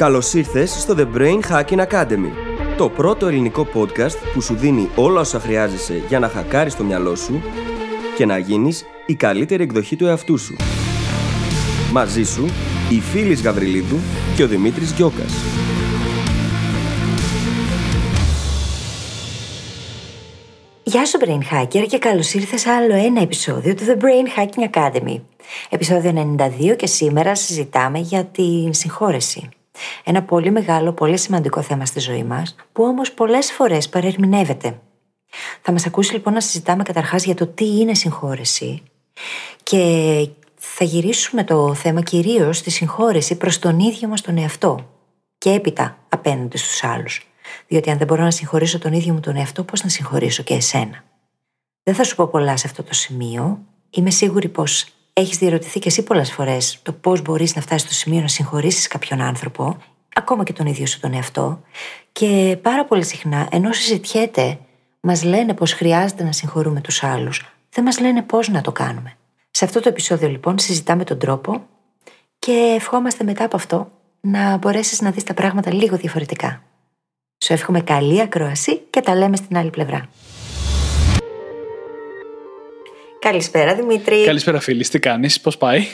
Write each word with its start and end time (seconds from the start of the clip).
Καλώς 0.00 0.34
ήρθες 0.34 0.70
στο 0.70 0.94
The 0.98 1.16
Brain 1.16 1.40
Hacking 1.50 1.86
Academy, 1.86 2.30
το 2.76 2.88
πρώτο 2.88 3.26
ελληνικό 3.26 3.66
podcast 3.74 4.16
που 4.34 4.40
σου 4.40 4.54
δίνει 4.54 4.88
όλα 4.96 5.20
όσα 5.20 5.40
χρειάζεσαι 5.40 6.02
για 6.08 6.18
να 6.18 6.28
χακάρεις 6.28 6.76
το 6.76 6.84
μυαλό 6.84 7.14
σου 7.14 7.42
και 8.16 8.26
να 8.26 8.38
γίνεις 8.38 8.84
η 9.06 9.14
καλύτερη 9.14 9.62
εκδοχή 9.62 9.96
του 9.96 10.06
εαυτού 10.06 10.38
σου. 10.38 10.56
Μαζί 11.92 12.22
σου, 12.22 12.44
η 12.90 13.00
Φίλης 13.00 13.42
Γαβριλίδου 13.42 13.96
και 14.36 14.42
ο 14.42 14.46
Δημήτρης 14.46 14.92
Γιώκας. 14.92 15.32
Γεια 20.82 21.06
σου 21.06 21.18
Brain 21.18 21.54
Hacker 21.54 21.86
και 21.88 21.98
καλώς 21.98 22.34
ήρθες 22.34 22.60
σε 22.60 22.70
άλλο 22.70 22.94
ένα 22.94 23.20
επεισόδιο 23.20 23.74
του 23.74 23.82
The 23.86 24.02
Brain 24.02 24.40
Hacking 24.40 24.74
Academy. 24.74 25.20
Επεισόδιο 25.70 26.36
92 26.70 26.76
και 26.76 26.86
σήμερα 26.86 27.34
συζητάμε 27.34 27.98
για 27.98 28.24
την 28.24 28.74
συγχώρεση. 28.74 29.48
Ένα 30.04 30.22
πολύ 30.22 30.50
μεγάλο, 30.50 30.92
πολύ 30.92 31.18
σημαντικό 31.18 31.62
θέμα 31.62 31.86
στη 31.86 32.00
ζωή 32.00 32.24
μας, 32.24 32.56
που 32.72 32.84
όμως 32.84 33.12
πολλές 33.12 33.52
φορές 33.52 33.88
παρερμηνεύεται. 33.88 34.80
Θα 35.62 35.72
μας 35.72 35.86
ακούσει 35.86 36.12
λοιπόν 36.12 36.32
να 36.32 36.40
συζητάμε 36.40 36.82
καταρχάς 36.82 37.24
για 37.24 37.34
το 37.34 37.46
τι 37.46 37.78
είναι 37.78 37.94
συγχώρεση 37.94 38.82
και 39.62 40.28
θα 40.56 40.84
γυρίσουμε 40.84 41.44
το 41.44 41.74
θέμα 41.74 42.02
κυρίως 42.02 42.56
στη 42.56 42.70
συγχώρεση 42.70 43.36
προς 43.36 43.58
τον 43.58 43.78
ίδιο 43.78 44.08
μας 44.08 44.20
τον 44.20 44.38
εαυτό 44.38 44.86
και 45.38 45.50
έπειτα 45.50 45.98
απέναντι 46.08 46.56
στους 46.56 46.84
άλλους. 46.84 47.24
Διότι 47.66 47.90
αν 47.90 47.98
δεν 47.98 48.06
μπορώ 48.06 48.22
να 48.22 48.30
συγχωρήσω 48.30 48.78
τον 48.78 48.92
ίδιο 48.92 49.12
μου 49.12 49.20
τον 49.20 49.36
εαυτό, 49.36 49.64
πώς 49.64 49.82
να 49.82 49.88
συγχωρήσω 49.88 50.42
και 50.42 50.54
εσένα; 50.54 51.04
Δεν 51.82 51.94
θα 51.94 52.04
σου 52.04 52.14
πω 52.16 52.26
πολλά 52.26 52.56
σε 52.56 52.66
αυτό 52.66 52.82
το 52.82 52.94
σημείο. 52.94 53.58
Είμαι 53.90 54.10
σίγουρη 54.10 54.48
πως 54.48 54.86
έχεις 55.12 55.38
διαρωτηθεί 55.38 55.78
και 55.78 55.88
εσύ 55.88 56.02
πολλές 56.02 56.32
φορές 56.32 56.78
το 56.82 56.92
πώς 56.92 57.22
μπορείς 57.22 57.54
να 57.54 57.62
φτάσεις 57.62 57.82
στο 57.82 57.92
σημείο 57.92 58.20
να 58.20 58.28
συγχωρήσεις 58.28 58.86
κάποιον 58.86 59.20
άνθρωπο, 59.20 59.76
ακόμα 60.14 60.44
και 60.44 60.52
τον 60.52 60.66
ίδιο 60.66 60.86
σου 60.86 61.00
τον 61.00 61.14
εαυτό. 61.14 61.60
Και 62.12 62.58
πάρα 62.62 62.84
πολύ 62.84 63.04
συχνά, 63.04 63.48
ενώ 63.50 63.72
συζητιέται, 63.72 64.58
μας 65.00 65.22
λένε 65.22 65.54
πως 65.54 65.72
χρειάζεται 65.72 66.24
να 66.24 66.32
συγχωρούμε 66.32 66.80
τους 66.80 67.02
άλλους, 67.02 67.54
δεν 67.70 67.84
μας 67.84 68.00
λένε 68.00 68.22
πώς 68.22 68.48
να 68.48 68.60
το 68.60 68.72
κάνουμε. 68.72 69.14
Σε 69.50 69.64
αυτό 69.64 69.80
το 69.80 69.88
επεισόδιο, 69.88 70.28
λοιπόν, 70.28 70.58
συζητάμε 70.58 71.04
τον 71.04 71.18
τρόπο 71.18 71.66
και 72.38 72.74
ευχόμαστε 72.76 73.24
μετά 73.24 73.44
από 73.44 73.56
αυτό 73.56 73.90
να 74.20 74.56
μπορέσεις 74.56 75.00
να 75.00 75.10
δεις 75.10 75.24
τα 75.24 75.34
πράγματα 75.34 75.74
λίγο 75.74 75.96
διαφορετικά. 75.96 76.62
Σου 77.44 77.52
εύχομαι 77.52 77.80
καλή 77.80 78.20
ακρόαση 78.20 78.76
και 78.90 79.00
τα 79.00 79.14
λέμε 79.14 79.36
στην 79.36 79.56
άλλη 79.56 79.70
πλευρά. 79.70 80.08
Καλησπέρα 83.20 83.74
Δημήτρη. 83.74 84.24
Καλησπέρα 84.24 84.60
φίλη, 84.60 84.86
τι 84.86 84.98
κάνεις, 84.98 85.40
πώς 85.40 85.56
πάει; 85.56 85.86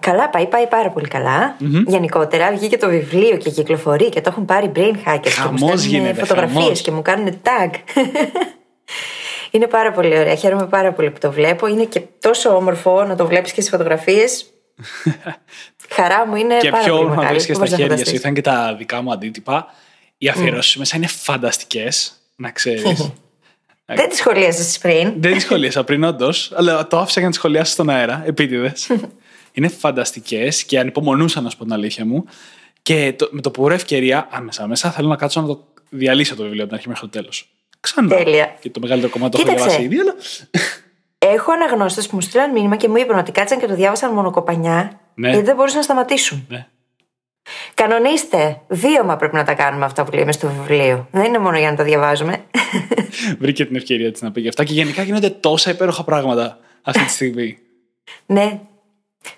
Καλά, 0.00 0.30
πάει, 0.30 0.46
πάει 0.46 0.66
πάρα 0.66 0.90
πολύ 0.90 1.08
καλά. 1.08 1.56
Mm-hmm. 1.60 1.82
Γενικότερα 1.86 2.50
βγήκε 2.52 2.76
το 2.76 2.88
βιβλίο 2.88 3.36
και 3.36 3.50
κυκλοφορεί 3.50 4.08
και 4.08 4.20
το 4.20 4.28
έχουν 4.32 4.44
πάρει 4.44 4.72
brain 4.76 4.94
hackers 5.06 5.28
χαμός 5.28 5.60
και 5.60 5.66
μου 5.66 5.74
γίνεται, 5.94 6.20
φωτογραφίες 6.20 6.80
και 6.80 6.90
μου 6.90 7.02
κάνουν 7.02 7.40
tag. 7.42 7.70
είναι 9.50 9.66
πάρα 9.66 9.92
πολύ 9.92 10.18
ωραία. 10.18 10.34
Χαίρομαι 10.34 10.66
πάρα 10.66 10.92
πολύ 10.92 11.10
που 11.10 11.18
το 11.18 11.32
βλέπω. 11.32 11.66
Είναι 11.66 11.84
και 11.84 12.00
τόσο 12.20 12.56
όμορφο 12.56 13.04
να 13.04 13.16
το 13.16 13.26
βλέπεις 13.26 13.52
και 13.52 13.60
στις 13.60 13.72
φωτογραφίες. 13.72 14.46
Χαρά 15.96 16.26
μου 16.26 16.36
είναι 16.36 16.56
και 16.56 16.70
πάρα 16.70 16.82
πιο 16.84 16.92
πολύ 16.92 17.04
όμορφο 17.04 17.22
να 17.22 17.28
μεγάλη. 17.28 17.34
βρεις 17.38 17.46
και 17.46 17.52
Πώς 17.58 17.68
στα 17.68 17.76
να 17.76 17.82
χέρια 17.82 17.96
σου. 17.96 17.98
φανταστείς. 17.98 18.20
Ήταν 18.20 18.34
και 18.34 18.40
τα 18.40 18.74
δικά 18.78 19.02
μου 19.02 19.12
αντίτυπα. 19.12 19.66
Οι 20.18 20.28
αφιερώσεις 20.28 20.76
μέσα 20.76 20.96
είναι 20.96 21.06
φανταστικές, 21.06 22.12
να 22.36 22.50
ξέρεις. 22.58 23.10
Δεν 23.86 24.08
τη 24.08 24.16
σχολίασες 24.16 24.78
πριν. 24.78 25.12
Δεν 25.16 25.32
τις 25.32 25.42
σχολίασα 25.42 25.84
πριν, 25.84 26.04
όντως, 26.04 26.52
αλλά 26.54 26.86
το 26.86 26.96
άφησα 26.98 27.12
για 27.14 27.22
να 27.22 27.28
τις 27.28 27.36
σχολιάσω 27.38 27.72
στον 27.72 27.90
αέρα, 27.90 28.22
επίτηδες. 28.26 28.90
είναι 29.52 29.68
φανταστικές 29.68 30.64
και 30.64 30.78
ανυπομονούσα 30.78 31.40
να 31.40 31.50
σου 31.50 31.56
πω 31.56 31.64
την 31.64 31.72
αλήθεια 31.72 32.04
μου. 32.06 32.24
Και 32.82 33.14
το, 33.18 33.28
με 33.30 33.40
το 33.40 33.50
που 33.50 33.62
βρω 33.62 33.74
ευκαιρία, 33.74 34.28
άμεσα 34.30 34.66
μέσα, 34.66 34.90
θέλω 34.90 35.08
να 35.08 35.16
κάτσω 35.16 35.40
να 35.40 35.46
το 35.46 35.64
διαλύσω 35.88 36.34
το 36.36 36.42
βιβλίο 36.42 36.60
από 36.60 36.68
την 36.68 36.76
αρχή 36.76 36.88
μέχρι 36.88 37.08
το 37.08 37.18
τέλος. 37.18 37.48
Ξανά. 37.80 38.08
Τέλεια. 38.16 38.56
Και 38.60 38.70
το 38.70 38.80
μεγαλύτερο 38.80 39.12
κομμάτι 39.12 39.36
το 39.36 39.38
έχω 39.38 39.48
Κοίταξε. 39.50 39.76
διαβάσει 39.76 39.94
ήδη, 39.94 40.00
αλλά. 40.00 40.14
Έχω 41.18 41.52
αναγνώστες 41.52 42.06
που 42.06 42.14
μου 42.14 42.20
στείλαν 42.20 42.50
μήνυμα 42.52 42.76
και 42.76 42.88
μου 42.88 42.96
είπαν 42.96 43.18
ότι 43.18 43.32
κάτσαν 43.32 43.58
και 43.60 43.66
το 43.66 43.74
διάβασαν 43.74 44.12
μονοκοπανιά 44.12 45.00
Ναι. 45.14 45.28
γιατί 45.30 45.44
δεν 45.44 45.54
μπορούσαν 45.56 45.76
να 45.78 45.82
σταματήσουν. 45.84 46.46
ναι. 46.48 46.66
Κανονίστε. 47.74 48.60
Βίωμα 48.68 49.16
πρέπει 49.16 49.34
να 49.36 49.44
τα 49.44 49.54
κάνουμε 49.54 49.84
αυτά 49.84 50.04
που 50.04 50.12
λέμε 50.14 50.32
στο 50.32 50.48
βιβλίο. 50.48 51.08
Δεν 51.10 51.24
είναι 51.24 51.38
μόνο 51.38 51.58
για 51.58 51.70
να 51.70 51.76
τα 51.76 51.84
διαβάζουμε. 51.84 52.44
Βρήκε 53.40 53.66
την 53.66 53.76
ευκαιρία 53.76 54.12
της 54.12 54.22
να 54.22 54.32
πει 54.32 54.40
γι' 54.40 54.48
αυτά. 54.48 54.64
Και 54.64 54.72
γενικά 54.72 55.02
γίνονται 55.02 55.30
τόσα 55.30 55.70
υπέροχα 55.70 56.04
πράγματα 56.04 56.58
αυτή 56.82 57.04
τη 57.04 57.10
στιγμή. 57.10 57.58
ναι. 58.26 58.60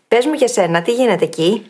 Πες 0.08 0.26
μου 0.26 0.32
για 0.32 0.48
σένα, 0.48 0.82
τι 0.82 0.92
γίνεται 0.92 1.24
εκεί; 1.24 1.62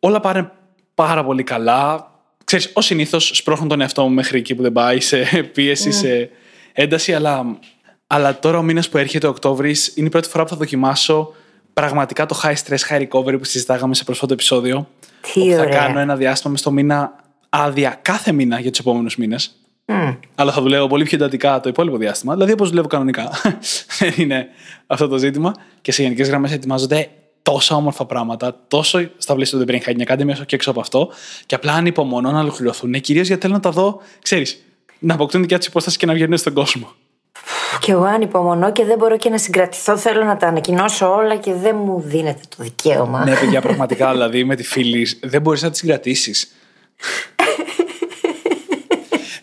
Όλα 0.00 0.20
πάνε 0.20 0.50
πάρα 0.94 1.24
πολύ 1.24 1.42
καλά. 1.42 2.10
Ξέρεις, 2.44 2.70
ως 2.72 2.84
συνήθως 2.84 3.30
σπρώχνω 3.34 3.66
τον 3.66 3.80
εαυτό 3.80 4.02
μου 4.02 4.10
μέχρι 4.14 4.38
εκεί 4.38 4.54
που 4.54 4.62
δεν 4.62 4.72
πάει, 4.72 5.00
σε 5.00 5.24
πίεση, 5.54 5.92
σε 5.92 6.30
ένταση, 6.72 7.14
αλλά, 7.14 7.58
αλλά 8.06 8.38
τώρα 8.38 8.58
ο 8.58 8.62
μήνας 8.62 8.88
που 8.88 8.98
έρχεται 8.98 9.26
ο 9.26 9.30
Οκτώβρης 9.30 9.92
είναι 9.96 10.06
η 10.06 10.10
πρώτη 10.10 10.28
φορά 10.28 10.44
που 10.44 10.50
θα 10.50 10.56
δοκιμάσω 10.56 11.34
πραγματικά 11.74 12.26
το 12.26 12.40
high 12.42 12.54
stress, 12.54 12.78
high 12.90 13.08
recovery 13.08 13.38
που 13.38 13.44
συζητάγαμε 13.44 13.94
σε 13.94 14.04
πρόσφατο 14.04 14.32
επεισόδιο. 14.32 14.88
Τι 15.32 15.40
όπου 15.40 15.50
θα 15.50 15.60
ωραία. 15.60 15.78
κάνω 15.78 15.98
ένα 15.98 16.16
διάστημα 16.16 16.50
μες 16.50 16.60
στο 16.60 16.70
μήνα 16.70 17.12
άδεια 17.48 17.98
κάθε 18.02 18.32
μήνα 18.32 18.60
για 18.60 18.70
τους 18.70 18.80
επόμενους 18.80 19.16
μήνες. 19.16 19.56
Μμ. 19.86 20.14
Αλλά 20.34 20.52
θα 20.52 20.60
δουλεύω 20.62 20.86
πολύ 20.86 21.04
πιο 21.04 21.16
εντατικά 21.16 21.60
το 21.60 21.68
υπόλοιπο 21.68 21.96
διάστημα. 21.96 22.32
Δηλαδή, 22.34 22.52
όπως 22.52 22.68
δουλεύω 22.68 22.88
κανονικά. 22.88 23.30
Δεν 23.98 24.12
είναι 24.16 24.46
αυτό 24.86 25.08
το 25.08 25.16
ζήτημα. 25.16 25.54
Και 25.80 25.92
σε 25.92 26.02
γενικές 26.02 26.28
γραμμές 26.28 26.52
ετοιμάζονται 26.52 27.08
τόσα 27.42 27.74
όμορφα 27.76 28.06
πράγματα, 28.06 28.60
τόσο 28.68 29.10
στα 29.16 29.34
πλαίσια 29.34 29.58
του 29.58 29.64
The 29.68 29.70
Brain 29.70 29.80
Hacking 29.86 30.06
Academy, 30.06 30.30
όσο 30.30 30.44
και 30.44 30.54
έξω 30.54 30.70
από 30.70 30.80
αυτό. 30.80 31.10
Και 31.46 31.54
απλά 31.54 31.72
ανυπομονώ 31.72 32.30
να 32.30 32.40
ολοκληρωθούν. 32.40 33.00
Κυρίως 33.00 33.26
γιατί 33.26 33.42
θέλω 33.42 33.54
να 33.54 33.60
τα 33.60 33.70
δω, 33.70 34.00
ξέρεις, 34.22 34.64
να 34.98 35.14
αποκτούν 35.14 35.40
δικιά 35.40 35.58
τους 35.58 35.66
υπόσταση 35.66 35.98
και 35.98 36.06
να 36.06 36.12
βγαίνουν 36.12 36.36
στον 36.36 36.52
κόσμο. 36.52 36.92
Κι 37.80 37.90
εγώ 37.90 38.04
ανυπομονώ 38.04 38.72
και 38.72 38.84
δεν 38.84 38.98
μπορώ 38.98 39.16
και 39.16 39.28
να 39.28 39.38
συγκρατηθώ. 39.38 39.96
Θέλω 39.96 40.24
να 40.24 40.36
τα 40.36 40.46
ανακοινώσω 40.46 41.14
όλα 41.14 41.36
και 41.36 41.52
δεν 41.52 41.76
μου 41.76 42.02
δίνεται 42.06 42.40
το 42.56 42.62
δικαίωμα. 42.62 43.24
ναι, 43.24 43.36
παιδιά, 43.36 43.60
πραγματικά 43.60 44.10
δηλαδή 44.10 44.44
με 44.44 44.56
τη 44.56 44.62
φίλη 44.62 45.08
δεν 45.22 45.40
μπορείς 45.40 45.62
να 45.62 45.70
τη 45.70 45.76
συγκρατήσεις. 45.76 46.50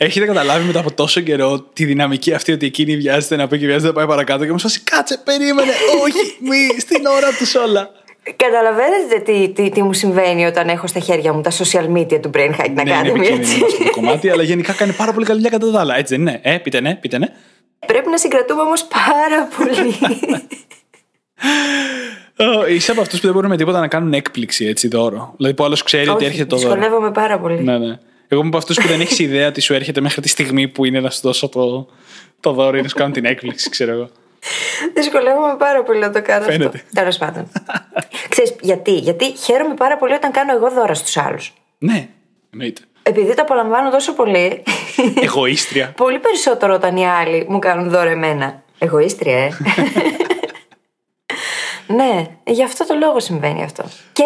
Έχετε 0.02 0.26
καταλάβει 0.26 0.66
μετά 0.66 0.80
από 0.80 0.92
τόσο 0.92 1.22
καιρό 1.22 1.60
τη 1.62 1.86
δυναμική 1.86 2.34
αυτή 2.34 2.52
ότι 2.52 2.66
εκείνη 2.66 2.98
βιάζεται 2.98 3.36
να 3.36 3.48
πει 3.48 3.60
και 3.60 3.66
βιάζεται 3.66 3.88
να 3.88 3.94
πάει 3.94 4.08
παρακάτω 4.08 4.46
και 4.46 4.52
μου 4.52 4.60
σου 4.60 4.70
κάτσε, 4.84 5.18
περίμενε, 5.24 5.72
όχι, 6.04 6.38
μη, 6.40 6.80
στην 6.80 7.06
ώρα 7.06 7.28
τους 7.38 7.56
όλα. 7.56 7.92
Καταλαβαίνετε 8.36 9.20
τι, 9.26 9.50
τι, 9.50 9.70
τι 9.70 9.84
μου 9.84 9.94
συμβαίνει 9.94 10.46
όταν 10.46 10.68
έχω 10.68 10.88
στα 10.88 11.00
χέρια 11.00 11.34
μου 11.34 11.42
τα 11.42 11.52
social 11.52 11.98
media 11.98 12.22
του 12.22 12.30
Brain 12.34 12.52
Hack 12.60 12.70
Ναι, 12.74 12.82
είναι 12.82 13.00
Academy, 13.02 13.06
επικίνδυνο 13.06 13.36
έτσι. 13.36 13.62
αυτό 13.66 13.84
το 13.84 13.90
κομμάτι, 13.90 14.30
αλλά 14.30 14.44
γενικά 14.44 14.74
κάνει 14.74 14.92
πάρα 14.92 15.14
πολύ 15.14 15.26
καλή 15.26 15.42
δουλειά 15.42 15.58
κατά 15.58 15.72
τα 15.72 15.80
άλλα. 15.80 15.98
Έτσι 15.98 16.16
δεν 16.16 16.28
είναι. 16.28 16.40
Ε, 16.44 16.58
πείτε 16.58 16.80
ναι, 16.80 16.96
πείτε 16.96 17.18
ναι. 17.18 17.28
Πρέπει 17.86 18.10
να 18.10 18.18
συγκρατούμε 18.18 18.62
όμως 18.62 18.88
πάρα 18.88 19.48
πολύ. 19.58 19.96
Ε, 22.36 22.74
Είσαι 22.74 22.92
από 22.92 23.02
αυτούς 23.02 23.20
που 23.20 23.26
δεν 23.26 23.36
μπορούν 23.36 23.50
με 23.50 23.58
τίποτα 23.58 23.80
να 23.80 23.88
κάνουν 23.88 24.14
έκπληξη 24.14 24.66
έτσι 24.66 24.88
δώρο. 24.88 25.34
Δηλαδή 25.38 25.56
που 25.56 25.64
άλλος 25.64 25.84
ξέρει 25.84 26.08
ότι 26.08 26.18
Όχι, 26.18 26.26
έρχεται 26.26 26.46
το 26.46 26.56
δώρο. 26.56 26.74
δυσκολεύομαι 26.74 27.12
πάρα 27.12 27.40
πολύ. 27.40 27.64
Ναι, 27.64 27.78
ναι. 27.78 28.00
Εγώ 28.28 28.40
είμαι 28.42 28.48
από 28.50 28.58
αυτούς 28.58 28.76
που 28.80 28.88
δεν 28.88 29.02
έχεις 29.02 29.20
ιδέα 29.20 29.52
τι 29.52 29.62
σου 29.62 29.74
έρχεται 29.74 30.02
μέχρι 30.02 30.22
τη 30.22 30.30
στιγμή 30.30 30.68
που 30.68 30.86
είναι 30.86 31.00
να 31.00 31.10
σου 31.10 31.20
δώσω 31.24 31.50
το, 31.50 31.88
το 32.40 32.52
δώρο 32.52 32.78
ή 32.78 32.82
να 32.82 32.88
σου 32.88 32.96
κάνω 32.96 33.12
την 33.14 33.26
έκπληξη, 33.26 33.70
ξέρω 33.70 33.92
εγώ. 33.92 34.10
Δυσκολεύομαι 34.94 35.56
πάρα 35.58 35.84
πολύ 35.84 36.00
να 36.00 36.12
το 36.12 36.22
κάνω 36.22 36.46
Φαίνεται. 36.46 36.66
αυτό. 36.66 36.80
Τέλος 36.94 37.18
πάντων. 37.18 37.52
Ξέρεις 38.30 38.56
γιατί, 38.62 38.92
γιατί 38.92 39.26
χαίρομαι 39.38 39.74
πάρα 39.74 39.98
πολύ 39.98 40.14
όταν 40.14 40.32
κάνω 40.32 40.54
εγώ 40.56 40.70
δώρα 40.72 40.94
στους 40.94 41.18
άλλους. 41.18 41.54
Ναι, 41.78 42.08
εννοείται. 42.52 42.82
Επειδή 43.10 43.34
το 43.34 43.42
απολαμβάνω 43.42 43.90
τόσο 43.90 44.14
πολύ, 44.14 44.64
Εγωίστρια. 45.22 45.94
πολύ 46.04 46.20
περισσότερο 46.20 46.74
όταν 46.74 46.98
οι 46.98 47.08
άλλοι 47.08 47.46
μου 47.50 47.60
κάνουν 47.60 47.90
δώρα 47.90 48.10
εμένα. 48.10 48.64
Εγωίστρια, 48.78 49.38
ε. 49.38 49.50
ναι, 51.98 52.26
γι' 52.44 52.64
αυτό 52.64 52.86
το 52.86 52.96
λόγο 52.96 53.20
συμβαίνει 53.20 53.64
αυτό. 53.64 53.84
Και 54.14 54.24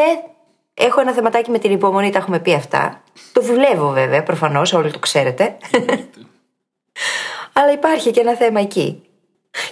έχω 0.73 1.01
ένα 1.01 1.11
θεματάκι 1.11 1.51
με 1.51 1.59
την 1.59 1.71
υπομονή, 1.71 2.09
τα 2.09 2.17
έχουμε 2.17 2.39
πει 2.39 2.53
αυτά. 2.53 3.03
Το 3.33 3.41
δουλεύω 3.41 3.89
βέβαια, 3.89 4.23
προφανώς, 4.23 4.73
όλοι 4.73 4.91
το 4.91 4.99
ξέρετε. 4.99 5.57
Αλλά 7.53 7.71
υπάρχει 7.71 8.11
και 8.11 8.19
ένα 8.19 8.33
θέμα 8.33 8.59
εκεί. 8.59 9.01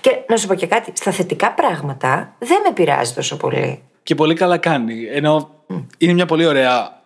Και 0.01 0.17
να 0.27 0.37
σου 0.37 0.47
πω 0.47 0.55
και 0.55 0.67
κάτι, 0.67 0.91
στα 0.95 1.11
θετικά 1.11 1.51
πράγματα 1.51 2.35
δεν 2.39 2.61
με 2.63 2.71
πειράζει 2.73 3.13
τόσο 3.13 3.37
πολύ. 3.37 3.83
Και 4.03 4.15
πολύ 4.15 4.33
καλά 4.33 4.57
κάνει. 4.57 5.07
Ενώ 5.11 5.49
είναι 5.97 6.13
μια 6.13 6.25
πολύ 6.25 6.45
ωραία 6.45 7.00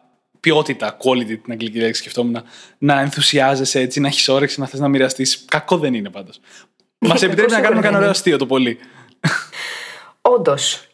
ποιότητα, 0.46 0.98
quality 0.98 1.26
την 1.44 1.52
αγγλική 1.52 1.80
λέξη 1.80 2.02
σκεφτόμουν, 2.02 2.44
να 2.78 3.00
ενθουσιάζεσαι 3.00 3.80
έτσι, 3.80 4.00
να 4.00 4.08
έχεις 4.08 4.30
όρεξη, 4.30 4.60
να 4.60 4.66
θες 4.68 4.80
να 4.80 4.88
μοιραστείς. 4.88 5.46
Κακό 5.50 5.78
δεν 5.78 5.94
είναι 5.94 6.10
πάντως. 6.10 6.40
Μας 6.98 7.22
επιτρέπει 7.22 7.52
να 7.52 7.60
Κακό 7.60 7.68
κάνουμε 7.68 7.82
σίγουρα 7.82 7.82
κανένα 7.82 7.82
δεν 7.82 7.96
ωραίο 7.96 8.02
είναι. 8.02 8.10
αστείο 8.10 8.38
το 8.38 8.46
πολύ. 8.46 8.78
Όντως. 10.22 10.88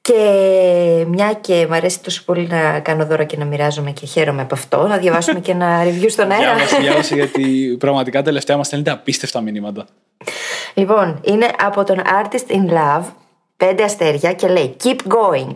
Και 0.00 0.18
μια 1.08 1.32
και 1.32 1.66
μου 1.68 1.74
αρέσει 1.74 2.00
τόσο 2.00 2.22
πολύ 2.24 2.46
να 2.46 2.80
κάνω 2.80 3.06
δώρα 3.06 3.24
και 3.24 3.36
να 3.36 3.44
μοιράζομαι 3.44 3.90
και 3.90 4.06
χαίρομαι 4.06 4.42
από 4.42 4.54
αυτό, 4.54 4.86
να 4.86 4.96
διαβάσουμε 4.98 5.40
και 5.40 5.50
ένα 5.50 5.84
review 5.84 6.06
στον 6.08 6.30
αέρα. 6.30 6.54
Διάβασε, 6.54 6.76
διάβασε, 6.76 7.14
γιατί 7.20 7.76
πραγματικά 7.78 8.22
τελευταία 8.22 8.56
μας 8.56 8.66
στέλνετε 8.66 8.90
απίστευτα 8.90 9.40
μηνύματα. 9.40 9.86
λοιπόν, 10.74 11.20
είναι 11.24 11.50
από 11.58 11.84
τον 11.84 11.98
Artist 11.98 12.54
in 12.54 12.70
Love 12.70 13.04
πέντε 13.66 13.82
αστέρια 13.82 14.32
και 14.32 14.48
λέει 14.48 14.76
Keep 14.84 14.96
going. 15.08 15.54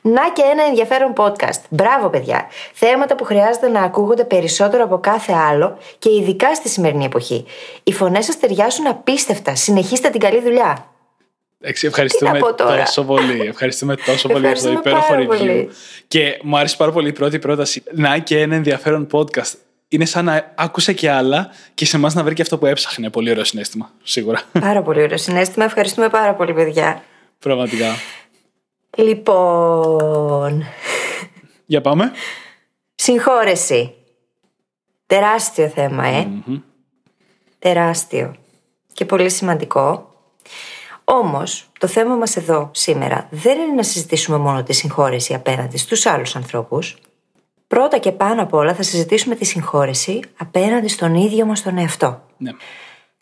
Να 0.00 0.30
και 0.32 0.42
ένα 0.52 0.62
ενδιαφέρον 0.68 1.12
podcast. 1.16 1.60
Μπράβο, 1.68 2.08
παιδιά. 2.08 2.46
Θέματα 2.72 3.14
που 3.14 3.24
χρειάζεται 3.24 3.68
να 3.68 3.82
ακούγονται 3.82 4.24
περισσότερο 4.24 4.84
από 4.84 4.98
κάθε 4.98 5.32
άλλο 5.32 5.78
και 5.98 6.10
ειδικά 6.10 6.54
στη 6.54 6.68
σημερινή 6.68 7.04
εποχή. 7.04 7.44
Οι 7.82 7.92
φωνές 7.92 8.24
σα 8.24 8.36
ταιριάζουν 8.36 8.86
απίστευτα. 8.86 9.54
Συνεχίστε 9.54 10.08
την 10.08 10.20
καλή 10.20 10.40
δουλειά. 10.40 10.90
Ευχαριστούμε 11.60 12.38
τόσο 12.66 13.04
πολύ. 13.04 13.40
Ευχαριστούμε 13.40 13.96
τόσο 13.96 14.28
πολύ 14.28 14.40
για 14.40 14.52
αυτό 14.52 14.72
το 14.72 14.78
υπέροχο 14.78 15.14
review. 15.18 15.66
Και 16.08 16.38
μου 16.42 16.58
άρεσε 16.58 16.76
πάρα 16.76 16.92
πολύ 16.92 17.08
η 17.08 17.12
πρώτη 17.12 17.38
πρόταση. 17.38 17.82
Να 17.92 18.18
και 18.18 18.40
ένα 18.40 18.54
ενδιαφέρον 18.54 19.06
podcast. 19.12 19.52
Είναι 19.88 20.04
σαν 20.04 20.24
να 20.24 20.52
άκουσε 20.54 20.92
και 20.92 21.10
άλλα 21.10 21.50
και 21.74 21.86
σε 21.86 21.96
εμάς 21.96 22.14
να 22.14 22.22
βρει 22.22 22.34
και 22.34 22.42
αυτό 22.42 22.58
που 22.58 22.66
έψαχνε. 22.66 23.10
Πολύ 23.10 23.30
ωραίο 23.30 23.44
συνέστημα, 23.44 23.90
σίγουρα. 24.02 24.42
Πάρα 24.60 24.82
πολύ 24.82 25.02
ωραίο 25.02 25.18
συνέστημα. 25.18 25.64
Ευχαριστούμε 25.64 26.08
πάρα 26.08 26.34
πολύ, 26.34 26.52
παιδιά. 26.52 27.02
Πραγματικά. 27.38 27.94
Λοιπόν. 28.96 30.64
Για 31.66 31.80
πάμε. 31.80 32.12
Συγχώρεση. 32.94 33.94
Τεράστιο 35.06 35.68
θέμα, 35.68 36.06
ε. 36.06 36.28
Τεράστιο. 37.58 38.36
Και 38.92 39.04
πολύ 39.04 39.30
σημαντικό. 39.30 40.14
Όμως, 41.04 41.68
το 41.78 41.86
θέμα 41.86 42.14
μας 42.14 42.36
εδώ 42.36 42.70
σήμερα 42.74 43.28
δεν 43.30 43.58
είναι 43.58 43.72
να 43.72 43.82
συζητήσουμε 43.82 44.36
μόνο 44.36 44.62
τη 44.62 44.72
συγχώρεση 44.72 45.34
απέναντι 45.34 45.76
στους 45.78 46.06
άλλους 46.06 46.36
ανθρώπους. 46.36 46.96
Πρώτα 47.66 47.98
και 47.98 48.12
πάνω 48.12 48.42
απ' 48.42 48.54
όλα 48.54 48.74
θα 48.74 48.82
συζητήσουμε 48.82 49.34
τη 49.34 49.44
συγχώρεση 49.44 50.20
απέναντι 50.36 50.88
στον 50.88 51.14
ίδιο 51.14 51.46
μας 51.46 51.62
τον 51.62 51.78
εαυτό. 51.78 52.22
Ναι. 52.36 52.50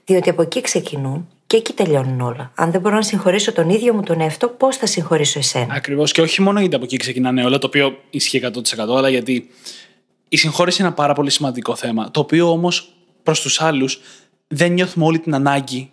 Διότι 0.04 0.30
από 0.30 0.42
εκεί 0.42 0.60
ξεκινούν 0.60 1.28
και 1.46 1.56
εκεί 1.56 1.72
τελειώνουν 1.72 2.20
όλα. 2.20 2.52
Αν 2.54 2.70
δεν 2.70 2.80
μπορώ 2.80 2.94
να 2.94 3.02
συγχωρήσω 3.02 3.52
τον 3.52 3.68
ίδιο 3.68 3.94
μου 3.94 4.02
τον 4.02 4.20
εαυτό, 4.20 4.48
πώς 4.48 4.76
θα 4.76 4.86
συγχωρήσω 4.86 5.38
εσένα; 5.38 5.74
Ακριβώς. 5.74 6.12
Και 6.12 6.20
όχι 6.20 6.42
μόνο 6.42 6.60
γιατί 6.60 6.74
από 6.74 6.84
εκεί 6.84 6.96
ξεκινάνε 6.96 7.44
όλα, 7.44 7.58
το 7.58 7.66
οποίο 7.66 7.98
ισχύει 8.10 8.42
100%, 8.44 8.96
αλλά 8.96 9.08
γιατί 9.08 9.48
η 10.28 10.36
συγχώρεση 10.36 10.76
είναι 10.78 10.86
ένα 10.88 10.96
πάρα 10.96 11.12
πολύ 11.14 11.30
σημαντικό 11.30 11.76
θέμα. 11.76 12.10
Το 12.10 12.20
οποίο 12.20 12.50
όμως 12.50 12.92
προς 13.22 13.40
τους 13.40 13.60
άλλους 13.60 14.00
δεν 14.48 14.72
νιώθουμε 14.72 15.04
όλη 15.04 15.18
την 15.18 15.34
ανάγκη 15.34 15.90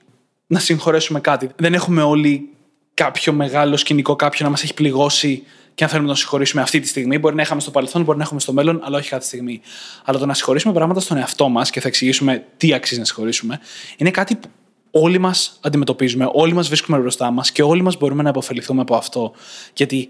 να 0.47 0.59
συγχωρέσουμε 0.59 1.19
κάτι. 1.19 1.49
Δεν 1.55 1.73
έχουμε 1.73 2.01
όλοι 2.01 2.49
κάποιο 2.93 3.33
μεγάλο 3.33 3.77
σκηνικό, 3.77 4.15
κάποιο 4.15 4.45
να 4.45 4.51
μας 4.51 4.63
έχει 4.63 4.73
πληγώσει 4.73 5.43
και 5.75 5.83
αν 5.83 5.89
θέλουμε 5.89 6.07
να 6.07 6.13
τον 6.13 6.21
συγχωρήσουμε 6.21 6.61
αυτή 6.61 6.79
τη 6.79 6.87
στιγμή. 6.87 7.17
Μπορεί 7.17 7.35
να 7.35 7.41
είχαμε 7.41 7.61
στο 7.61 7.71
παρελθόν, 7.71 8.03
μπορεί 8.03 8.17
να 8.17 8.23
έχουμε 8.23 8.39
στο 8.39 8.53
μέλλον, 8.53 8.79
αλλά 8.83 8.97
όχι 8.97 9.09
κάθε 9.09 9.25
στιγμή. 9.25 9.61
Αλλά 10.05 10.19
το 10.19 10.25
να 10.25 10.33
συγχωρήσουμε 10.33 10.73
πράγματα 10.73 10.99
στον 10.99 11.17
εαυτό 11.17 11.49
μας 11.49 11.69
και 11.69 11.81
θα 11.81 11.87
εξηγήσουμε 11.87 12.45
τι 12.57 12.73
αξίζει 12.73 12.99
να 12.99 13.05
συγχωρήσουμε, 13.05 13.59
είναι 13.97 14.11
κάτι 14.11 14.35
που 14.35 14.47
όλοι 14.91 15.17
μας 15.17 15.59
αντιμετωπίζουμε, 15.61 16.29
όλοι 16.33 16.53
μας 16.53 16.67
βρίσκουμε 16.67 16.97
μπροστά 16.97 17.31
μας 17.31 17.51
και 17.51 17.63
όλοι 17.63 17.81
μας 17.81 17.97
μπορούμε 17.97 18.23
να 18.23 18.29
αποφεληθούμε 18.29 18.81
από 18.81 18.95
αυτό. 18.95 19.31
Γιατί 19.73 20.09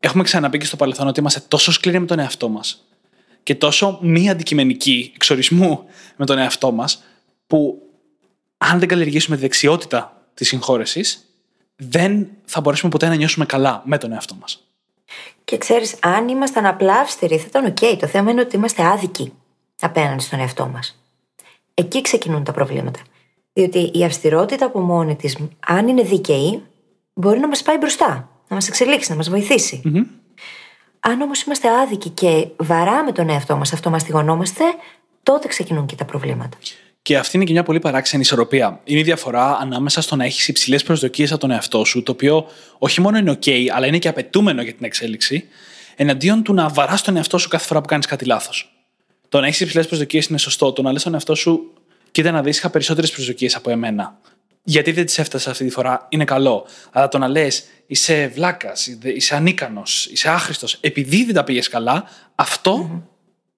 έχουμε 0.00 0.22
ξαναπεί 0.22 0.58
και 0.58 0.64
στο 0.64 0.76
παρελθόν 0.76 1.06
ότι 1.06 1.20
είμαστε 1.20 1.40
τόσο 1.48 1.72
σκληροί 1.72 1.98
με 1.98 2.06
τον 2.06 2.18
εαυτό 2.18 2.48
μας 2.48 2.86
και 3.42 3.54
τόσο 3.54 3.98
μη 4.02 4.30
αντικειμενικοί 4.30 5.12
εξορισμού 5.14 5.84
με 6.16 6.26
τον 6.26 6.38
εαυτό 6.38 6.72
μας, 6.72 7.02
που 7.46 7.82
αν 8.58 8.78
δεν 8.78 8.88
καλλιεργήσουμε 8.88 9.36
τη 9.36 9.42
δεξιότητα 9.42 10.22
της 10.34 10.48
συγχώρεσης, 10.48 11.26
δεν 11.76 12.28
θα 12.44 12.60
μπορέσουμε 12.60 12.90
ποτέ 12.90 13.08
να 13.08 13.14
νιώσουμε 13.14 13.46
καλά 13.46 13.82
με 13.84 13.98
τον 13.98 14.12
εαυτό 14.12 14.34
μας. 14.34 14.66
Και 15.44 15.58
ξέρεις, 15.58 15.96
αν 16.00 16.28
ήμασταν 16.28 16.66
απλά 16.66 16.94
αυστηροί, 16.94 17.38
θα 17.38 17.44
ήταν 17.48 17.64
οκ. 17.64 17.98
Το 18.00 18.06
θέμα 18.06 18.30
είναι 18.30 18.40
ότι 18.40 18.56
είμαστε 18.56 18.82
άδικοι 18.84 19.32
απέναντι 19.80 20.22
στον 20.22 20.40
εαυτό 20.40 20.66
μας. 20.66 21.02
Εκεί 21.74 22.00
ξεκινούν 22.00 22.44
τα 22.44 22.52
προβλήματα. 22.52 23.00
Διότι 23.52 23.90
η 23.94 24.04
αυστηρότητα 24.04 24.66
από 24.66 24.80
μόνη 24.80 25.16
της, 25.16 25.36
αν 25.66 25.88
είναι 25.88 26.02
δίκαιη, 26.02 26.62
μπορεί 27.12 27.38
να 27.38 27.48
μας 27.48 27.62
πάει 27.62 27.76
μπροστά, 27.76 28.28
να 28.48 28.54
μας 28.54 28.68
εξελίξει, 28.68 29.10
να 29.10 29.16
μας 29.16 29.28
βοηθήσει. 29.28 29.82
Mm-hmm. 29.84 30.04
Αν 31.00 31.20
όμως 31.20 31.42
είμαστε 31.42 31.68
άδικοι 31.68 32.08
και 32.08 32.46
βαράμε 32.56 33.12
τον 33.12 33.28
εαυτό 33.28 33.56
μας, 33.56 33.72
αυτομαστιγωνόμαστε, 33.72 34.64
τότε 35.22 35.48
ξεκινούν 35.48 35.86
και 35.86 35.94
τα 35.94 36.04
προβλήματα. 36.04 36.58
Και 37.02 37.16
αυτή 37.16 37.36
είναι 37.36 37.44
και 37.44 37.52
μια 37.52 37.62
πολύ 37.62 37.78
παράξενη 37.78 38.22
ισορροπία. 38.22 38.80
Είναι 38.84 39.00
η 39.00 39.02
διαφορά 39.02 39.58
ανάμεσα 39.60 40.00
στο 40.00 40.16
να 40.16 40.24
έχεις 40.24 40.48
υψηλές 40.48 40.82
προσδοκίες 40.82 41.30
από 41.32 41.40
τον 41.40 41.50
εαυτό 41.50 41.84
σου, 41.84 42.02
το 42.02 42.12
οποίο 42.12 42.46
όχι 42.78 43.00
μόνο 43.00 43.18
είναι 43.18 43.32
OK, 43.32 43.66
αλλά 43.68 43.86
είναι 43.86 43.98
και 43.98 44.08
απαιτούμενο 44.08 44.62
για 44.62 44.72
την 44.72 44.84
εξέλιξη, 44.84 45.48
εναντίον 45.96 46.42
του 46.42 46.54
να 46.54 46.68
βαράς 46.68 47.02
τον 47.02 47.16
εαυτό 47.16 47.38
σου 47.38 47.48
κάθε 47.48 47.66
φορά 47.66 47.80
που 47.80 47.86
κάνεις 47.86 48.06
κάτι 48.06 48.24
λάθος. 48.24 48.72
Το 49.28 49.40
να 49.40 49.46
έχεις 49.46 49.60
υψηλές 49.60 49.86
προσδοκίες 49.86 50.26
είναι 50.26 50.38
σωστό. 50.38 50.72
Το 50.72 50.82
να 50.82 50.92
λες 50.92 51.02
τον 51.02 51.14
εαυτό 51.14 51.34
σου, 51.34 51.72
κοίτα 52.12 52.30
να 52.30 52.42
δεις, 52.42 52.58
είχα 52.58 52.70
περισσότερες 52.70 53.10
προσδοκίες 53.10 53.56
από 53.56 53.70
εμένα. 53.70 54.18
Γιατί 54.62 54.92
δεν 54.92 55.06
τις 55.06 55.18
έφτασα 55.18 55.50
αυτή 55.50 55.64
τη 55.64 55.70
φορά, 55.70 56.06
είναι 56.08 56.24
καλό. 56.24 56.66
Αλλά 56.90 57.08
το 57.08 57.18
να 57.18 57.28
λες, 57.28 57.64
είσαι 57.86 58.26
βλάκας, 58.34 58.86
είσαι 59.02 59.34
ανίκανος, 59.34 60.06
είσαι 60.06 60.28
άχρηστος, 60.28 60.78
επειδή 60.80 61.24
δεν 61.24 61.34
τα 61.34 61.44
πήγες 61.44 61.68
καλά, 61.68 62.04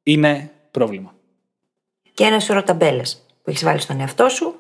είναι 0.03 0.51
πρόβλημα. 0.71 1.15
Και 2.15 2.25
ένα 2.25 2.41
σωρό 2.41 2.63
ταμπέλες 2.63 3.27
που 3.43 3.51
έχεις 3.51 3.65
βάλει 3.65 3.81
στον 3.81 4.01
εαυτό 4.01 4.29
σου, 4.29 4.55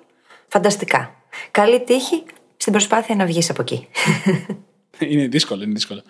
φανταστικά. 0.48 1.14
Καλή 1.50 1.84
τύχη 1.84 2.22
στην 2.56 2.72
προσπάθεια 2.72 3.14
να 3.14 3.26
βγεις 3.26 3.50
από 3.50 3.62
εκεί. 3.62 3.88
Είναι 4.98 5.26
δύσκολο, 5.26 5.62
είναι 5.62 5.72
δύσκολο. 5.72 6.02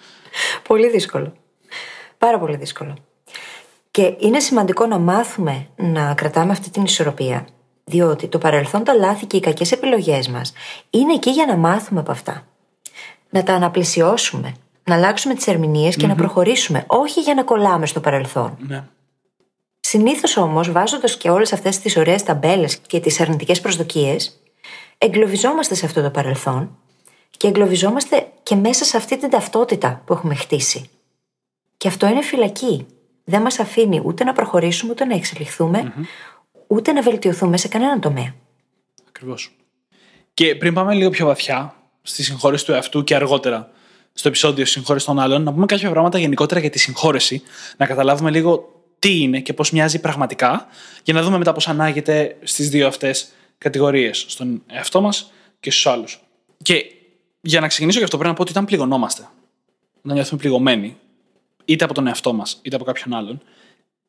Πολύ 0.69 0.91
δύσκολο. 0.91 1.33
Πάρα 2.19 2.39
πολύ 2.39 2.57
δύσκολο. 2.57 2.97
Και 3.91 4.15
είναι 4.19 4.41
σημαντικό 4.41 4.87
να 4.87 4.99
μάθουμε 4.99 5.67
να 5.77 6.15
κρατάμε 6.15 6.53
αυτή 6.53 6.71
την 6.71 6.83
ισορροπία. 6.83 7.47
Διότι 7.85 8.29
το 8.29 8.39
παρελθόν, 8.39 8.85
τα 8.85 8.95
λάθη 8.95 9.27
και 9.27 9.37
οι 9.37 9.41
κακές 9.41 9.73
επιλογές 9.73 10.29
μας 10.29 10.53
είναι 10.91 11.13
εκεί 11.13 11.31
για 11.31 11.47
να 11.47 11.57
μάθουμε 11.57 12.01
από 12.01 12.11
αυτά. 12.11 12.47
Να 13.31 13.43
τα 13.43 13.55
αναπλησιώσουμε, 13.55 14.55
να 14.85 14.95
αλλάξουμε 14.95 15.35
τις 15.35 15.47
ερμηνείες 15.47 15.97
και 15.97 16.07
να 16.07 16.15
προχωρήσουμε, 16.15 16.85
όχι 16.87 17.21
για 17.21 17.35
να 17.35 17.43
κολλάμε 17.43 17.87
στο 17.87 18.01
παρελθόν. 18.01 18.57
Ναι. 18.59 18.85
Συνήθως 19.81 20.37
όμως, 20.37 20.73
βάζοντας 20.73 21.17
και 21.17 21.31
όλες 21.31 21.53
αυτές 21.53 21.79
τις 21.79 21.97
ωραίες 21.97 22.23
ταμπέλες 22.23 22.77
και 22.77 23.01
τις 23.01 23.21
αρνητικές 23.21 23.61
προσδοκίες, 23.61 24.41
εγκλωβιζόμαστε 24.99 25.75
σε 25.75 25.87
αυτό 25.87 26.03
το 26.03 26.11
παρελθόν 26.11 26.79
και 27.37 27.49
εγκλωβιζόμαστε 27.49 28.27
και 28.43 28.55
μέσα 28.55 28.85
σε 28.85 28.97
αυτή 28.97 29.19
την 29.19 29.31
ταυτότητα 29.31 30.03
που 30.05 30.13
έχουμε 30.13 30.35
χτίσει. 30.35 30.91
Και 31.77 31.89
αυτό 31.89 32.07
είναι 32.07 32.23
φυλακή. 32.23 32.87
Δεν 33.25 33.43
μας 33.43 33.59
αφήνει 33.59 34.01
ούτε 34.05 34.25
να 34.25 34.33
προχωρήσουμε, 34.33 34.93
ούτε 34.93 35.05
να 35.05 35.15
εξελιχθουμε 35.15 35.93
ούτε 36.67 36.93
να 36.93 37.03
βελτιωθούμε 37.03 37.57
σε 37.57 37.69
κανέναν 37.69 38.01
τομέα. 38.01 38.35
Ακριβώς. 39.09 39.57
Και 40.35 40.55
πριν 40.55 40.75
πάμε 40.75 40.95
λίγο 40.95 41.11
πιο 41.11 41.27
βαθιά 41.27 41.77
στη 42.03 42.23
συγχώρεση 42.23 42.65
του 42.65 42.73
εαυτού 42.73 43.05
και 43.05 43.15
αργότερα 43.15 43.71
στο 44.13 44.29
επεισόδιο 44.29 44.65
Συγχώρεση 44.65 45.07
των 45.07 45.19
άλλων, 45.19 45.43
να 45.43 45.53
πούμε 45.53 45.67
κάποια 45.67 45.91
πράγματα 45.91 46.19
γενικότερα 46.19 46.61
για 46.61 46.71
τη 46.71 46.79
συγχώρεση, 46.79 47.43
να 47.77 47.87
καταλάβουμε 47.87 48.31
λίγο 48.31 48.83
τι 48.99 49.21
είναι 49.21 49.41
και 49.41 49.53
πώς 49.53 49.71
μοιάζει 49.71 50.01
πραγματικά, 50.01 50.67
για 51.03 51.15
να 51.15 51.23
δούμε 51.23 51.39
μετά 51.39 51.53
πώς 51.53 51.69
ανάγεται 51.69 52.37
στις 52.43 52.69
δύο 52.69 52.87
αυτές 52.87 53.29
κατηγορίες, 53.59 54.25
στον 54.29 54.63
εαυτό 54.67 55.01
μας 55.01 55.33
και 55.61 55.71
στους 55.71 55.87
άλλους. 55.87 56.21
Και 56.63 56.85
για 57.41 57.61
να 57.61 57.69
ξεκινήσω 57.69 57.99
γι' 57.99 58.05
αυτό, 58.05 58.17
πρέπει 58.17 58.31
να 58.31 58.37
πω 58.37 58.43
ότι 58.43 58.51
όταν 58.51 58.65
πληγωνόμαστε, 58.65 59.29
όταν 59.99 60.15
νιώθουμε 60.15 60.41
πληγωμένοι, 60.41 60.97
είτε 61.65 61.85
από 61.85 61.95
τον 61.95 62.07
εαυτό 62.07 62.33
μας 62.33 62.59
είτε 62.63 62.77
από 62.77 62.85
κάποιον 62.85 63.15
άλλον, 63.15 63.43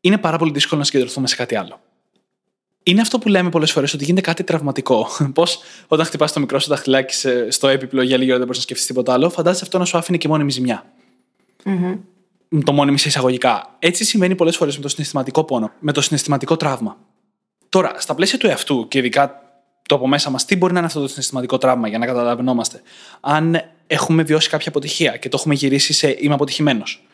είναι 0.02 0.18
πάρα 0.18 0.38
πολύ 0.38 0.52
δύσκολο 0.52 0.80
να 0.80 0.86
συγκεντρωθούμε 0.86 1.28
σε 1.28 1.36
κάτι 1.36 1.56
άλλο. 1.56 1.80
Είναι 2.88 3.02
αυτό 3.02 3.20
που 3.20 3.28
λέμε 3.28 3.50
πολλές 3.50 3.72
φορές 3.72 3.94
ότι 3.94 4.04
γίνεται 4.04 4.22
κάτι 4.22 4.44
τραυματικό. 4.44 5.08
Πώς 5.34 5.60
όταν 5.88 6.06
χτυπάς 6.06 6.34
το 6.34 6.40
μικρό 6.40 6.60
σου 6.60 6.70
δαχτυλάκι 6.70 7.16
στο 7.50 7.68
έπιπλο 7.68 8.02
για 8.02 8.18
λίγη 8.18 8.30
ώρα 8.30 8.38
δεν 8.38 8.48
μπορείς 8.48 8.58
να 8.58 8.64
σκεφτείς 8.64 8.86
τίποτα 8.86 9.14
άλλο, 9.14 9.30
φαντάζεσαι 9.30 9.64
αυτό 9.64 9.78
να 9.78 9.86
σου 9.86 9.98
άφηνε 9.98 10.18
και 10.18 10.28
μόνιμη 10.28 10.52
ζημιά. 10.52 10.86
Mm-hmm 11.66 11.98
το 12.64 12.72
μόνιμη 12.72 12.98
σε 12.98 13.08
εισαγωγικά. 13.08 13.76
Έτσι 13.80 14.04
συμβαίνει 14.04 14.36
πολλές 14.36 14.56
φορές 14.58 14.76
με 14.76 14.82
το 14.82 14.88
συναισθηματικό 14.90 15.44
πόνο, 15.44 15.72
με 15.80 15.92
το 15.92 16.02
συναισθηματικό 16.02 16.58
τραύμα. 16.58 16.98
Τώρα, 17.70 17.94
στα 17.98 18.16
πλαίσια 18.16 18.38
του 18.38 18.48
εαυτού 18.48 18.88
και 18.88 18.98
ειδικά 18.98 19.40
το 19.88 19.96
από 19.96 20.08
μέσα 20.08 20.30
μας, 20.30 20.46
τι 20.46 20.56
μπορεί 20.56 20.74
να 20.74 20.78
είναι 20.78 20.88
αυτό 20.88 21.02
το 21.02 21.08
συναισθηματικό 21.08 21.58
τραύμα 21.58 21.88
για 21.88 21.98
να 21.98 22.06
καταλαβαίνόμαστε. 22.06 22.82
Αν 23.20 23.62
έχουμε 23.88 24.24
βιώσει 24.24 24.50
κάποια 24.50 24.70
αποτυχία 24.70 25.18
και 25.18 25.30
το 25.30 25.38
έχουμε 25.40 25.54
γυρίσει 25.54 25.94
σε 25.94 26.16
είμαι 26.20 26.34
αποτυχημένος. 26.34 27.06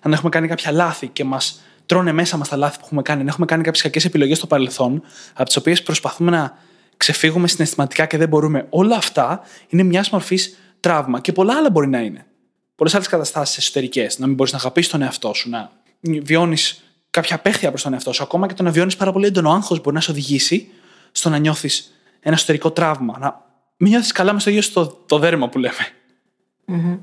Αν 0.00 0.12
έχουμε 0.12 0.28
κάνει 0.28 0.48
κάποια 0.48 0.72
λάθη 0.72 1.08
και 1.08 1.24
μας 1.24 1.62
τρώνε 1.88 2.12
μέσα 2.12 2.36
μας 2.36 2.48
τα 2.48 2.56
λάθη 2.56 2.76
που 2.76 2.82
έχουμε 2.84 3.02
κάνει. 3.02 3.20
Αν 3.20 3.28
έχουμε 3.28 3.46
κάνει 3.46 3.62
κάποιες 3.62 3.82
κακές 3.82 4.04
επιλογές 4.04 4.36
στο 4.36 4.46
παρελθόν, 4.46 5.02
από 5.32 5.44
τις 5.44 5.56
οποίες 5.56 5.82
προσπαθούμε 5.82 6.30
να 6.30 6.58
ξεφύγουμε 6.96 7.48
συναισθηματικά 7.48 8.06
και 8.06 8.16
δεν 8.16 8.28
μπορούμε. 8.28 8.66
Όλα 8.68 8.96
αυτά 8.96 9.40
είναι 9.68 9.82
μιας 9.82 10.10
μορφής 10.10 10.58
τραύμα 10.80 11.20
και 11.20 11.32
πολλά 11.32 11.56
άλλα 11.56 11.70
μπορεί 11.70 11.88
να 11.88 12.00
είναι 12.00 12.26
πολλές 12.74 12.94
άλλες 12.94 13.08
καταστάσεις 13.08 13.56
εσωτερικές. 13.56 14.18
Να 14.18 14.26
μην 14.26 14.34
μπορείς 14.34 14.52
να 14.52 14.58
αγαπήσεις 14.58 14.90
τον 14.90 15.02
εαυτό 15.02 15.34
σου, 15.34 15.50
να 15.50 15.70
βιώνεις 16.00 16.82
κάποια 17.10 17.36
απέχθεια 17.36 17.68
προς 17.68 17.82
τον 17.82 17.92
εαυτό 17.92 18.12
σου. 18.12 18.22
Ακόμα 18.22 18.46
και 18.46 18.54
το 18.54 18.62
να 18.62 18.70
βιώνεις 18.70 18.96
πάρα 18.96 19.12
πολύ 19.12 19.26
έντονο 19.26 19.50
άγχος 19.50 19.80
μπορεί 19.80 19.94
να 19.94 20.02
σε 20.02 20.10
οδηγήσει 20.10 20.68
στο 21.12 21.28
να 21.28 21.38
νιώθεις 21.38 21.94
ένα 22.20 22.34
εσωτερικό 22.34 22.70
τραύμα. 22.70 23.18
Να 23.18 23.44
μην 23.76 23.90
νιώθεις 23.90 24.12
καλά 24.12 24.32
με 24.32 24.40
στο 24.40 24.50
ίδιο 24.50 24.62
στο 24.62 24.86
το 24.86 25.18
δέρμα 25.18 25.48
που 25.48 25.58
λέμε. 25.58 25.74
Mm-hmm. 26.68 26.98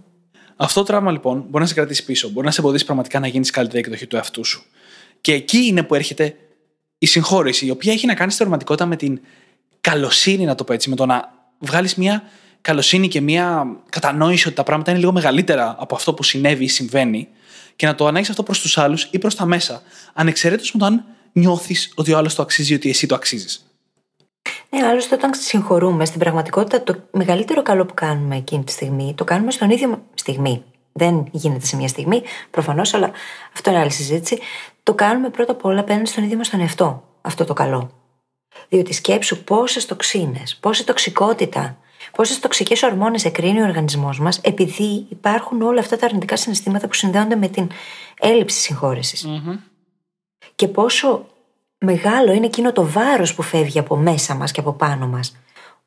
Αυτό 0.56 0.80
το 0.80 0.86
τραύμα 0.86 1.12
λοιπόν 1.12 1.46
μπορεί 1.50 1.64
να 1.64 1.66
σε 1.66 1.74
κρατήσει 1.74 2.06
πίσω, 2.06 2.30
μπορεί 2.30 2.46
να 2.46 2.52
σε 2.52 2.62
εμποδίσει 2.62 2.86
πραγματικά 2.86 3.20
να 3.20 3.28
γίνεις 3.28 3.50
καλύτερη 3.50 3.80
εκδοχή 3.80 4.08
του 4.08 4.16
εαυτού 4.16 4.44
σου. 4.44 4.64
Και 5.22 5.34
εκεί 5.34 5.58
είναι 5.58 5.84
που 5.84 5.96
έρχεται 5.96 6.36
η 6.98 7.06
συγχώρεση, 7.06 7.66
η 7.66 7.70
οποία 7.70 7.94
έχει 7.94 8.06
να 8.06 8.14
κάνει 8.14 8.32
στην 8.32 8.42
πραγματικότητα 8.42 8.86
με 8.86 8.96
την 8.96 9.20
καλοσύνη, 9.82 10.46
να 10.46 10.56
το 10.56 10.64
πω 10.64 10.74
έτσι, 10.74 10.90
με 10.90 10.96
το 10.96 11.06
να 11.06 11.34
βγάλεις 11.60 11.96
μια 11.96 12.24
καλοσύνη 12.62 13.08
και 13.08 13.22
μια 13.22 13.68
κατανόηση 13.90 14.48
ότι 14.48 14.56
τα 14.56 14.64
πράγματα 14.64 14.92
είναι 14.92 15.00
λίγο 15.00 15.12
μεγαλύτερα 15.12 15.76
από 15.80 15.96
αυτό 15.96 16.14
που 16.14 16.24
συνέβη 16.24 16.64
ή 16.64 16.68
συμβαίνει 16.68 17.28
και 17.76 17.86
να 17.86 17.96
το 17.96 18.08
ανάγκη 18.08 18.30
αυτό 18.30 18.44
προς 18.44 18.60
τους 18.60 18.78
άλλους 18.78 19.08
ή 19.12 19.20
προς 19.20 19.36
τα 19.36 19.46
μέσα, 19.46 19.82
ανεξαιρέτως 20.14 20.72
με 20.72 20.80
το 20.80 20.86
αν 20.86 21.06
νιώθεις 21.32 21.92
ότι 21.96 22.14
ο 22.14 22.18
άλλος 22.18 22.36
το 22.36 22.42
αξίζει 22.42 22.74
ή 22.74 22.76
ότι 22.76 22.90
εσύ 22.90 23.08
το 23.08 23.16
αξίζεις. 23.16 23.65
Ναι, 24.70 24.88
άλλωστε 24.88 25.16
όταν 25.16 25.34
συγχωρούμε, 25.34 26.06
στην 26.06 26.20
πραγματικότητα 26.20 26.84
το 26.84 26.96
μεγαλύτερο 27.12 27.62
καλό 27.62 27.86
που 27.86 27.94
κάνουμε 27.94 28.36
εκείνη 28.36 28.64
τη 28.64 28.72
στιγμή, 28.72 29.14
το 29.18 29.24
κάνουμε 29.24 29.52
στον 29.52 29.70
ίδιο 29.70 30.04
στιγμή. 30.14 30.64
Δεν 30.92 31.28
γίνεται 31.32 31.66
σε 31.66 31.76
μια 31.76 31.88
στιγμή, 31.88 32.22
προφανώς, 32.52 32.94
αλλά 32.94 33.12
αυτό 33.54 33.70
είναι 33.70 33.80
άλλη 33.80 33.92
συζήτηση. 33.92 34.40
Το 34.84 34.94
κάνουμε 34.94 35.30
πρώτα 35.30 35.52
απ' 35.52 35.66
όλα 35.66 35.80
απέναντι 35.80 36.10
στον 36.10 36.24
ίδιο 36.24 36.38
μας 36.38 36.50
τον 36.50 36.60
εαυτό. 36.60 37.04
Αυτό 37.22 37.46
το 37.46 37.54
καλό. 37.54 37.92
Διότι 38.70 38.94
σκέψου 38.94 39.44
πόσες 39.44 39.86
τοξίνες, 39.86 40.56
πόση 40.56 40.86
τοξικότητα, 40.86 41.78
πόσες 42.12 42.40
τοξικές 42.40 42.84
ορμόνες 42.84 43.26
εκρίνει 43.26 43.62
ο 43.62 43.64
οργανισμός 43.64 44.20
μας, 44.20 44.38
επειδή 44.38 45.06
υπάρχουν 45.10 45.62
όλα 45.62 45.80
αυτά 45.80 45.98
τα 45.98 46.06
αρνητικά 46.06 46.36
συναισθήματα 46.36 46.88
που 46.88 46.94
συνδέονται 46.94 47.36
με 47.36 47.48
την 47.48 47.70
έλλειψη 48.20 48.60
συγχώρεσης. 48.60 49.28
Και 50.56 50.68
πόσο 50.68 51.26
μεγάλο 51.78 52.32
είναι 52.32 52.46
εκείνο 52.46 52.72
το 52.72 52.88
βάρος 52.88 53.34
που 53.34 53.42
φεύγει 53.42 53.80
από 53.80 53.96
μέσα 53.96 54.36
μας 54.36 54.52
και 54.52 54.60
από 54.60 54.74
πάνω 54.74 55.08
μας, 55.08 55.36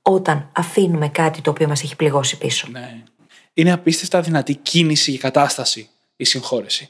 όταν 0.02 0.50
αφήνουμε 0.52 1.08
κάτι 1.08 1.40
το 1.40 1.50
οποίο 1.50 1.68
μας 1.68 1.82
έχει 1.82 1.96
πληγώσει 1.96 2.38
πίσω. 2.38 2.68
Ναι. 2.70 3.02
Είναι 3.54 3.72
απίστευτα 3.72 4.20
δυνατή 4.20 4.54
κίνηση 4.54 5.12
και 5.12 5.18
κατάσταση 5.18 5.88
η 6.16 6.24
συγχώρεση. 6.24 6.88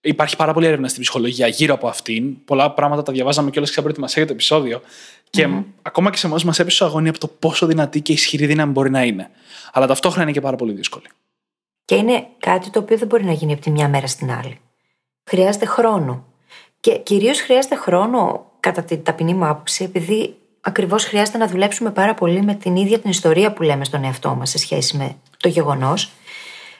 Υπάρχει 0.00 0.36
πάρα 0.36 0.52
πολλή 0.52 0.66
έρευνα 0.66 0.88
στην 0.88 1.02
ψυχολογία 1.02 1.46
γύρω 1.46 1.74
από 1.74 1.88
αυτήν. 1.88 2.44
Πολλά 2.44 2.72
πράγματα 2.72 3.02
τα 3.02 3.12
διαβάζαμε 3.12 3.50
κιόλας 3.50 3.70
και 3.70 3.80
προετοιμασία 3.80 4.16
για 4.16 4.26
το 4.26 4.32
επεισόδιο. 4.32 4.80
Και 5.30 5.48
ακόμα 5.82 6.10
και 6.10 6.16
σε 6.16 6.26
εμάς 6.26 6.44
μας 6.44 6.58
έπεσε 6.58 6.84
αγωνία 6.84 7.10
από 7.10 7.18
το 7.18 7.26
πόσο 7.26 7.66
δυνατή 7.66 8.00
και 8.00 8.12
ισχυρή 8.12 8.46
δύναμη 8.46 8.72
μπορεί 8.72 8.90
να 8.90 9.04
είναι. 9.04 9.30
Αλλά 9.72 9.86
ταυτόχρονα 9.86 10.22
είναι 10.22 10.32
και 10.32 10.40
πάρα 10.40 10.56
πολύ 10.56 10.72
δύσκολη. 10.72 11.06
Και 11.84 11.94
είναι 11.94 12.26
κάτι 12.38 12.70
το 12.70 12.78
οποίο 12.78 12.98
δεν 12.98 13.06
μπορεί 13.06 13.24
να 13.24 13.32
γίνει 13.32 13.52
από 13.52 13.62
τη 13.62 13.70
μια 13.70 13.88
μέρα 13.88 14.06
στην 14.06 14.30
άλλη. 14.30 14.60
Χρειάζεται 15.30 15.66
χρόνο. 15.66 16.26
Και 16.80 16.98
κυρίως 16.98 17.40
χρειάζεται 17.40 17.74
χρόνο, 17.74 18.46
κατά 18.60 18.82
την 18.82 19.02
ταπεινή 19.02 19.34
μου 19.34 19.46
άποψη, 19.46 19.84
επειδή 19.84 20.36
ακριβώς 20.60 21.04
χρειάζεται 21.04 21.38
να 21.38 21.46
δουλέψουμε 21.46 21.90
πάρα 21.90 22.14
πολύ 22.14 22.42
με 22.42 22.54
την 22.54 22.76
ίδια 22.76 22.98
την 22.98 23.10
ιστορία 23.10 23.52
που 23.52 23.62
λέμε 23.62 23.84
στον 23.84 24.04
εαυτό 24.04 24.34
μας 24.34 24.50
σε 24.50 24.58
σχέση 24.58 24.96
με 24.96 25.16
το 25.36 25.48
γεγονός, 25.48 26.10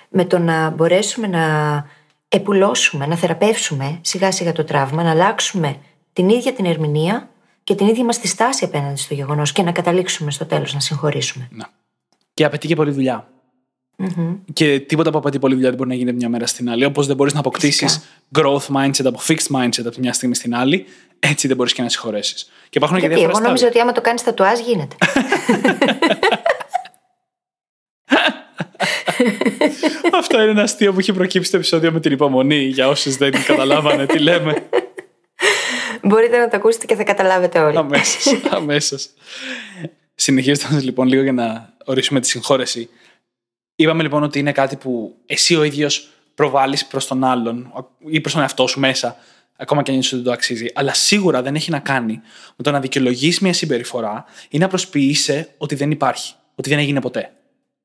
με 0.08 0.24
το 0.24 0.38
να 0.38 0.70
μπορέσουμε 0.70 1.26
να 1.26 1.44
επουλώσουμε, 2.28 3.06
να 3.06 3.16
θεραπεύσουμε 3.16 3.98
σιγά 4.00 4.32
σιγά 4.32 4.52
το 4.52 4.64
τραύμα, 4.64 5.02
να 5.02 5.10
αλλάξουμε 5.10 5.76
την 6.12 6.28
ίδια 6.28 6.52
την 6.52 6.64
ερμηνεία 6.64 7.28
και 7.64 7.74
την 7.74 7.86
ίδια 7.86 8.04
μας 8.04 8.18
τη 8.18 8.28
στάση 8.28 8.64
απέναντι 8.64 9.00
στο 9.00 9.14
γεγονός 9.14 9.52
και 9.52 9.62
να 9.62 9.72
καταλήξουμε 9.72 10.30
στο 10.30 10.46
τέλος 10.46 10.74
να 10.74 10.80
συγχωρήσουμε. 10.80 11.48
Να. 11.50 11.68
Και 12.34 12.44
απαιτεί 12.44 12.66
και 12.66 12.74
πολλή 12.74 12.90
δουλειά. 12.90 13.28
Mm-hmm. 14.02 14.38
Και 14.52 14.80
τίποτα 14.80 15.10
που 15.10 15.18
απαιτεί 15.18 15.38
πολλή 15.38 15.54
δουλειά 15.54 15.68
δεν 15.68 15.78
μπορεί 15.78 15.90
να 15.90 15.94
γίνει 15.94 16.08
από 16.08 16.18
μια 16.18 16.28
μέρα 16.28 16.46
στην 16.46 16.70
άλλη. 16.70 16.84
Όπως 16.84 17.06
δεν 17.06 17.16
μπορείς 17.16 17.32
να 17.32 17.38
αποκτήσεις 17.38 18.00
growth 18.38 18.66
mindset 18.76 19.04
από 19.04 19.20
fixed 19.28 19.56
mindset 19.56 19.84
από 19.86 19.96
μια 19.98 20.12
στιγμή 20.12 20.34
στην 20.34 20.54
άλλη, 20.54 20.86
έτσι 21.18 21.46
δεν 21.46 21.56
μπορείς 21.56 21.72
και 21.72 21.82
να 21.82 21.88
συγχωρέσεις. 21.88 22.50
Και 22.68 22.78
υπάρχουν 22.78 22.98
Γιατί 22.98 23.14
και 23.14 23.20
διάφορα 23.20 23.38
εγώ 23.38 23.46
νόμιζα 23.46 23.66
ότι 23.66 23.80
άμα 23.80 23.92
το 23.92 24.00
κάνεις 24.00 24.22
τατουάζ 24.22 24.58
γίνεται. 24.58 24.96
Αυτό 30.18 30.40
είναι 30.40 30.50
ένα 30.50 30.62
αστείο 30.62 30.92
που 30.92 30.98
έχει 30.98 31.12
προκύψει 31.12 31.48
στο 31.48 31.56
επεισόδιο 31.56 31.92
με 31.92 32.00
την 32.00 32.12
υπομονή 32.12 32.58
για 32.58 32.88
όσου 32.88 33.10
δεν 33.10 33.44
καταλάβανε 33.46 34.06
τι 34.06 34.18
λέμε. 34.18 34.68
Μπορείτε 36.02 36.38
να 36.38 36.48
το 36.48 36.56
ακούσετε 36.56 36.86
και 36.86 36.94
θα 36.94 37.04
καταλάβετε 37.04 37.58
όλοι. 37.58 37.76
Αμέσως. 37.76 38.40
Αμέσως. 38.50 39.08
Συνεχίζοντας 40.14 40.82
λοιπόν 40.82 41.08
λίγο 41.08 41.22
για 41.22 41.32
να 41.32 41.72
ορίσουμε 41.84 42.20
τη 42.20 42.28
συγχώρεση. 42.28 42.88
Είπαμε 43.80 44.02
λοιπόν 44.02 44.22
ότι 44.22 44.38
είναι 44.38 44.52
κάτι 44.52 44.76
που 44.76 45.16
εσύ 45.26 45.56
ο 45.56 45.62
ίδιος 45.62 46.08
προβάλλεις 46.34 46.86
προς 46.86 47.06
τον 47.06 47.24
άλλον 47.24 47.72
ή 48.06 48.20
προς 48.20 48.32
τον 48.32 48.42
εαυτό 48.42 48.66
σου 48.66 48.80
μέσα, 48.80 49.16
ακόμα 49.56 49.82
και 49.82 49.90
αν 49.90 49.96
ότι 49.96 50.08
δεν 50.10 50.22
το 50.22 50.32
αξίζει. 50.32 50.66
Αλλά 50.74 50.94
σίγουρα 50.94 51.42
δεν 51.42 51.54
έχει 51.54 51.70
να 51.70 51.78
κάνει 51.78 52.20
με 52.56 52.62
το 52.64 52.70
να 52.70 52.80
δικαιολογείς 52.80 53.40
μια 53.40 53.52
συμπεριφορά 53.52 54.24
ή 54.48 54.58
να 54.58 54.68
προσποιείσαι 54.68 55.54
ότι 55.56 55.74
δεν 55.74 55.90
υπάρχει, 55.90 56.34
ότι 56.54 56.68
δεν 56.68 56.78
έγινε 56.78 57.00
ποτέ. 57.00 57.32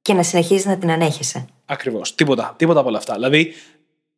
Και 0.02 0.14
να 0.14 0.24
συνεχίζεις 0.24 0.66
να 0.66 0.78
την 0.78 0.92
ανέχεσαι. 0.92 1.46
Ακριβώς. 1.66 2.16
Τίποτα. 2.16 2.54
Τίποτα 2.58 2.80
από 2.80 2.90
όλα 2.90 2.98
αυτά. 2.98 3.14
Δηλαδή, 3.14 3.54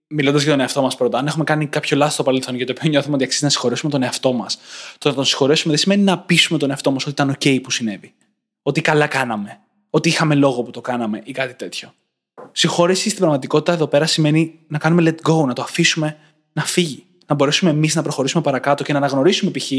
μιλώντας 0.07 0.41
για 0.41 0.51
τον 0.51 0.59
εαυτό 0.59 0.81
μας 0.81 0.95
πρώτα, 0.95 1.17
αν 1.17 1.27
έχουμε 1.27 1.43
κάνει 1.43 1.67
κάποιο 1.67 1.97
λάθος 1.97 2.13
στο 2.13 2.23
παρελθόν 2.23 2.55
για 2.55 2.65
το 2.65 2.73
οποίο 2.77 2.89
νιώθουμε 2.89 3.15
ότι 3.15 3.23
αξίζει 3.23 3.43
να 3.43 3.49
συγχωρέσουμε 3.49 3.91
τον 3.91 4.03
εαυτό 4.03 4.33
μας, 4.33 4.57
το 4.97 5.09
να 5.09 5.15
τον 5.15 5.25
συγχωρέσουμε 5.25 5.73
δεν 5.73 5.81
σημαίνει 5.81 6.03
να 6.03 6.19
πείσουμε 6.19 6.59
τον 6.59 6.69
εαυτό 6.69 6.91
μας 6.91 7.05
ότι 7.05 7.11
ήταν 7.11 7.35
OK 7.39 7.61
που 7.63 7.71
συνέβη. 7.71 8.13
Ότι 8.61 8.81
καλά 8.81 9.07
κάναμε. 9.07 9.59
Ότι 9.95 10.09
είχαμε 10.09 10.35
λόγο 10.35 10.63
που 10.63 10.71
το 10.71 10.81
κάναμε 10.81 11.21
ή 11.23 11.31
κάτι 11.31 11.53
τέτοιο. 11.53 11.93
Συγχώρεση 12.51 13.09
στην 13.09 13.19
πραγματικότητα 13.19 13.73
εδώ 13.73 13.87
πέρα 13.87 14.05
σημαίνει 14.05 14.59
να 14.67 14.77
κάνουμε 14.77 15.03
let 15.05 15.29
go, 15.29 15.45
να 15.45 15.53
το 15.53 15.61
αφήσουμε 15.61 16.17
να 16.53 16.63
φύγει. 16.63 17.05
Να 17.25 17.35
μπορέσουμε 17.35 17.71
εμείς 17.71 17.95
να 17.95 18.01
προχωρήσουμε 18.01 18.43
παρακάτω 18.43 18.83
και 18.83 18.91
να 18.91 18.97
αναγνωρίσουμε 18.97 19.51
π.χ. 19.51 19.71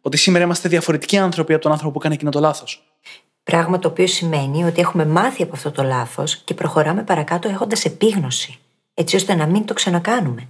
ότι 0.00 0.16
σήμερα 0.16 0.44
είμαστε 0.44 0.68
διαφορετικοί 0.68 1.18
άνθρωποι 1.18 1.52
από 1.52 1.62
τον 1.62 1.72
άνθρωπο 1.72 1.92
που 1.92 1.98
έκανε 1.98 2.14
εκείνο 2.14 2.30
το 2.30 2.40
λάθος. 2.40 2.82
Πράγμα 3.42 3.78
το 3.78 3.88
οποίο 3.88 4.06
σημαίνει 4.06 4.64
ότι 4.64 4.80
έχουμε 4.80 5.06
μάθει 5.06 5.42
από 5.42 5.52
αυτό 5.54 5.70
το 5.70 5.82
λάθος 5.82 6.36
και 6.36 6.54
προχωράμε 6.54 7.02
παρακάτω 7.02 7.48
έχοντας 7.48 7.84
επίγνωση, 7.84 8.58
έτσι 8.94 9.16
ώστε 9.16 9.34
να 9.34 9.46
μην 9.46 9.64
το 9.64 9.74
ξανακάνουμε. 9.74 10.48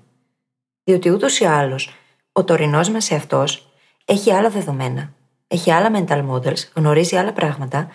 Διότι 0.85 1.11
ούτως 1.11 1.39
ή 1.39 1.45
άλλως 1.45 1.95
ο 2.33 2.45
τωρινός 2.45 2.89
μας 2.89 3.11
εαυτός 3.11 3.69
έχει 4.05 4.33
άλλα 4.33 4.51
δεδομένα, 4.51 5.13
έχει 5.49 5.71
άλλα 5.71 5.91
mental 5.95 6.29
models, 6.31 6.73
γνωρίζει 6.75 7.17
άλλα 7.17 7.33
πράγματα 7.33 7.89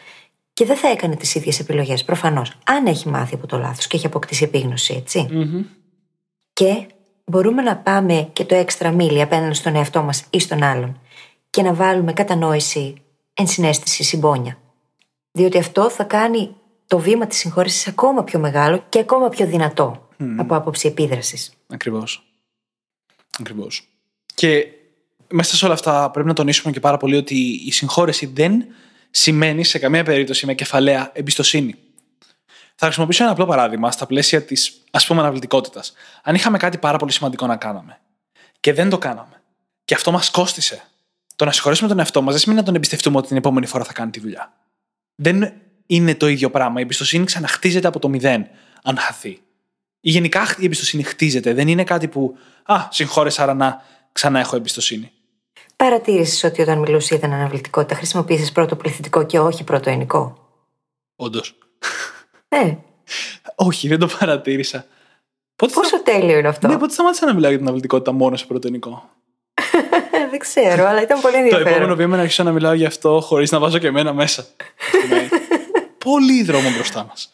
και 0.54 0.66
δεν 0.66 0.78
θα 0.78 0.88
έκανε 0.88 1.16
τις 1.16 1.36
ίδιες 1.36 1.60
επιλογές. 1.60 2.04
Προφανώς. 2.04 2.52
Αν 2.66 2.86
έχει 2.86 3.10
μάθει 3.10 3.36
από 3.36 3.48
το 3.48 3.58
λάθος 3.58 3.88
και 3.88 3.98
έχει 3.98 4.06
αποκτήσει 4.06 4.44
επίγνωση, 4.44 5.04
Και 6.54 6.88
μπορούμε 7.26 7.62
να 7.62 7.78
πάμε 7.78 8.30
και 8.34 8.46
το 8.46 8.56
έξτρα 8.56 8.92
μίλι 8.92 9.22
απέναντι 9.22 9.54
στον 9.54 9.76
εαυτό 9.76 10.02
μας 10.02 10.24
ή 10.30 10.40
στον 10.40 10.64
άλλον 10.64 11.00
και 11.50 11.62
να 11.62 11.74
βάλουμε 11.74 12.14
κατανόηση, 12.14 12.94
ενσυναίσθηση, 13.34 14.04
συμπόνια. 14.04 14.58
Διότι 15.32 15.58
αυτό 15.58 15.90
θα 15.90 16.04
κάνει 16.04 16.56
το 16.88 17.00
βήμα 17.00 17.28
της 17.28 17.38
συγχώρεσης 17.38 17.88
ακόμα 17.88 18.24
πιο 18.24 18.40
μεγάλο 18.40 18.84
και 18.90 19.00
ακόμα 19.00 19.30
πιο 19.30 19.46
δυνατό 19.46 20.08
από 20.38 20.56
άποψη 20.56 20.88
επίδρασης. 20.88 21.54
Ακριβώς. 21.68 22.24
Ακριβώς. 23.40 23.88
Και 24.36 24.68
μέσα 25.28 25.56
σε 25.56 25.66
όλα 25.66 25.74
αυτά 25.74 26.12
πρέπει 26.12 26.28
να 26.28 26.34
τονίσουμε 26.34 26.74
και 26.74 26.80
πάρα 26.80 26.98
πολύ 26.98 27.16
ότι 27.16 27.36
η 27.66 27.72
συγχώρεση 27.72 28.26
δεν 28.26 28.66
σημαίνει 29.16 29.64
σε 29.64 29.80
καμία 29.80 30.04
περίπτωση 30.04 30.46
με 30.46 30.54
κεφαλαία 30.54 31.10
εμπιστοσύνη. 31.14 31.76
Θα 32.76 32.86
χρησιμοποιήσω 32.86 33.24
ένα 33.24 33.32
απλό 33.32 33.46
παράδειγμα 33.46 33.92
στα 33.92 34.06
πλαίσια 34.06 34.42
της 34.44 34.84
ας 34.92 35.06
πούμε 35.06 35.22
αναβλητικότητας. 35.22 35.94
Αν 36.24 36.36
είχαμε 36.36 36.58
κάτι 36.58 36.78
πάρα 36.78 36.98
πολύ 36.98 37.12
σημαντικό 37.12 37.48
να 37.48 37.56
κάναμε 37.56 38.00
και 38.60 38.74
δεν 38.74 38.90
το 38.90 38.98
κάναμε 38.98 39.42
και 39.86 39.94
αυτό 39.94 40.12
μας 40.12 40.32
κόστησε, 40.32 40.84
το 41.36 41.46
να 41.46 41.52
συγχωρήσουμε 41.52 41.90
τον 41.90 42.00
εαυτό 42.00 42.22
μας 42.22 42.32
δεν 42.32 42.42
σημαίνει 42.42 42.60
να 42.60 42.66
τον 42.66 42.76
εμπιστευτούμε 42.76 43.18
ότι 43.18 43.28
την 43.28 43.38
επόμενη 43.38 43.66
φορά 43.66 43.84
θα 43.84 43.94
κάνει 43.94 44.12
τη 44.12 44.20
δουλειά. 44.20 44.54
Δεν 45.16 45.54
είναι 45.86 46.16
το 46.16 46.28
ίδιο 46.28 46.50
πράγμα. 46.50 46.80
Η 46.80 46.84
εμπιστοσύνη 46.84 47.26
ξαναχτίζεται 47.26 47.88
από 47.88 48.00
το 48.00 48.10
μηδέν, 48.10 48.48
αν 48.84 48.98
χαθεί. 48.98 49.42
Ή 50.00 50.10
γενικά 50.10 50.56
η 50.60 50.66
εμπιστοσύνη 50.66 51.04
χτίζεται. 51.04 51.54
Δεν 51.54 51.68
είναι 51.68 51.84
κάτι 51.84 52.08
που, 52.08 52.38
Α, 52.64 52.88
συγχώρεσα, 52.90 53.44
άρα 53.44 53.54
να 53.54 53.82
ξανά 54.12 54.40
έχω 54.40 54.56
εμπιστοσύνη. 54.56 55.12
Παρατήρησες 55.84 56.44
ότι 56.44 56.62
όταν 56.62 56.80
μιλούσε 56.80 57.16
για 57.16 57.24
την 57.28 57.34
αναβλητικότητα 57.34 57.96
χρησιμοποίησες 57.96 58.52
πρώτο 58.52 58.76
πληθυντικό 58.76 59.26
και 59.26 59.40
όχι 59.40 59.64
πρώτο 59.64 59.90
ενικό; 59.90 60.38
Όντως. 61.16 61.58
Ναι. 62.48 62.78
όχι, 63.56 63.88
δεν 63.88 64.00
το 64.00 64.10
παρατήρησα. 64.20 64.86
Πότε 65.56 65.74
Πόσο 65.74 65.98
θα... 65.98 66.04
τέλειο 66.04 66.38
είναι 66.38 66.48
αυτό; 66.48 66.68
Ναι, 66.68 66.78
πότε 66.78 66.94
σταμάτησα 66.94 67.26
να 67.26 67.34
μιλάω 67.34 67.50
για 67.50 67.58
την 67.58 67.68
αναβλητικότητα 67.68 68.12
μόνο 68.12 68.36
σε 68.36 68.46
πρώτο 68.46 68.68
ενικό; 68.68 69.10
δεν 70.32 70.40
ξέρω, 70.40 70.86
αλλά 70.86 71.02
ήταν 71.02 71.22
πολύ 71.22 71.36
ενδιαφέρον. 71.36 71.64
Το 71.64 71.70
επόμενο 71.70 71.96
βήμα 71.96 72.08
είναι 72.08 72.16
να 72.16 72.22
αρχίσω 72.22 72.44
να 72.44 72.52
μιλάω 72.52 72.74
γι' 72.74 72.86
αυτό 72.86 73.22
χωρίς 73.24 73.52
να 73.52 73.60
βάζω 73.60 73.78
και 73.78 73.88
εμένα 73.88 74.14
μέσα. 74.14 74.46
ναι. 75.10 75.28
Πολύ 76.06 76.44
δρόμο 76.44 76.70
μπροστά 76.72 77.06
μας. 77.10 77.32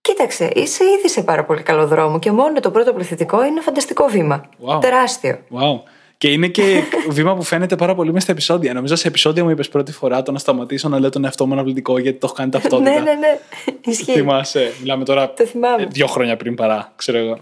Κοίταξε, 0.00 0.50
είσαι 0.54 0.84
ήδη 0.98 1.08
σε 1.08 1.22
πάρα 1.22 1.44
πολύ 1.44 1.62
καλό 1.62 1.86
δρόμο 1.86 2.18
και 2.18 2.32
μόνο 2.32 2.60
το 2.60 2.70
πρώτο 2.70 2.92
πληθυντικό 2.92 3.44
είναι 3.44 3.60
φανταστικό 3.60 4.06
βήμα. 4.06 4.48
Wow. 4.66 4.80
Τεράστιο. 4.80 5.38
Wow. 5.50 5.80
Και 6.18 6.32
είναι 6.32 6.48
και 6.48 6.82
βήμα 7.08 7.34
που 7.34 7.42
φαίνεται 7.42 7.76
πάρα 7.76 7.94
πολύ 7.94 8.08
μέσα 8.08 8.20
στα 8.20 8.32
επεισόδια. 8.32 8.72
Νομίζω 8.72 8.96
σε 8.96 9.08
επεισόδια 9.08 9.44
μου 9.44 9.50
είπες 9.50 9.68
πρώτη 9.68 9.92
φορά 9.92 10.22
το 10.22 10.32
να 10.32 10.38
σταματήσω 10.38 10.88
να 10.88 10.98
λέω 10.98 11.10
τον 11.10 11.24
εαυτό 11.24 11.46
μου 11.46 11.52
αναβλητικό 11.52 11.98
γιατί 11.98 12.18
το 12.18 12.26
έχω 12.26 12.34
κάνει 12.34 12.50
ταυτότητα. 12.50 12.90
ναι, 12.90 12.98
ναι, 12.98 13.12
ναι. 13.12 13.38
Ισχύει. 13.92 14.12
Θυμάσαι. 14.12 14.72
Μιλάμε 14.80 15.04
τώρα 15.04 15.32
το 15.32 15.46
θυμάμαι. 15.46 15.86
δύο 15.90 16.06
χρόνια 16.06 16.36
πριν 16.36 16.54
παρά, 16.54 16.92
ξέρω 16.96 17.18
εγώ. 17.18 17.38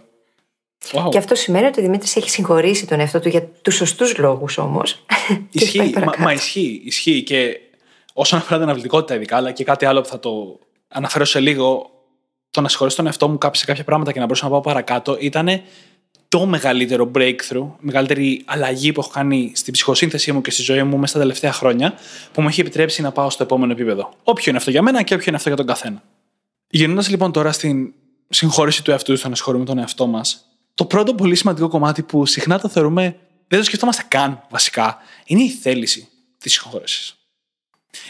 Wow. 0.93 1.09
Και 1.11 1.19
αυτό 1.19 1.35
σημαίνει 1.35 1.67
ότι 1.67 1.81
ο 1.81 1.83
Δημήτρης 1.83 2.17
έχει 2.17 2.31
συγχωρήσει 2.31 2.87
τον 2.87 3.01
εαυτό 3.01 3.21
του 3.21 3.29
για 3.29 3.49
τους 3.63 3.75
σωστούς 3.75 4.19
λόγους 4.19 4.59
όμως. 4.59 5.05
Ισχύει. 5.51 5.95
μα, 6.05 6.13
μα, 6.19 6.33
ισχύει. 6.33 6.83
Ισχύει. 6.85 7.23
Και 7.23 7.61
όσον 8.13 8.39
αφορά 8.39 8.55
την 8.55 8.65
αναβλητικότητα, 8.65 9.15
ειδικά, 9.15 9.37
αλλά 9.37 9.53
και 9.53 9.65
κάτι 9.65 9.85
άλλο 9.85 10.01
που 10.01 10.09
θα 10.09 10.19
το 10.19 10.59
αναφέρω 10.89 11.25
σε 11.25 11.41
λίγο, 11.41 11.91
το 12.51 12.61
να 12.61 12.69
συγχωρήσω 12.69 12.97
τον 12.97 13.07
εαυτό 13.07 13.29
μου 13.29 13.39
σε 13.53 13.65
κάποια 13.65 13.85
πράγματα 13.85 14.13
και 14.13 14.19
να 14.19 14.25
μπορούσα 14.25 14.45
να 14.45 14.51
πάω 14.51 14.61
παρακάτω 14.61 15.17
ήταν 15.21 15.49
το 16.35 16.47
μεγαλύτερο 16.47 17.11
breakthrough, 17.15 17.71
μεγαλύτερη 17.79 18.43
αλλαγή 18.45 18.93
που 18.93 19.01
έχω 19.01 19.11
κάνει 19.11 19.53
στην 19.55 19.73
ψυχοσύνθεσή 19.73 20.33
μου 20.33 20.41
και 20.41 20.51
στη 20.51 20.63
ζωή 20.63 20.83
μου 20.83 20.97
μέσα 20.97 21.07
στα 21.07 21.19
τελευταία 21.19 21.53
χρόνια, 21.53 21.95
που 22.33 22.43
μου 22.43 22.49
έχει 22.49 22.61
επιτρέψει 22.61 23.03
να 23.03 23.13
πάω 23.13 23.31
στο 23.31 23.43
επόμενο 23.43 23.73
επίπεδο. 23.73 24.13
Όποιο 24.23 24.45
είναι 24.49 24.59
αυτό 24.59 24.71
για 24.71 24.83
μένα 24.83 25.03
και 25.03 25.15
όποιο 25.15 25.25
είναι 25.29 25.37
αυτό 25.37 25.49
για 25.49 25.57
τον 25.57 25.67
καθένα. 25.67 26.03
Γυρνώντας 26.69 27.09
λοιπόν 27.09 27.33
τώρα 27.33 27.53
στην 27.53 27.93
συγχώρεση 28.29 28.85
του 28.85 28.91
εαυτού, 28.91 29.17
στο 29.17 29.29
να 29.29 29.35
συγχωρούμε 29.35 29.65
τον 29.65 29.79
εαυτό 29.79 30.07
μας, 30.07 30.47
το 30.75 30.85
πρώτο 30.85 31.15
πολύ 31.15 31.35
σημαντικό 31.35 31.69
κομμάτι 31.69 32.03
που 32.03 32.27
συχνά 32.27 32.59
το 32.59 32.69
θεωρούμε, 32.69 33.17
δεν 33.49 33.59
το 33.59 33.65
σκεφτόμαστε 33.65 34.05
καν 34.09 34.43
βασικά, 34.51 34.99
είναι 35.27 35.43
η 35.43 35.51
θέληση 35.51 36.09
της 36.39 36.53
συγχώρεσης. 36.53 37.17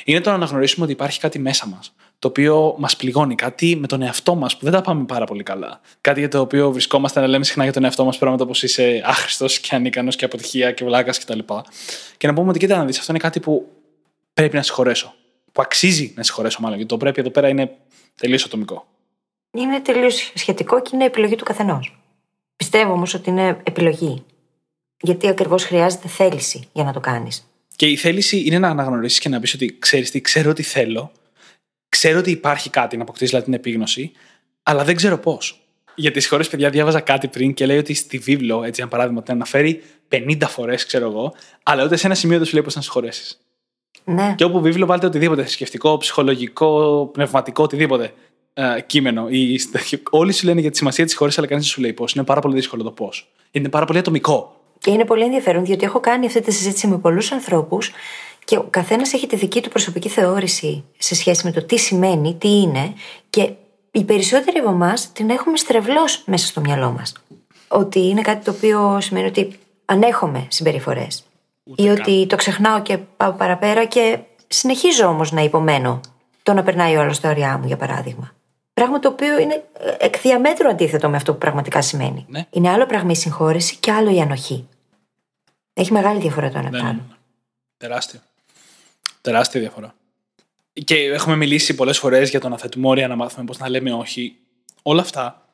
Είναι 0.04 0.20
το 0.20 0.30
να 0.30 0.36
αναγνωρίσουμε 0.36 0.84
ότι 0.84 0.92
υπάρχει 0.92 1.20
κάτι 1.20 1.38
μέσα 1.38 1.66
μας, 1.66 1.94
το 2.24 2.30
οποίο 2.30 2.74
μας 2.78 2.96
πληγώνει, 2.96 3.34
κάτι 3.34 3.76
με 3.76 3.86
τον 3.86 4.02
εαυτό 4.02 4.34
μας 4.34 4.56
που 4.56 4.64
δεν 4.64 4.72
τα 4.72 4.80
πάμε 4.80 5.04
πάρα 5.04 5.24
πολύ 5.24 5.42
καλά. 5.42 5.80
Κάτι 6.00 6.20
για 6.20 6.28
το 6.28 6.40
οποίο 6.40 6.72
βρισκόμαστε 6.72 7.20
να 7.20 7.26
λέμε 7.26 7.44
συχνά 7.44 7.64
για 7.64 7.72
τον 7.72 7.84
εαυτό 7.84 8.04
μας 8.04 8.18
πράγματα 8.18 8.44
όπως 8.44 8.62
είσαι 8.62 9.02
άχρηστος 9.04 9.58
και 9.58 9.74
ανίκανος 9.74 10.16
και 10.16 10.24
αποτυχία 10.24 10.72
και 10.72 10.84
βλάκας 10.84 11.18
κτλ. 11.18 11.38
Και, 11.38 11.62
και 12.16 12.26
να 12.26 12.32
πούμε 12.32 12.48
ότι 12.48 12.58
κοίτα 12.58 12.76
να 12.76 12.84
δεις, 12.84 12.98
αυτό 12.98 13.12
είναι 13.12 13.20
κάτι 13.20 13.40
που 13.40 13.68
πρέπει 14.34 14.56
να 14.56 14.62
συγχωρέσω. 14.62 15.14
Που 15.52 15.62
αξίζει 15.62 16.12
να 16.16 16.22
συγχωρέσω, 16.22 16.58
μάλλον. 16.60 16.76
Γιατί 16.76 16.92
το 16.92 16.98
πρέπει 16.98 17.20
εδώ 17.20 17.30
πέρα 17.30 17.48
είναι 17.48 17.76
τελείως 18.14 18.44
ατομικό. 18.44 18.86
Είναι 19.50 19.80
τελείως 19.80 20.32
σχετικό 20.34 20.82
και 20.82 20.90
είναι 20.92 21.04
επιλογή 21.04 21.34
του 21.34 21.44
καθενός. 21.44 21.98
Πιστεύω 22.56 22.92
όμως 22.92 23.14
ότι 23.14 23.30
είναι 23.30 23.60
επιλογή. 23.62 24.24
Γιατί 25.00 25.28
ακριβώς 25.28 25.64
χρειάζεται 25.64 26.08
θέληση 26.08 26.68
για 26.72 26.84
να 26.84 26.92
το 26.92 27.00
κάνεις. 27.00 27.48
Και 27.76 27.86
η 27.86 27.96
θέληση 27.96 28.42
είναι 28.46 28.58
να 28.58 28.68
αναγνωρίσεις 28.68 29.18
και 29.18 29.28
να 29.28 29.40
πεις 29.40 29.54
ότι 29.54 29.76
ξέρεις 29.78 30.10
τι, 30.10 30.20
ξέρω 30.20 30.52
τι 30.52 30.62
θέλω, 30.62 31.12
ξέρω 31.94 32.18
ότι 32.18 32.30
υπάρχει 32.30 32.70
κάτι 32.70 32.96
να 32.96 33.02
αποκτήσει 33.02 33.26
δηλαδή 33.26 33.44
την 33.44 33.54
επίγνωση, 33.54 34.12
αλλά 34.62 34.84
δεν 34.84 34.96
ξέρω 34.96 35.18
πώς. 35.18 35.68
Γιατί 35.94 36.20
στι 36.20 36.28
χώρες, 36.28 36.48
παιδιά, 36.48 36.70
διάβαζα 36.70 37.00
κάτι 37.00 37.28
πριν 37.28 37.54
και 37.54 37.66
λέει 37.66 37.78
ότι 37.78 37.94
στη 37.94 38.18
βίβλο, 38.18 38.64
έτσι, 38.64 38.80
ένα 38.80 38.90
παράδειγμα, 38.90 39.22
την 39.22 39.34
αναφέρει 39.34 39.82
50 40.08 40.36
φορές, 40.48 40.86
ξέρω 40.86 41.10
εγώ, 41.10 41.34
αλλά 41.62 41.84
ούτε 41.84 41.96
σε 41.96 42.06
ένα 42.06 42.14
σημείο 42.14 42.36
δεν 42.38 42.46
σου 42.46 42.54
λέει 42.54 42.62
πώς 42.62 42.74
να 42.74 42.82
συγχωρέσει. 42.82 43.36
Ναι. 44.04 44.34
Και 44.36 44.44
όπου 44.44 44.60
βίβλο 44.60 44.86
βάλτε 44.86 45.06
οτιδήποτε 45.06 45.42
θρησκευτικό, 45.42 45.96
ψυχολογικό, 45.96 47.10
πνευματικό, 47.12 47.62
οτιδήποτε 47.62 48.12
ε, 48.54 48.80
κείμενο. 48.86 49.28
Ή, 49.28 49.60
όλοι 50.10 50.32
σου 50.32 50.46
λένε 50.46 50.60
για 50.60 50.70
τη 50.70 50.76
σημασία 50.76 51.04
της 51.04 51.14
χώρας, 51.14 51.38
αλλά 51.38 51.46
κανείς 51.46 51.64
δεν 51.64 51.72
σου 51.72 51.80
λέει 51.80 51.92
πώς. 51.92 52.12
Είναι 52.12 52.24
πάρα 52.24 52.40
πολύ 52.40 52.54
δύσκολο 52.54 52.82
το 52.82 52.90
πώς. 52.90 53.32
Είναι 53.50 53.68
πάρα 53.68 53.84
πολύ 53.84 53.98
ατομικό. 53.98 54.58
Και 54.78 54.90
είναι 54.90 55.04
πολύ 55.04 55.24
ενδιαφέρον, 55.24 55.64
διότι 55.64 55.84
έχω 55.84 56.00
κάνει 56.00 56.26
αυτή 56.26 56.40
τη 56.40 56.52
συζήτηση 56.52 56.86
με 56.86 56.98
πολλούς 56.98 57.32
ανθρώπους 57.32 57.92
και 58.44 58.56
ο 58.56 58.66
καθένας 58.70 59.12
έχει 59.12 59.26
τη 59.26 59.36
δική 59.36 59.60
του 59.62 59.68
προσωπική 59.68 60.08
θεώρηση 60.08 60.84
σε 60.98 61.14
σχέση 61.14 61.46
με 61.46 61.52
το 61.52 61.62
τι 61.62 61.78
σημαίνει, 61.78 62.34
τι 62.34 62.48
είναι, 62.48 62.92
και 63.30 63.52
οι 63.90 64.04
περισσότεροι 64.04 64.58
από 64.58 64.70
εμάς 64.70 65.12
την 65.12 65.30
έχουμε 65.30 65.56
στρεβλώ 65.56 66.02
μέσα 66.24 66.46
στο 66.46 66.60
μυαλό 66.60 66.90
μας. 66.90 67.12
Ότι 67.68 68.00
είναι 68.00 68.20
κάτι 68.20 68.44
το 68.44 68.50
οποίο 68.50 69.00
σημαίνει 69.00 69.26
ότι 69.26 69.58
ανέχομαι 69.84 70.46
συμπεριφορές. 70.48 71.24
Ή 71.76 71.88
ότι 71.88 72.26
το 72.26 72.36
ξεχνάω 72.36 72.82
και 72.82 72.98
πάω 72.98 73.32
παραπέρα 73.32 73.84
και 73.84 74.18
συνεχίζω 74.46 75.06
όμως 75.06 75.32
να 75.32 75.40
υπομένω 75.40 76.00
το 76.42 76.52
να 76.52 76.62
περνάει 76.62 76.96
όλα 76.96 77.12
στα 77.12 77.30
ωριά 77.30 77.58
μου, 77.58 77.66
για 77.66 77.76
παράδειγμα. 77.76 78.32
Πράγμα 78.74 78.98
το 78.98 79.08
οποίο 79.08 79.38
είναι 79.38 79.64
εκ 79.98 80.20
διαμέτρου 80.20 80.68
αντίθετο 80.68 81.08
με 81.08 81.16
αυτό 81.16 81.32
που 81.32 81.38
πραγματικά 81.38 81.82
σημαίνει. 81.82 82.26
Ναι. 82.28 82.46
Είναι 82.50 82.70
άλλο 82.70 82.86
πράγμα 82.86 83.10
η 83.10 83.14
συγχώρεση 83.16 83.76
και 83.76 83.92
άλλο 83.92 84.14
η 84.14 84.20
ανοχή. 84.20 84.68
Έχει 85.72 85.92
μεγάλη 85.92 86.20
διαφορά 86.20 86.50
το 86.50 86.58
ένα 86.58 86.70
Ναι, 86.70 86.78
από 86.78 86.86
ναι, 86.86 86.92
το 86.92 86.96
ναι. 86.96 87.00
άλλο. 87.08 87.18
Τεράστιο. 87.76 88.20
Τεράστια 89.24 89.60
διαφορά. 89.60 89.94
Και 90.84 90.94
έχουμε 90.94 91.36
μιλήσει 91.36 91.74
πολλές 91.74 91.98
φορές 91.98 92.30
για 92.30 92.40
το 92.40 92.48
να 92.48 92.58
θέτουμε 92.58 92.88
όρια, 92.88 93.08
να 93.08 93.16
μάθουμε 93.16 93.44
πώς 93.44 93.58
να 93.58 93.68
λέμε 93.68 93.92
όχι. 93.92 94.36
Όλα 94.82 95.00
αυτά 95.00 95.46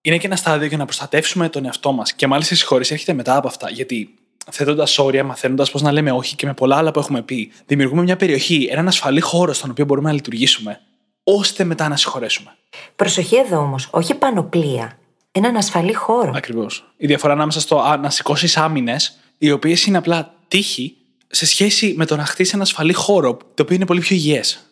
είναι 0.00 0.18
και 0.18 0.26
ένα 0.26 0.36
στάδιο 0.36 0.66
για 0.66 0.76
να 0.76 0.84
προστατεύσουμε 0.84 1.48
τον 1.48 1.64
εαυτό 1.64 1.92
μας. 1.92 2.12
Και 2.12 2.26
μάλιστα 2.26 2.54
η 2.54 2.56
συγχώρεση 2.56 2.92
έρχεται 2.92 3.12
μετά 3.12 3.36
από 3.36 3.48
αυτά. 3.48 3.70
Γιατί 3.70 4.14
θέτοντας 4.50 4.98
όρια, 4.98 5.24
μαθαίνοντας 5.24 5.70
πώς 5.70 5.82
να 5.82 5.92
λέμε 5.92 6.12
όχι 6.12 6.36
και 6.36 6.46
με 6.46 6.54
πολλά 6.54 6.76
άλλα 6.76 6.90
που 6.90 6.98
έχουμε 6.98 7.22
πει, 7.22 7.52
δημιουργούμε 7.66 8.02
μια 8.02 8.16
περιοχή, 8.16 8.68
έναν 8.70 8.88
ασφαλή 8.88 9.20
χώρο 9.20 9.52
στον 9.52 9.70
οποίο 9.70 9.84
μπορούμε 9.84 10.08
να 10.08 10.14
λειτουργήσουμε, 10.14 10.80
ώστε 11.22 11.64
μετά 11.64 11.88
να 11.88 11.96
συγχωρέσουμε. 11.96 12.56
Προσοχή 12.96 13.36
εδώ 13.36 13.58
όμως, 13.58 13.88
όχι 13.90 14.14
πανοπλία. 14.14 14.98
Έναν 15.32 15.56
ασφαλή 15.56 15.92
χώρο. 15.92 16.32
Ακριβώς. 16.34 16.92
Η 16.96 17.06
διαφορά 17.06 17.32
ανάμεσα 17.32 17.60
στο 17.60 17.78
α, 17.80 17.96
να 17.96 18.10
σηκώσεις 18.10 18.56
άμυνες, 18.56 19.18
οι 19.38 19.50
οποίες 19.50 19.86
είναι 19.86 19.98
απλά 19.98 20.34
τύχη, 20.48 20.97
σε 21.30 21.46
σχέση 21.46 21.94
με 21.96 22.06
το 22.06 22.16
να 22.16 22.24
χτίσει 22.24 22.50
ένα 22.54 22.62
ασφαλή 22.62 22.92
χώρο, 22.92 23.36
το 23.54 23.62
οποίο 23.62 23.76
είναι 23.76 23.86
πολύ 23.86 24.00
πιο 24.00 24.16
υγιές. 24.16 24.62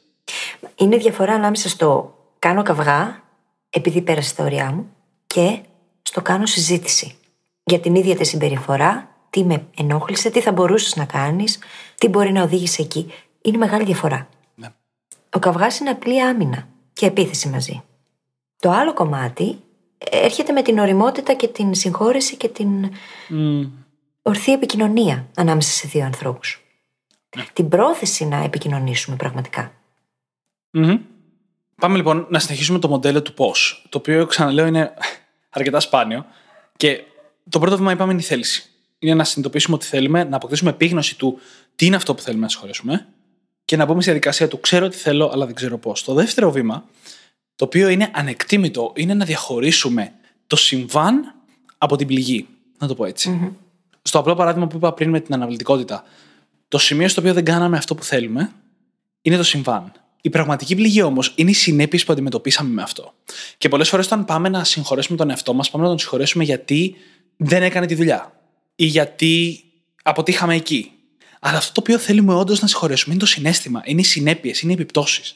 Είναι 0.76 0.94
η 0.96 0.98
διαφορά 0.98 1.32
ανάμεσα 1.32 1.68
στο 1.68 2.18
κάνω 2.38 2.62
καυγά, 2.62 3.22
επειδή 3.70 4.00
πέρασε 4.00 4.34
τα 4.34 4.44
ωριά 4.44 4.72
μου, 4.72 4.90
και 5.26 5.58
στο 6.02 6.22
κάνω 6.22 6.46
συζήτηση. 6.46 7.16
Για 7.64 7.80
την 7.80 7.94
ίδια 7.94 8.16
τη 8.16 8.24
συμπεριφορά, 8.24 9.16
τι 9.30 9.44
με 9.44 9.66
ενόχλησε, 9.76 10.30
τι 10.30 10.40
θα 10.40 10.52
μπορούσες 10.52 10.96
να 10.96 11.04
κάνεις, 11.04 11.58
τι 11.94 12.08
μπορεί 12.08 12.32
να 12.32 12.42
οδήγησε 12.42 12.82
εκεί. 12.82 13.12
Είναι 13.42 13.56
μεγάλη 13.56 13.84
διαφορά. 13.84 14.28
Ναι. 14.54 14.68
Ο 15.32 15.38
καυγάς 15.38 15.78
είναι 15.78 15.90
απλή 15.90 16.22
άμυνα 16.22 16.68
και 16.92 17.06
επίθεση 17.06 17.48
μαζί. 17.48 17.82
Το 18.58 18.70
άλλο 18.70 18.94
κομμάτι 18.94 19.58
έρχεται 20.10 20.52
με 20.52 20.62
την 20.62 20.78
οριμότητα 20.78 21.34
και 21.34 21.48
την 21.48 21.74
συγχώρεση 21.74 22.36
και 22.36 22.48
την 22.48 22.90
ορθή 24.26 24.52
επικοινωνία 24.52 25.28
ανάμεσα 25.34 25.70
σε 25.70 25.88
δύο 25.88 26.04
ανθρώπους. 26.04 26.60
Την 27.52 27.68
πρόθεση 27.68 28.24
να 28.24 28.36
επικοινωνήσουμε 28.36 29.16
πραγματικά. 29.16 29.72
Μμμ. 30.70 30.98
Πάμε 31.74 31.96
λοιπόν 31.96 32.26
να 32.30 32.38
συνεχίσουμε 32.38 32.78
το 32.78 32.88
μοντέλο 32.88 33.22
του 33.22 33.34
πώς. 33.34 33.86
Το 33.88 33.98
οποίο, 33.98 34.26
ξαναλέω, 34.26 34.66
είναι 34.66 34.94
αρκετά 35.50 35.80
σπάνιο. 35.80 36.26
Και 36.76 37.02
το 37.48 37.58
πρώτο 37.58 37.76
βήμα, 37.76 37.92
είπαμε, 37.92 38.12
είναι 38.12 38.20
η 38.20 38.24
θέληση. 38.24 38.70
Είναι 38.98 39.14
να 39.14 39.24
συνειδητοποιήσουμε 39.24 39.76
ότι 39.76 39.86
θέλουμε, 39.86 40.24
να 40.24 40.36
αποκτήσουμε 40.36 40.70
επίγνωση 40.70 41.18
του 41.18 41.38
τι 41.76 41.86
είναι 41.86 41.96
αυτό 41.96 42.14
που 42.14 42.22
θέλουμε 42.22 42.42
να 42.42 42.48
συγχωρέσουμε 42.48 43.06
και 43.64 43.76
να 43.76 43.84
μπούμε 43.84 44.00
στη 44.00 44.10
διαδικασία 44.10 44.48
του 44.48 44.60
ξέρω 44.60 44.88
τι 44.88 44.96
θέλω, 44.96 45.30
αλλά 45.32 45.46
δεν 45.46 45.54
ξέρω 45.54 45.78
πώς. 45.78 46.04
Το 46.04 46.14
δεύτερο 46.14 46.50
βήμα, 46.50 46.84
το 47.54 47.64
οποίο 47.64 47.88
είναι 47.88 48.10
ανεκτήμητο, 48.14 48.92
είναι 48.96 49.14
να 49.14 49.24
διαχωρίσουμε 49.24 50.12
το 50.46 50.56
συμβάν 50.56 51.34
από 51.78 51.96
την 51.96 52.06
πληγή. 52.06 52.46
Να 52.78 52.86
το 52.86 52.94
πω 52.94 53.04
έτσι. 53.04 53.56
Στο 54.06 54.18
απλό 54.18 54.34
παράδειγμα 54.34 54.66
που 54.66 54.76
είπα 54.76 54.92
πριν 54.92 55.10
με 55.10 55.20
την 55.20 55.34
αναβλητικότητα, 55.34 56.04
το 56.68 56.78
σημείο 56.78 57.08
στο 57.08 57.20
οποίο 57.20 57.32
δεν 57.32 57.44
κάναμε 57.44 57.76
αυτό 57.76 57.94
που 57.94 58.04
θέλουμε 58.04 58.52
είναι 59.22 59.36
το 59.36 59.42
συμβάν. 59.42 59.92
Η 60.20 60.30
πραγματική 60.30 60.74
πληγή 60.74 61.02
όμως 61.02 61.32
είναι 61.36 61.50
οι 61.50 61.54
συνέπειες 61.54 62.04
που 62.04 62.12
αντιμετωπίσαμε 62.12 62.70
με 62.70 62.82
αυτό. 62.82 63.14
Και 63.58 63.68
πολλές 63.68 63.88
φορές 63.88 64.06
όταν 64.06 64.24
πάμε 64.24 64.48
να 64.48 64.64
συγχωρέσουμε 64.64 65.16
τον 65.16 65.30
εαυτό 65.30 65.54
μας, 65.54 65.70
πάμε 65.70 65.82
να 65.84 65.88
τον 65.88 65.98
συγχωρέσουμε 65.98 66.44
γιατί 66.44 66.96
δεν 67.36 67.62
έκανε 67.62 67.86
τη 67.86 67.94
δουλειά 67.94 68.32
ή 68.76 68.84
γιατί 68.84 69.64
αποτύχαμε 70.02 70.54
εκεί. 70.54 70.90
Αλλά 71.40 71.56
αυτό 71.56 71.72
το 71.72 71.80
οποίο 71.80 71.98
θέλουμε 71.98 72.34
όντως 72.34 72.60
να 72.60 72.66
συγχωρέσουμε 72.66 73.14
είναι 73.14 73.22
το 73.22 73.28
συνέστημα, 73.28 73.82
είναι 73.84 74.00
οι 74.00 74.04
συνέπειες, 74.04 74.60
είναι 74.60 74.72
οι 74.72 74.74
επιπτώσεις. 74.74 75.32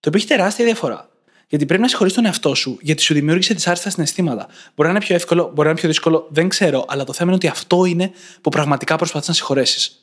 Το 0.00 0.08
οποίο 0.08 0.18
έχει 0.18 0.26
τεράστια 0.26 0.64
διαφορά. 0.64 1.08
Γιατί 1.54 1.68
πρέπει 1.68 1.82
να 1.82 1.88
συγχωρήσει 1.88 2.16
τον 2.16 2.24
εαυτό 2.24 2.54
σου, 2.54 2.78
γιατί 2.80 3.02
σου 3.02 3.14
δημιούργησε 3.14 3.54
δυσάρεστα 3.54 3.90
συναισθήματα. 3.90 4.46
Μπορεί 4.46 4.88
να 4.88 4.94
είναι 4.94 5.04
πιο 5.04 5.14
εύκολο, 5.14 5.42
μπορεί 5.42 5.62
να 5.62 5.68
είναι 5.68 5.78
πιο 5.78 5.88
δύσκολο, 5.88 6.26
δεν 6.30 6.48
ξέρω, 6.48 6.84
αλλά 6.88 7.04
το 7.04 7.12
θέμα 7.12 7.28
είναι 7.28 7.36
ότι 7.36 7.46
αυτό 7.46 7.84
είναι 7.84 8.10
που 8.40 8.50
πραγματικά 8.50 8.96
προσπαθείς 8.96 9.28
να 9.28 9.34
συγχωρέσεις. 9.34 10.00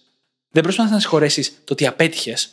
Δεν 0.52 0.64
προσπαθείς 0.64 0.92
να 0.92 1.00
συγχωρέσεις 1.00 1.50
το 1.64 1.74
ότι 1.74 1.88
απέτυχες, 1.88 2.50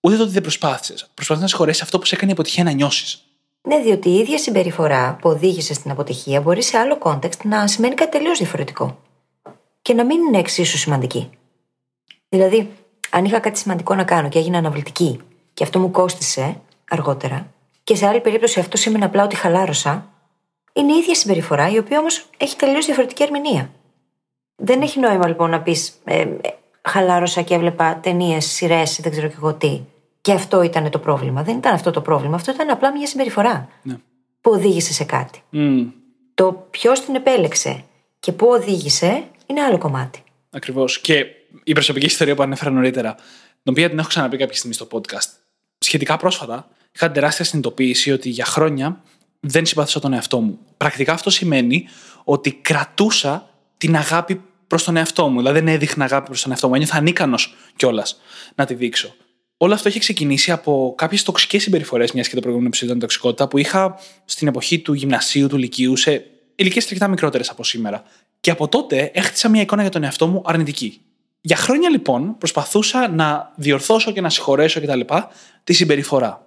ούτε 0.00 0.16
το 0.16 0.22
ότι 0.22 0.32
δεν 0.32 0.42
προσπάθησες. 0.42 1.10
Προσπαθείς 1.14 1.40
να 1.40 1.46
συγχωρέσεις 1.46 1.82
αυτό 1.82 1.98
που 1.98 2.04
σε 2.04 2.14
έκανε 2.14 2.30
η 2.30 2.34
αποτυχία 2.34 2.64
να 2.64 2.70
νιώσεις. 2.70 3.24
Ναι, 3.62 3.78
διότι 3.78 4.08
η 4.08 4.18
ίδια 4.18 4.38
συμπεριφορά 4.38 5.16
που 5.20 5.28
οδήγησε 5.28 5.74
στην 5.74 5.90
αποτυχία 5.90 6.40
μπορεί 6.40 6.62
σε 6.62 6.78
άλλο 6.78 6.98
context 6.98 7.44
να 7.44 7.66
σημαίνει 7.66 7.94
κάτι 7.94 8.10
τελείως 8.10 8.38
διαφορετικό. 8.38 8.98
Και 9.82 9.94
να 9.94 10.04
μην 10.04 10.20
είναι 10.20 10.38
εξίσου 10.38 10.78
σημαντική. 10.78 11.30
Δηλαδή, 12.28 12.70
αν 13.10 13.24
είχα 13.24 13.38
κάτι 13.38 13.58
σημαντικό 13.58 13.94
να 13.94 14.04
κάνω 14.04 14.28
και 14.28 14.38
έγινα 14.38 14.58
αναβλητική 14.58 15.20
και 15.54 15.64
αυτό 15.64 15.78
μου 15.78 15.90
κόστησε 15.90 16.60
αργότερα, 16.90 17.53
και 17.84 17.94
σε 17.94 18.06
άλλη 18.06 18.20
περίπτωση 18.20 18.60
αυτό 18.60 18.80
σήμαινε 18.80 19.04
απλά 19.04 19.24
ότι 19.24 19.36
χαλάρωσα, 19.36 20.08
είναι 20.72 20.92
η 20.92 20.96
ίδια 20.96 21.14
συμπεριφορά, 21.14 21.70
η 21.70 21.78
οποία 21.78 21.98
όμως 21.98 22.26
έχει 22.36 22.56
τελείως 22.56 22.84
διαφορετική 22.86 23.22
ερμηνεία. 23.22 23.70
Δεν 24.56 24.82
έχει 24.82 24.98
νόημα 25.00 25.28
λοιπόν 25.28 25.50
να 25.50 25.60
πεις 25.62 26.00
ε, 26.04 26.20
ε, 26.20 26.28
χαλάρωσα 26.82 27.42
και 27.42 27.54
έβλεπα 27.54 27.98
ταινίες, 28.02 28.44
σειρές, 28.46 29.00
δεν 29.02 29.10
ξέρω 29.12 29.28
και 29.28 29.34
εγώ 29.36 29.54
τι. 29.54 29.80
Και 30.20 30.32
αυτό 30.32 30.62
ήταν 30.62 30.90
το 30.90 30.98
πρόβλημα. 30.98 31.42
Δεν 31.42 31.56
ήταν 31.56 31.74
αυτό 31.74 31.90
το 31.90 32.00
πρόβλημα. 32.00 32.34
Αυτό 32.34 32.50
ήταν 32.52 32.70
απλά 32.70 32.92
μια 32.92 33.06
συμπεριφορά 33.06 33.68
Ναι. 33.82 33.96
που 34.40 34.50
οδήγησε 34.50 34.92
σε 34.92 35.04
κάτι. 35.04 35.42
Mm, 35.52 35.86
Το 36.34 36.66
ποιος 36.70 37.00
την 37.04 37.14
επέλεξε 37.14 37.84
και 38.20 38.32
πού 38.32 38.46
οδήγησε 38.48 39.24
είναι 39.46 39.60
άλλο 39.62 39.78
κομμάτι. 39.78 40.22
Ακριβώς. 40.50 41.00
Και 41.00 41.26
η 41.64 41.72
προσωπική 41.72 42.06
ιστορία 42.06 42.34
που 42.34 42.42
ανέφερα 42.42 42.70
νωρίτερα, 42.70 43.14
την 43.62 43.72
οποία 43.72 43.88
την 43.88 43.98
έχω 43.98 44.08
ξαναπεί 44.08 44.36
κάποια 44.36 44.56
στιγμή 44.56 44.74
στο 44.74 44.86
podcast, 44.92 45.28
σχετικά 45.78 46.16
πρόσφατα 46.16 46.68
είχα 46.94 47.04
την 47.06 47.14
τεράστια 47.14 47.44
συνειδητοποίηση 47.44 48.12
ότι 48.12 48.28
για 48.28 48.44
χρόνια 48.44 49.02
δεν 49.40 49.66
συμπαθούσα 49.66 50.00
τον 50.00 50.12
εαυτό 50.12 50.40
μου. 50.40 50.58
Πρακτικά 50.76 51.12
αυτό 51.12 51.30
σημαίνει 51.30 51.88
ότι 52.24 52.52
κρατούσα 52.52 53.48
την 53.76 53.96
αγάπη 53.96 54.40
προς 54.66 54.84
τον 54.84 54.96
εαυτό 54.96 55.28
μου. 55.28 55.38
Δηλαδή 55.38 55.58
δεν 55.58 55.68
έδειχνα 55.68 56.04
αγάπη 56.04 56.26
προς 56.26 56.42
τον 56.42 56.50
εαυτό 56.50 56.68
μου. 56.68 56.74
Ένιωθα 56.74 56.96
ανίκανος 56.96 57.54
κιόλας 57.76 58.20
να 58.54 58.64
τη 58.64 58.74
δείξω. 58.74 59.14
Όλο 59.56 59.74
αυτό 59.74 59.88
έχει 59.88 59.98
ξεκινήσει 59.98 60.50
από 60.50 60.94
κάποιες 60.96 61.22
τοξικές 61.22 61.62
συμπεριφορές, 61.62 62.12
μιας 62.12 62.28
και 62.28 62.34
το 62.34 62.40
προηγούμενο 62.40 62.68
επεισόδιο 62.68 62.94
ήταν 62.94 63.08
τοξικότητα, 63.08 63.48
που 63.48 63.58
είχα 63.58 63.98
στην 64.24 64.48
εποχή 64.48 64.78
του 64.78 64.92
γυμνασίου, 64.92 65.48
του 65.48 65.56
λυκείου, 65.56 65.96
σε 65.96 66.24
ηλικίες 66.54 66.84
αρκετά 66.84 67.08
μικρότερες 67.08 67.50
από 67.50 67.64
σήμερα. 67.64 68.02
Και 68.40 68.50
από 68.50 68.68
τότε 68.68 69.10
έχτισα 69.14 69.48
μια 69.48 69.60
εικόνα 69.60 69.82
για 69.82 69.90
τον 69.90 70.02
εαυτό 70.02 70.26
μου 70.26 70.42
αρνητική. 70.44 71.00
Για 71.40 71.56
χρόνια 71.56 71.90
λοιπόν 71.90 72.38
προσπαθούσα 72.38 73.08
να 73.08 73.52
διορθώσω 73.56 74.12
και 74.12 74.20
να 74.20 74.30
συγχωρέσω 74.30 74.80
κτλ. 74.80 75.00
τη 75.64 75.72
συμπεριφορά. 75.72 76.46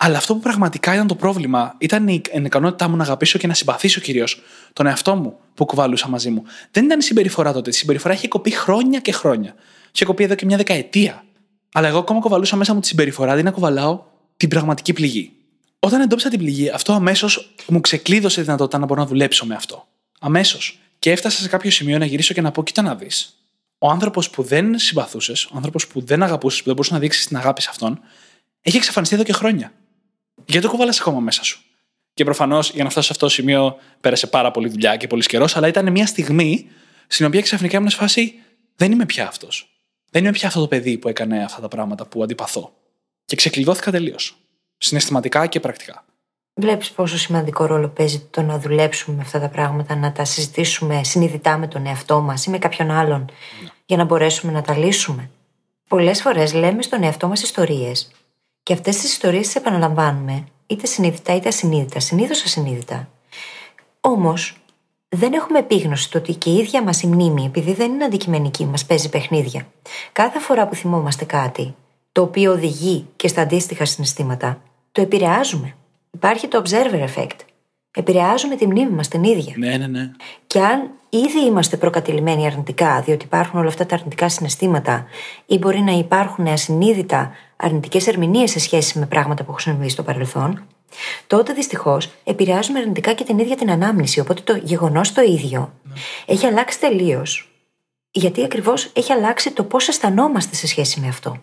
Αλλά 0.00 0.16
αυτό 0.16 0.34
που 0.34 0.40
πραγματικά 0.40 0.94
ήταν 0.94 1.06
το 1.06 1.14
πρόβλημα 1.14 1.74
ήταν 1.78 2.08
η 2.08 2.22
ικανότητά 2.32 2.88
μου 2.88 2.96
να 2.96 3.02
αγαπήσω 3.02 3.38
και 3.38 3.46
να 3.46 3.54
συμπαθήσω 3.54 4.00
κυρίως 4.00 4.40
τον 4.72 4.86
εαυτό 4.86 5.14
μου 5.14 5.38
που 5.54 5.64
κουβαλούσα 5.64 6.08
μαζί 6.08 6.30
μου. 6.30 6.42
Δεν 6.70 6.84
ήταν 6.84 6.98
η 6.98 7.02
συμπεριφορά 7.02 7.52
τότε. 7.52 7.70
Η 7.70 7.72
συμπεριφορά 7.72 8.14
είχε 8.14 8.28
κοπεί 8.28 8.50
χρόνια 8.50 9.00
και 9.00 9.12
χρόνια. 9.12 9.54
Είχε 9.94 10.04
κοπεί 10.04 10.24
εδώ 10.24 10.34
και 10.34 10.44
μια 10.44 10.56
δεκαετία. 10.56 11.24
Αλλά 11.72 11.88
εγώ 11.88 11.98
ακόμα 11.98 12.20
κουβαλούσα 12.20 12.56
μέσα 12.56 12.74
μου 12.74 12.80
τη 12.80 12.86
συμπεριφορά 12.86 13.32
αντί 13.32 13.42
να 13.42 13.50
κουβαλάω 13.50 14.02
την 14.36 14.48
πραγματική 14.48 14.92
πληγή. 14.92 15.32
Όταν 15.78 16.00
εντόπισα 16.00 16.28
την 16.28 16.38
πληγή, 16.38 16.70
αυτό 16.70 16.92
αμέσως 16.92 17.54
μου 17.66 17.80
ξεκλείδωσε 17.80 18.36
τη 18.36 18.42
δυνατότητα 18.42 18.78
να 18.78 18.86
μπορώ 18.86 19.00
να 19.00 19.06
δουλέψω 19.06 19.46
με 19.46 19.54
αυτό. 19.54 19.86
Αμέσως. 20.20 20.78
Και 20.98 21.10
έφτασα 21.10 21.40
σε 21.40 21.48
κάποιο 21.48 21.70
σημείο 21.70 21.98
να 21.98 22.04
γυρίσω 22.04 22.34
και 22.34 22.40
να 22.40 22.50
πω: 22.50 22.62
Κοίτα 22.62 22.82
να 22.82 22.94
δεις. 22.94 23.32
Ο 23.78 23.90
άνθρωπος 23.90 24.30
που 24.30 24.42
δεν 24.42 24.78
συμπαθούσες, 24.78 25.44
ο 25.44 25.52
άνθρωπος 25.54 25.86
που 25.86 26.04
δεν 26.04 26.22
αγαπούσες, 26.22 26.58
που 26.58 26.64
δεν 26.64 26.74
μπορούσες 26.74 26.94
να 26.94 27.00
δείξεις 27.00 27.26
την 27.26 27.36
αγάπη 27.36 27.62
σε 27.62 27.68
αυτόν, 27.70 28.00
έχει 28.62 28.76
εξαφανιστεί 28.76 29.14
εδώ 29.14 29.24
και 29.24 29.32
χρόνια. 29.32 29.72
Γιατί 30.44 30.66
το 30.66 30.72
κουβαλά 30.72 30.94
ακόμα 31.00 31.20
μέσα 31.20 31.42
σου. 31.42 31.62
Και 32.14 32.24
προφανώς 32.24 32.70
για 32.70 32.84
να 32.84 32.90
φτάσω 32.90 33.06
σε 33.06 33.12
αυτό 33.12 33.26
το 33.26 33.32
σημείο 33.32 33.76
πέρασε 34.00 34.26
πάρα 34.26 34.50
πολύ 34.50 34.68
δουλειά 34.68 34.96
και 34.96 35.06
πολύς 35.06 35.26
καιρός, 35.26 35.56
αλλά 35.56 35.68
ήταν 35.68 35.90
μια 35.90 36.06
στιγμή 36.06 36.66
στην 37.06 37.26
οποία 37.26 37.40
ξαφνικά 37.40 37.76
ήμουν 37.76 37.90
σε 37.90 37.96
φάση 37.96 38.34
δεν 38.76 38.92
είμαι 38.92 39.06
πια 39.06 39.26
αυτός. 39.26 39.70
Δεν 40.10 40.22
είμαι 40.22 40.32
πια 40.32 40.48
αυτό 40.48 40.60
το 40.60 40.68
παιδί 40.68 40.98
που 40.98 41.08
έκανε 41.08 41.44
αυτά 41.44 41.60
τα 41.60 41.68
πράγματα 41.68 42.06
που 42.06 42.22
αντιπαθώ. 42.22 42.72
Και 43.24 43.36
ξεκλειδώθηκα 43.36 43.90
τελείως. 43.90 44.36
Συναισθηματικά 44.78 45.46
και 45.46 45.60
πρακτικά. 45.60 46.04
Βλέπεις 46.54 46.90
πόσο 46.90 47.18
σημαντικό 47.18 47.66
ρόλο 47.66 47.88
παίζει 47.88 48.28
το 48.30 48.42
να 48.42 48.58
δουλέψουμε 48.58 49.16
με 49.16 49.22
αυτά 49.22 49.40
τα 49.40 49.48
πράγματα, 49.48 49.96
να 49.96 50.12
τα 50.12 50.24
συζητήσουμε 50.24 51.04
συνειδητά 51.04 51.58
με 51.58 51.66
τον 51.66 51.86
εαυτό 51.86 52.20
μας 52.20 52.46
ή 52.46 52.50
με 52.50 52.58
κάποιον 52.58 52.90
άλλον, 52.90 53.20
ναι. 53.62 53.68
για 53.86 53.96
να 53.96 54.04
μπορέσουμε 54.04 54.52
να 54.52 54.62
τα 54.62 54.76
λύσουμε. 54.76 55.30
Πολλές 55.88 56.20
φορές 56.20 56.52
λέμε 56.52 56.82
στον 56.82 57.02
εαυτό 57.02 57.28
μας 57.28 57.42
ιστορίες 57.42 58.10
και 58.68 58.74
αυτές 58.74 58.96
τις 58.96 59.10
ιστορίες 59.10 59.46
τις 59.46 59.54
επαναλαμβάνουμε, 59.54 60.44
είτε 60.66 60.86
συνειδητά 60.86 61.34
είτε 61.34 61.48
ασυνείδητα, 61.48 62.00
συνήθως 62.00 62.44
ασυνείδητα. 62.44 63.08
Όμως, 64.00 64.56
δεν 65.08 65.32
έχουμε 65.32 65.58
επίγνωση 65.58 66.10
το 66.10 66.18
ότι 66.18 66.34
και 66.34 66.50
η 66.50 66.56
ίδια 66.56 66.82
μας 66.82 67.02
η 67.02 67.06
μνήμη, 67.06 67.44
επειδή 67.44 67.72
δεν 67.72 67.92
είναι 67.92 68.04
αντικειμενική, 68.04 68.64
μας 68.64 68.84
παίζει 68.84 69.08
παιχνίδια. 69.08 69.66
Κάθε 70.12 70.38
φορά 70.38 70.68
που 70.68 70.74
θυμόμαστε 70.74 71.24
κάτι, 71.24 71.74
το 72.12 72.22
οποίο 72.22 72.52
οδηγεί 72.52 73.06
και 73.16 73.28
στα 73.28 73.42
αντίστοιχα 73.42 73.84
συναισθήματα, 73.84 74.60
το 74.92 75.00
επηρεάζουμε. 75.00 75.74
Υπάρχει 76.10 76.48
το 76.48 76.62
observer 76.64 77.08
effect. 77.08 77.38
Επηρεάζουμε 77.98 78.56
τη 78.56 78.66
μνήμη 78.66 78.90
μας 78.90 79.08
την 79.08 79.22
ίδια. 79.24 79.54
Ναι, 79.56 79.76
ναι, 79.76 79.86
ναι. 79.86 80.10
Και 80.46 80.60
αν 80.60 80.90
ήδη 81.08 81.44
είμαστε 81.46 81.76
προκατηλημένοι 81.76 82.46
αρνητικά, 82.46 83.00
διότι 83.00 83.24
υπάρχουν 83.24 83.58
όλα 83.58 83.68
αυτά 83.68 83.86
τα 83.86 83.94
αρνητικά 83.94 84.28
συναισθήματα, 84.28 85.06
ή 85.46 85.58
μπορεί 85.58 85.80
να 85.80 85.92
υπάρχουν 85.92 86.46
ασυνείδητα 86.46 87.30
αρνητικές 87.56 88.06
ερμηνείες 88.06 88.50
σε 88.50 88.58
σχέση 88.58 88.98
με 88.98 89.06
πράγματα 89.06 89.44
που 89.44 89.50
έχουν 89.50 89.60
συμβεί 89.60 89.88
στο 89.88 90.02
παρελθόν, 90.02 90.66
τότε 91.26 91.52
δυστυχώς 91.52 92.10
επηρεάζουμε 92.24 92.78
αρνητικά 92.78 93.12
και 93.12 93.24
την 93.24 93.38
ίδια 93.38 93.56
την 93.56 93.70
ανάμνηση. 93.70 94.20
Οπότε 94.20 94.40
το 94.44 94.60
γεγονός 94.64 95.12
το 95.12 95.22
ίδιο 95.22 95.72
ναι. 95.82 95.92
έχει 96.26 96.46
αλλάξει 96.46 96.80
τελείως. 96.80 97.52
Γιατί 98.10 98.44
ακριβώς 98.44 98.90
έχει 98.92 99.12
αλλάξει 99.12 99.50
το 99.50 99.62
πώς 99.62 99.88
αισθανόμαστε 99.88 100.54
σε 100.54 100.66
σχέση 100.66 101.00
με 101.00 101.08
αυτό. 101.08 101.38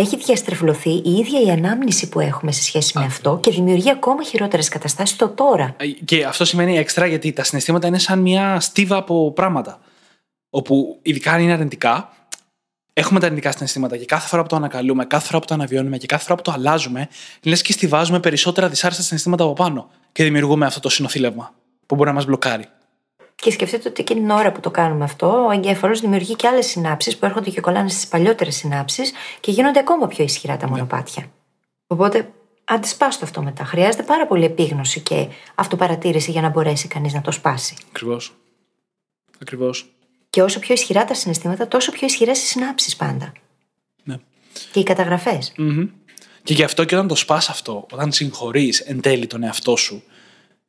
Ναι. 0.00 0.06
Έχει 0.06 0.16
διαστρεβλωθεί 0.16 0.90
η 0.90 1.10
ίδια 1.10 1.40
η 1.40 1.50
ανάμνηση 1.50 2.08
που 2.08 2.20
έχουμε 2.20 2.52
σε 2.52 2.62
σχέση 2.62 2.98
με 2.98 3.04
αυτό 3.04 3.38
και 3.42 3.50
δημιουργεί 3.50 3.90
ακόμα 3.90 4.22
χειρότερες 4.22 4.68
καταστάσεις 4.68 5.14
στο 5.14 5.28
τώρα. 5.28 5.74
Ε, 5.76 5.86
και 5.86 6.24
αυτό 6.24 6.44
σημαίνει 6.44 6.78
έξτρα 6.78 7.06
γιατί 7.06 7.32
τα 7.32 7.44
συναισθήματα 7.44 7.86
είναι 7.86 7.98
σαν 7.98 8.18
μια 8.18 8.60
στίβα 8.60 8.96
από 8.96 9.32
πράγματα. 9.32 9.80
Όπου 10.50 10.98
ειδικά 11.02 11.32
αν 11.32 11.42
είναι 11.42 11.52
αρνητικά, 11.52 12.12
έχουμε 12.92 13.20
τα 13.20 13.26
αρνητικά 13.26 13.52
συναισθήματα 13.52 13.96
και 13.96 14.04
κάθε 14.04 14.28
φορά 14.28 14.42
που 14.42 14.48
το 14.48 14.56
ανακαλούμε, 14.56 15.04
κάθε 15.04 15.26
φορά 15.26 15.38
που 15.38 15.46
το 15.46 15.54
αναβιώνουμε 15.54 15.98
και 15.98 16.06
κάθε 16.06 16.22
φορά 16.22 16.34
που 16.34 16.42
το 16.42 16.52
αλλάζουμε, 16.52 17.08
λες 17.42 17.62
και 17.62 17.72
στηβάζουμε 17.72 18.20
περισσότερα 18.20 18.68
δυσάρεστα 18.68 19.02
συναισθήματα 19.02 19.44
από 19.44 19.52
πάνω 19.52 19.90
και 20.12 20.24
δημιουργούμε 20.24 20.66
αυτό 20.66 20.80
το 20.80 20.88
συνοθήλευμα 20.88 21.54
που 21.86 21.94
μπορεί 21.94 22.08
να 22.08 22.14
μας 22.14 22.24
μπλοκάρει. 22.24 22.64
Και 23.36 23.50
σκεφτείτε 23.50 23.88
ότι 23.88 24.00
εκείνη 24.00 24.20
την 24.20 24.30
ώρα 24.30 24.52
που 24.52 24.60
το 24.60 24.70
κάνουμε 24.70 25.04
αυτό, 25.04 25.46
ο 25.46 25.50
εγκέφαλο 25.50 25.94
δημιουργεί 25.94 26.36
και 26.36 26.48
άλλες 26.48 26.66
συνάψεις 26.66 27.16
που 27.16 27.26
έρχονται 27.26 27.50
και 27.50 27.60
κολλάνε 27.60 27.88
στις 27.88 28.06
παλιότερες 28.06 28.56
συνάψεις 28.56 29.12
και 29.40 29.50
γίνονται 29.50 29.78
ακόμα 29.78 30.06
πιο 30.06 30.24
ισχυρά 30.24 30.56
τα 30.56 30.64
ναι. 30.64 30.70
μονοπάτια. 30.70 31.22
Ναι. 31.22 31.30
Οπότε, 31.86 32.32
αντισπάστο 32.64 33.24
αυτό 33.24 33.42
μετά. 33.42 33.64
Χρειάζεται 33.64 34.02
πάρα 34.02 34.26
πολύ 34.26 34.44
επίγνωση 34.44 35.00
και 35.00 35.28
αυτοπαρατήρηση 35.54 36.30
για 36.30 36.40
να 36.40 36.48
μπορέσει 36.48 36.88
κανείς 36.88 37.12
να 37.12 37.20
το 37.20 37.30
σπάσει. 37.30 37.76
Ακριβώς. 37.88 38.32
Ακριβώς. 39.42 39.90
Και 40.30 40.42
όσο 40.42 40.58
πιο 40.58 40.74
ισχυρά 40.74 41.04
τα 41.04 41.14
συναισθήματα, 41.14 41.68
τόσο 41.68 41.92
πιο 41.92 42.06
ισχυρές 42.06 42.42
οι 42.42 42.46
συνάψεις 42.46 42.96
πάντα. 42.96 43.32
Ναι. 44.04 44.16
Και 44.72 44.80
οι 44.80 44.82
καταγραφές. 44.82 45.52
Mm-hmm. 45.58 45.88
Και 46.42 46.54
γι' 46.54 46.62
αυτό 46.62 46.84
και 46.84 46.94
όταν 46.94 47.08
το 47.08 47.14
σπάς 47.14 47.48
αυτό, 47.48 47.86
όταν 47.92 48.12
συγχωρείς 48.12 48.80
εν 48.80 49.00
τέλει 49.00 49.26
τον 49.26 49.42
εαυτό 49.42 49.76
σου, 49.76 50.02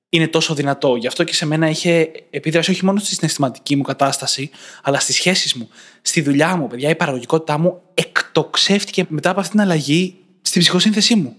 είναι 0.09 0.27
τόσο 0.27 0.53
δυνατό. 0.53 0.95
Γι' 0.95 1.07
αυτό 1.07 1.23
και 1.23 1.33
σε 1.33 1.45
μένα 1.45 1.69
είχε 1.69 2.11
επίδραση 2.29 2.71
όχι 2.71 2.85
μόνο 2.85 2.99
στη 2.99 3.13
συναισθηματική 3.13 3.75
μου 3.75 3.83
κατάσταση, 3.83 4.49
αλλά 4.83 4.99
στις 4.99 5.15
σχέσεις 5.15 5.53
μου, 5.53 5.69
στη 6.01 6.21
δουλειά 6.21 6.55
μου. 6.55 6.67
Παιδιά, 6.67 6.89
η 6.89 6.95
παραγωγικότητά 6.95 7.57
μου 7.57 7.81
εκτοξεύτηκε 7.93 9.05
μετά 9.09 9.29
από 9.29 9.39
αυτήν 9.39 9.59
την 9.59 9.69
αλλαγή 9.69 10.15
στην 10.41 10.61
ψυχοσύνθεσή 10.61 11.15
μου. 11.15 11.35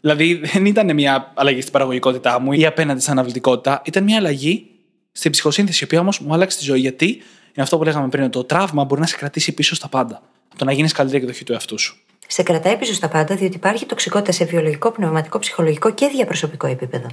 Δηλαδή, 0.00 0.34
δεν 0.34 0.66
ήταν 0.66 0.94
μια 0.94 1.32
αλλαγή 1.34 1.60
στην 1.60 1.72
παραγωγικότητά 1.72 2.40
μου 2.40 2.52
ή 2.52 2.66
απέναντι 2.66 3.00
στην 3.00 3.12
αναβλητικότητα, 3.12 3.82
ήταν 3.84 4.04
μια 4.04 4.16
αλλαγή 4.16 4.66
στην 5.12 5.30
ψυχοσύνθεση, 5.30 5.78
η 5.82 5.84
οποία 5.84 6.00
όμως 6.00 6.20
μου 6.20 6.34
άλλαξε 6.34 6.58
τη 6.58 6.64
ζωή. 6.64 6.80
Γιατί; 6.80 7.06
Είναι 7.06 7.62
αυτό 7.62 7.78
που 7.78 7.84
λέγαμε 7.84 8.08
πριν, 8.08 8.30
το 8.30 8.44
τραύμα 8.44 8.84
μπορεί 8.84 9.00
να 9.00 9.06
σε 9.06 9.16
κρατήσει 9.16 9.52
πίσω 9.52 9.74
στα 9.74 9.88
πάντα. 9.88 10.22
Από 10.48 10.58
το 10.58 10.64
να 10.64 10.72
γίνεις 10.72 10.92
καλύτερη 10.92 11.22
εκδοχή 11.22 11.44
του 11.44 11.52
εαυτού 11.52 11.78
σου. 11.78 11.96
Σε 12.26 12.42
κρατάει 12.42 12.76
πίσω 12.76 12.94
στα 12.94 13.08
πάντα, 13.08 13.34
διότι 13.34 13.56
υπάρχει 13.56 13.86
τοξικότητα 13.86 14.32
σε 14.32 14.44
βιολογικό, 14.44 14.90
πνευματικό, 14.90 15.38
ψυχολογικό 15.38 15.94
και 15.94 16.06
διαπροσωπικό 16.06 16.66
επίπεδο. 16.66 17.06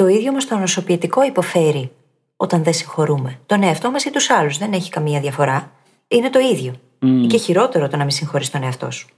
Το 0.00 0.06
ίδιο 0.06 0.32
μας 0.32 0.46
το 0.46 0.56
νοσοποιητικό 0.56 1.24
υποφέρει 1.24 1.92
όταν 2.36 2.62
δεν 2.62 2.72
συγχωρούμε. 2.72 3.38
Τον 3.46 3.62
εαυτό 3.62 3.90
μα 3.90 3.96
ή 4.06 4.10
τους 4.10 4.30
άλλους. 4.30 4.58
Δεν 4.58 4.72
έχει 4.72 4.90
καμία 4.90 5.20
διαφορά. 5.20 5.72
Είναι 6.08 6.30
το 6.30 6.38
ίδιο. 6.38 6.72
Mm. 7.02 7.26
Και 7.28 7.36
χειρότερο 7.36 7.88
το 7.88 7.96
να 7.96 8.02
μην 8.02 8.12
συγχωρείς 8.12 8.50
τον 8.50 8.62
εαυτό 8.62 8.90
σου. 8.90 9.08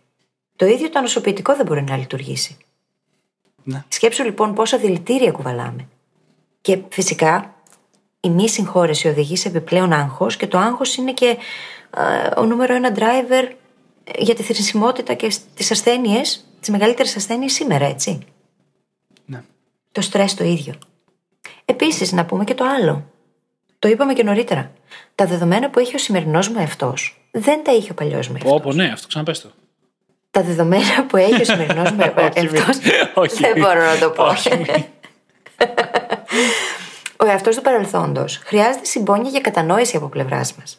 Το 0.56 0.66
ίδιο 0.66 0.90
το 0.90 1.00
νοσοποιητικό 1.00 1.56
δεν 1.56 1.66
μπορεί 1.66 1.82
να 1.82 1.96
λειτουργήσει. 1.96 2.56
Ναι. 3.62 3.84
Σκέψου 3.88 4.24
λοιπόν 4.24 4.54
πόσα 4.54 4.78
δηλητήρια 4.78 5.32
κουβαλάμε. 5.32 5.88
Και 6.60 6.78
φυσικά 6.88 7.54
η 8.20 8.28
μη 8.28 8.48
συγχώρεση 8.48 9.08
οδηγεί 9.08 9.36
σε 9.36 9.48
επιπλέον 9.48 9.92
άγχος 9.92 10.36
και 10.36 10.46
το 10.46 10.58
άγχος 10.58 10.96
είναι 10.96 11.12
και 11.12 11.36
ο 12.36 12.44
νούμερο 12.44 12.74
ένα 12.74 12.92
driver 12.96 13.52
για 14.18 14.34
τη 14.34 14.42
θρησιμότητα 14.42 15.14
και 15.14 15.28
τι 15.54 15.66
ασθένειες, 15.70 16.44
τις 16.60 16.68
μεγαλύτερες 16.68 17.16
ασθένειες 17.16 17.52
σήμερα, 17.52 17.84
έτσι. 17.84 18.26
Το 19.92 20.00
στρες 20.00 20.34
το 20.34 20.44
ίδιο. 20.44 20.74
Επίσης, 21.64 22.12
να 22.12 22.24
πούμε 22.24 22.44
και 22.44 22.54
το 22.54 22.64
άλλο. 22.64 23.04
Το 23.78 23.88
είπαμε 23.88 24.12
και 24.12 24.22
νωρίτερα. 24.22 24.72
Τα 25.14 25.26
δεδομένα 25.26 25.70
που 25.70 25.78
έχει 25.78 25.94
ο 25.94 25.98
σημερινός 25.98 26.48
μου 26.48 26.58
εαυτός 26.58 27.26
δεν 27.30 27.64
τα 27.64 27.72
είχε 27.72 27.90
ο 27.90 27.94
παλιός 27.94 28.28
μου 28.28 28.34
εαυτός. 28.34 28.52
Όπω 28.52 28.72
ναι, 28.72 28.90
αυτό 28.92 29.08
ξαναπες 29.08 29.40
το. 29.40 29.50
Τα 30.30 30.42
δεδομένα 30.42 31.06
που 31.06 31.16
έχει 31.16 31.40
ο 31.40 31.44
σημερινός 31.44 31.90
μου 31.90 32.00
εαυτός. 32.34 32.78
δεν 33.38 33.58
μπορώ 33.58 33.84
να 33.84 33.98
το 33.98 34.10
πω. 34.10 34.24
ο 37.24 37.26
εαυτός 37.26 37.56
του 37.56 37.62
παρελθόντος 37.62 38.40
χρειάζεται 38.44 38.84
συμπόνια 38.84 39.30
για 39.30 39.40
κατανόηση 39.40 39.96
από 39.96 40.08
πλευράς 40.08 40.54
μας. 40.54 40.78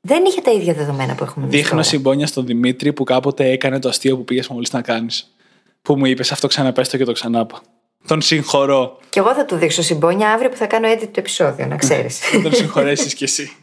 Δεν 0.00 0.24
είχε 0.24 0.40
τα 0.40 0.50
ίδια 0.50 0.74
δεδομένα 0.74 1.14
που 1.14 1.24
έχουμε 1.24 1.46
εμείς. 1.46 1.60
Δείχνω 1.60 1.82
συμπόνια 1.82 2.26
στον 2.26 2.46
Δημήτρη 2.46 2.92
που 2.92 3.04
κάποτε 3.04 3.50
έκανε 3.50 3.78
το 3.78 3.88
αστείο 3.88 4.16
που 4.16 4.24
πήγες 4.24 4.48
μόλις 4.48 4.72
να 4.72 4.82
κάνεις. 4.82 5.34
Που 5.82 5.96
μου 5.96 6.06
είπες 6.06 6.32
αυτό 6.32 6.46
ξαναπέστο 6.46 6.96
και 6.96 7.04
το 7.04 7.12
ξανάπα. 7.12 7.60
Τον 8.06 8.22
συγχωρώ. 8.22 8.98
Και 9.08 9.18
εγώ 9.18 9.34
θα 9.34 9.44
του 9.44 9.56
δείξω 9.56 9.82
συμπόνια 9.82 10.30
αύριο 10.30 10.50
που 10.50 10.56
θα 10.56 10.66
κάνω 10.66 10.88
edit 10.92 11.08
το 11.10 11.20
επεισόδιο, 11.20 11.66
να 11.66 11.76
ξέρεις. 11.76 12.18
Θα 12.18 12.40
τον 12.40 12.54
συγχωρέσεις 12.54 13.14
κι 13.14 13.24
εσύ. 13.24 13.56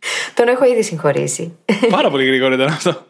τον 0.34 0.48
έχω 0.48 0.64
ήδη 0.64 0.82
συγχωρήσει. 0.82 1.56
Πάρα 1.90 2.10
πολύ 2.10 2.26
γρήγορα 2.26 2.54
ήταν 2.54 2.66
αυτό. 2.66 3.04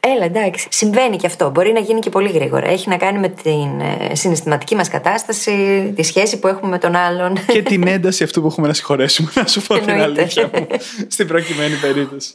Έλα, 0.00 0.24
εντάξει. 0.24 0.66
Συμβαίνει 0.70 1.16
και 1.16 1.26
αυτό. 1.26 1.50
Μπορεί 1.50 1.72
να 1.72 1.80
γίνει 1.80 2.00
και 2.00 2.10
πολύ 2.10 2.30
γρήγορα. 2.30 2.68
Έχει 2.68 2.88
να 2.88 2.96
κάνει 2.96 3.18
με 3.18 3.28
την 3.28 3.80
ε, 3.80 4.14
συναισθηματική 4.14 4.74
μας 4.74 4.88
κατάσταση, 4.88 5.92
τη 5.96 6.02
σχέση 6.02 6.38
που 6.38 6.46
έχουμε 6.48 6.70
με 6.70 6.78
τον 6.78 6.96
άλλον. 6.96 7.46
Και 7.46 7.62
την 7.62 7.86
ένταση 7.86 8.24
αυτού 8.24 8.40
που 8.40 8.46
έχουμε 8.46 8.66
να 8.66 8.74
συγχωρέσουμε. 8.74 9.30
Να 9.34 9.46
σου 9.46 9.62
πω 9.62 9.78
την 9.78 9.90
αλήθεια 9.90 10.50
μου. 10.54 10.66
Στην 11.08 11.26
προκειμένη 11.26 11.74
περίπτωση. 11.74 12.32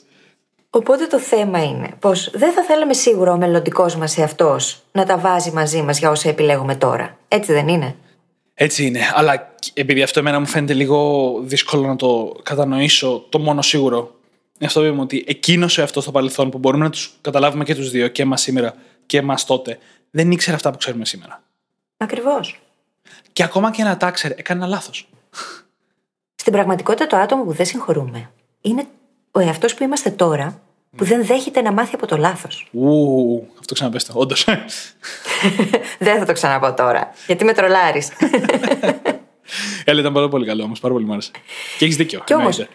Οπότε 0.76 1.06
το 1.06 1.20
θέμα 1.20 1.64
είναι 1.64 1.90
πως 2.00 2.30
δεν 2.34 2.54
θα 2.54 2.64
θέλαμε 2.64 2.94
σίγουρα 2.94 3.32
ο 3.32 3.38
μελλοντικός 3.38 3.96
μας 3.96 4.18
εαυτός 4.18 4.82
να 4.92 5.06
τα 5.06 5.18
βάζει 5.18 5.52
μαζί 5.52 5.82
μας 5.82 6.00
για 6.00 6.10
όσα 6.10 6.30
επιλέγουμε 6.30 6.76
τώρα. 6.76 7.18
Έτσι 7.28 7.54
δεν 7.54 7.68
είναι; 7.68 7.96
Έτσι 8.54 8.86
είναι. 8.86 9.00
Αλλά 9.14 9.54
επειδή 9.74 10.02
αυτό 10.02 10.20
εμένα 10.20 10.40
μου 10.40 10.46
φαίνεται 10.46 10.74
λίγο 10.74 11.40
δύσκολο 11.44 11.88
να 11.88 11.96
το 11.96 12.36
κατανοήσω, 12.44 13.26
το 13.30 13.40
μόνο 13.40 13.62
σίγουρο 13.62 13.98
είναι 14.58 14.66
αυτό 14.66 14.80
που 14.80 14.86
είπαμε 14.86 15.02
ότι 15.02 15.24
εκείνος 15.28 15.78
ο 15.78 15.82
εαυτός 15.82 16.04
στο 16.04 16.12
παρελθόν 16.12 16.50
που 16.50 16.58
μπορούμε 16.58 16.84
να 16.84 16.90
τους 16.90 17.18
καταλάβουμε 17.22 17.64
και 17.64 17.76
τους 17.76 17.90
δύο, 17.90 18.08
και 18.08 18.22
εμά 18.22 18.38
σήμερα 18.38 18.76
και 19.06 19.18
εμά 19.18 19.36
τότε, 19.48 19.78
δεν 20.12 20.32
ήξερε 20.32 20.56
αυτά 20.56 20.72
που 20.72 20.78
ξέρουμε 20.78 21.06
σήμερα. 21.06 21.44
Ακριβώς. 21.98 22.60
Και 23.34 23.44
ακόμα 23.44 23.72
και 23.72 23.84
να 23.84 23.98
τα 23.98 24.12
ξέρει, 24.12 24.36
έκανε 24.38 24.60
ένα 24.60 24.70
λάθος. 24.70 25.10
Στην 26.36 26.54
πραγματικότητα, 26.54 27.08
το 27.08 27.18
άτομο 27.18 27.44
που 27.44 27.52
δεν 27.52 27.66
συγχωρούμε 27.66 28.30
είναι 28.62 28.86
ο 29.32 29.40
εαυτός 29.40 29.74
που 29.74 29.84
είμαστε 29.84 30.10
τώρα 30.10 30.60
που 30.96 31.06
δεν 31.06 31.26
δέχεται 31.26 31.62
να 31.62 31.72
μάθει 31.72 31.96
από 31.96 32.08
το 32.08 32.18
λάθος. 32.18 32.68
Ου, 32.72 33.48
αυτό 33.60 33.74
ξαναπέστε, 33.74 34.12
όντως. 34.16 34.44
δεν 36.00 36.20
θα 36.20 36.26
το 36.26 36.34
ξαναπώ 36.34 36.74
τώρα, 36.74 37.12
γιατί 37.28 37.44
με 37.46 37.54
τρολάρεις. 37.54 38.10
Έλα, 39.86 40.00
ήταν 40.00 40.14
πάρα 40.14 40.28
πολύ 40.30 40.46
καλό 40.46 40.64
όμως, 40.64 40.80
πάρα 40.80 40.94
πολύ 40.94 41.06
μου 41.06 41.12
άρεσε. 41.12 41.32
Και 41.78 41.86
έχεις 41.86 41.98
δίκιο. 41.98 42.22
Κι 42.26 42.34
όμως, 42.34 42.68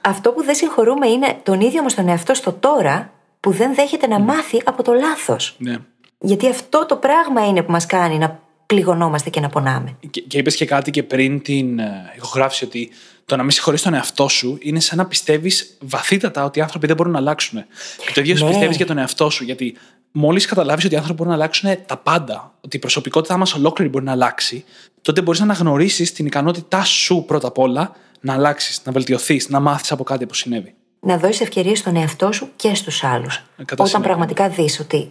αυτό 0.00 0.32
που 0.32 0.42
δεν 0.42 0.54
συγχωρούμε 0.54 1.08
είναι 1.08 1.36
τον 1.42 1.60
ίδιο 1.60 1.82
μα 1.82 1.88
τον 1.88 2.08
εαυτό 2.08 2.34
στο 2.34 2.52
τώρα 2.52 3.10
που 3.40 3.50
δεν 3.50 3.74
δέχεται 3.74 4.06
να 4.06 4.18
μάθει 4.18 4.62
από 4.64 4.82
το 4.82 4.92
λάθος. 4.92 5.54
Ναι. 5.58 5.76
Γιατί 6.18 6.48
αυτό 6.48 6.86
το 6.86 6.96
πράγμα 6.96 7.46
είναι 7.46 7.62
που 7.62 7.70
μας 7.72 7.86
κάνει 7.86 8.18
να 8.18 8.40
πληγωνόμαστε 8.66 9.30
και 9.30 9.40
να 9.40 9.48
πονάμε. 9.48 9.96
Και, 10.10 10.20
και 10.20 10.38
είπες 10.38 10.56
και 10.56 10.64
κάτι 10.64 10.90
και 10.90 11.02
πριν 11.02 11.42
την 11.42 11.78
ε, 11.78 12.12
ηχογράφηση 12.16 12.64
ότι 12.64 12.90
το 13.24 13.36
να 13.36 13.42
μην 13.42 13.50
συγχωρείς 13.50 13.82
τον 13.82 13.94
εαυτό 13.94 14.28
σου 14.28 14.58
είναι 14.60 14.80
σαν 14.80 14.98
να 14.98 15.06
πιστεύεις 15.06 15.76
βαθύτατα 15.80 16.44
ότι 16.44 16.58
οι 16.58 16.62
άνθρωποι 16.62 16.86
δεν 16.86 16.96
μπορούν 16.96 17.12
να 17.12 17.18
αλλάξουν. 17.18 17.64
Και 18.06 18.12
το 18.14 18.20
ίδιο 18.20 18.34
ναι. 18.34 18.50
πιστεύεις 18.50 18.76
για 18.76 18.86
τον 18.86 18.98
εαυτό 18.98 19.30
σου. 19.30 19.44
Γιατί 19.44 19.76
μόλις 20.12 20.46
καταλάβεις 20.46 20.84
ότι 20.84 20.94
οι 20.94 20.96
άνθρωποι 20.96 21.18
μπορούν 21.18 21.32
να 21.38 21.38
αλλάξουν 21.38 21.70
τα 21.86 21.96
πάντα, 21.96 22.54
ότι 22.60 22.76
η 22.76 22.78
προσωπικότητά 22.78 23.36
μας 23.36 23.54
ολόκληρη 23.54 23.90
μπορεί 23.90 24.04
να 24.04 24.12
αλλάξει, 24.12 24.64
τότε 25.02 25.22
μπορείς 25.22 25.40
να 25.40 25.46
αναγνωρίσεις 25.46 26.12
την 26.12 26.26
ικανότητά 26.26 26.84
σου 26.84 27.24
πρώτα 27.26 27.48
απ' 27.48 27.58
όλα 27.58 27.92
να 28.20 28.32
αλλάξεις, 28.32 28.80
να 28.84 28.92
βελτιωθείς, 28.92 29.48
να 29.48 29.60
μάθεις 29.60 29.92
από 29.92 30.04
κάτι 30.04 30.26
που 30.26 30.34
συνέβη. 30.34 30.74
Να 31.00 31.18
δώσεις 31.18 31.40
ευκαιρίες 31.40 31.78
στον 31.78 31.96
εαυτό 31.96 32.32
σου 32.32 32.48
και 32.56 32.74
στους 32.74 33.04
άλλους. 33.04 33.36
Ε, 33.36 33.62
Όταν 33.76 34.02
πραγματικά 34.02 34.48
δεις 34.48 34.80
ότι 34.80 35.10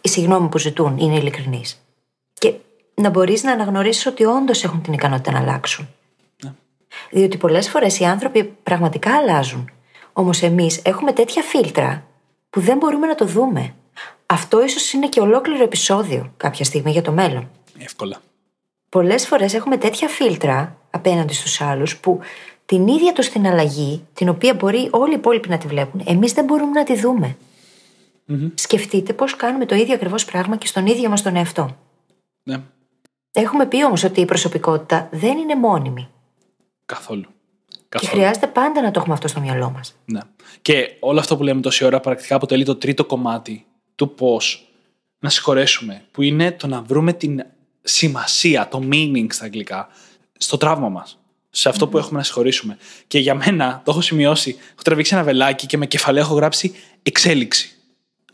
η 0.00 0.08
συγγνώμη 0.08 0.48
που 0.48 0.58
ζητούν 0.58 0.98
είναι 0.98 1.16
ειλικρινή. 1.16 1.62
Και 2.32 2.52
να 3.00 3.10
μπορείς 3.10 3.42
να 3.42 3.52
αναγνωρίσεις 3.52 4.06
ότι 4.06 4.24
όντως 4.24 4.64
έχουν 4.64 4.82
την 4.82 4.92
ικανότητα 4.92 5.32
να 5.32 5.38
αλλάξουν. 5.38 5.88
Ναι. 6.44 6.52
Διότι 7.10 7.36
πολλές 7.36 7.68
φορές 7.68 7.98
οι 7.98 8.04
άνθρωποι 8.04 8.44
πραγματικά 8.44 9.16
αλλάζουν. 9.16 9.70
Όμως 10.12 10.42
εμείς 10.42 10.80
έχουμε 10.84 11.12
τέτοια 11.12 11.42
φίλτρα 11.42 12.06
που 12.50 12.60
δεν 12.60 12.76
μπορούμε 12.76 13.06
να 13.06 13.14
το 13.14 13.24
δούμε. 13.24 13.74
Αυτό 14.26 14.64
ίσως 14.64 14.92
είναι 14.92 15.08
και 15.08 15.20
ολόκληρο 15.20 15.62
επεισόδιο 15.62 16.32
κάποια 16.36 16.64
στιγμή 16.64 16.90
για 16.90 17.02
το 17.02 17.12
μέλλον. 17.12 17.50
Εύκολα. 17.78 18.20
Πολλές 18.88 19.26
φορές 19.26 19.54
έχουμε 19.54 19.76
τέτοια 19.76 20.08
φίλτρα 20.08 20.76
απέναντι 20.90 21.34
στους 21.34 21.60
άλλους 21.60 21.96
που 21.96 22.20
την 22.66 22.86
ίδια 22.88 23.12
τους 23.12 23.28
την 23.28 23.46
αλλαγή, 23.46 24.06
την 24.12 24.28
οποία 24.28 24.54
μπορεί 24.54 24.88
όλοι 24.90 25.12
οι 25.12 25.16
υπόλοιποι 25.16 25.48
να 25.48 25.58
τη 25.58 25.66
βλέπουν, 25.66 26.02
εμείς 26.06 26.32
δεν 26.32 26.44
μπορούμε 26.44 26.72
να 26.72 26.84
τη 26.84 27.00
δούμε. 27.00 27.36
Mm-hmm. 28.28 28.50
Σκεφτείτε 28.54 29.12
πώς 29.12 29.36
κάνουμε 29.36 29.66
το 29.66 29.74
ίδιο 29.74 29.94
ακριβώς 29.94 30.24
πράγμα 30.24 30.56
και 30.56 30.66
στον 30.66 30.86
ίδιο 30.86 31.08
μας 31.08 31.22
τον 31.22 31.36
εαυτό. 31.36 31.76
Ναι. 32.42 32.60
Έχουμε 33.38 33.66
πει 33.66 33.84
όμως 33.84 34.04
ότι 34.04 34.20
η 34.20 34.24
προσωπικότητα 34.24 35.08
δεν 35.12 35.38
είναι 35.38 35.54
μόνιμη. 35.54 36.08
Καθόλου. 36.86 37.24
Και 37.88 38.06
χρειάζεται 38.06 38.46
πάντα 38.46 38.82
να 38.82 38.90
το 38.90 39.00
έχουμε 39.00 39.14
αυτό 39.14 39.28
στο 39.28 39.40
μυαλό 39.40 39.70
μας. 39.70 39.96
Ναι. 40.04 40.20
Και 40.62 40.96
όλο 41.00 41.18
αυτό 41.18 41.36
που 41.36 41.42
λέμε 41.42 41.60
τόση 41.60 41.84
ώρα 41.84 42.00
πρακτικά 42.00 42.34
αποτελεί 42.34 42.64
το 42.64 42.76
τρίτο 42.76 43.04
κομμάτι 43.04 43.66
του 43.94 44.14
πώς 44.14 44.68
να 45.18 45.28
συγχωρέσουμε, 45.28 46.02
που 46.10 46.22
είναι 46.22 46.52
το 46.52 46.66
να 46.66 46.82
βρούμε 46.82 47.12
την 47.12 47.42
σημασία, 47.82 48.68
το 48.68 48.88
meaning 48.92 49.26
στα 49.28 49.44
αγγλικά, 49.44 49.88
στο 50.36 50.56
τραύμα 50.56 50.88
μας. 50.88 51.18
Σε 51.50 51.68
αυτό 51.68 51.88
που 51.88 51.98
έχουμε 51.98 52.18
να 52.18 52.24
συγχωρήσουμε. 52.24 52.76
Και 53.06 53.18
για 53.18 53.34
μένα, 53.34 53.80
το 53.84 53.90
έχω 53.90 54.00
σημειώσει, 54.00 54.56
έχω 54.72 54.82
τραβήξει 54.84 55.14
ένα 55.14 55.24
βελάκι 55.24 55.66
και 55.66 55.76
με 55.76 55.86
κεφαλαίο 55.86 56.22
έχω 56.22 56.34
γράψει 56.34 56.74
εξέλιξη 57.02 57.75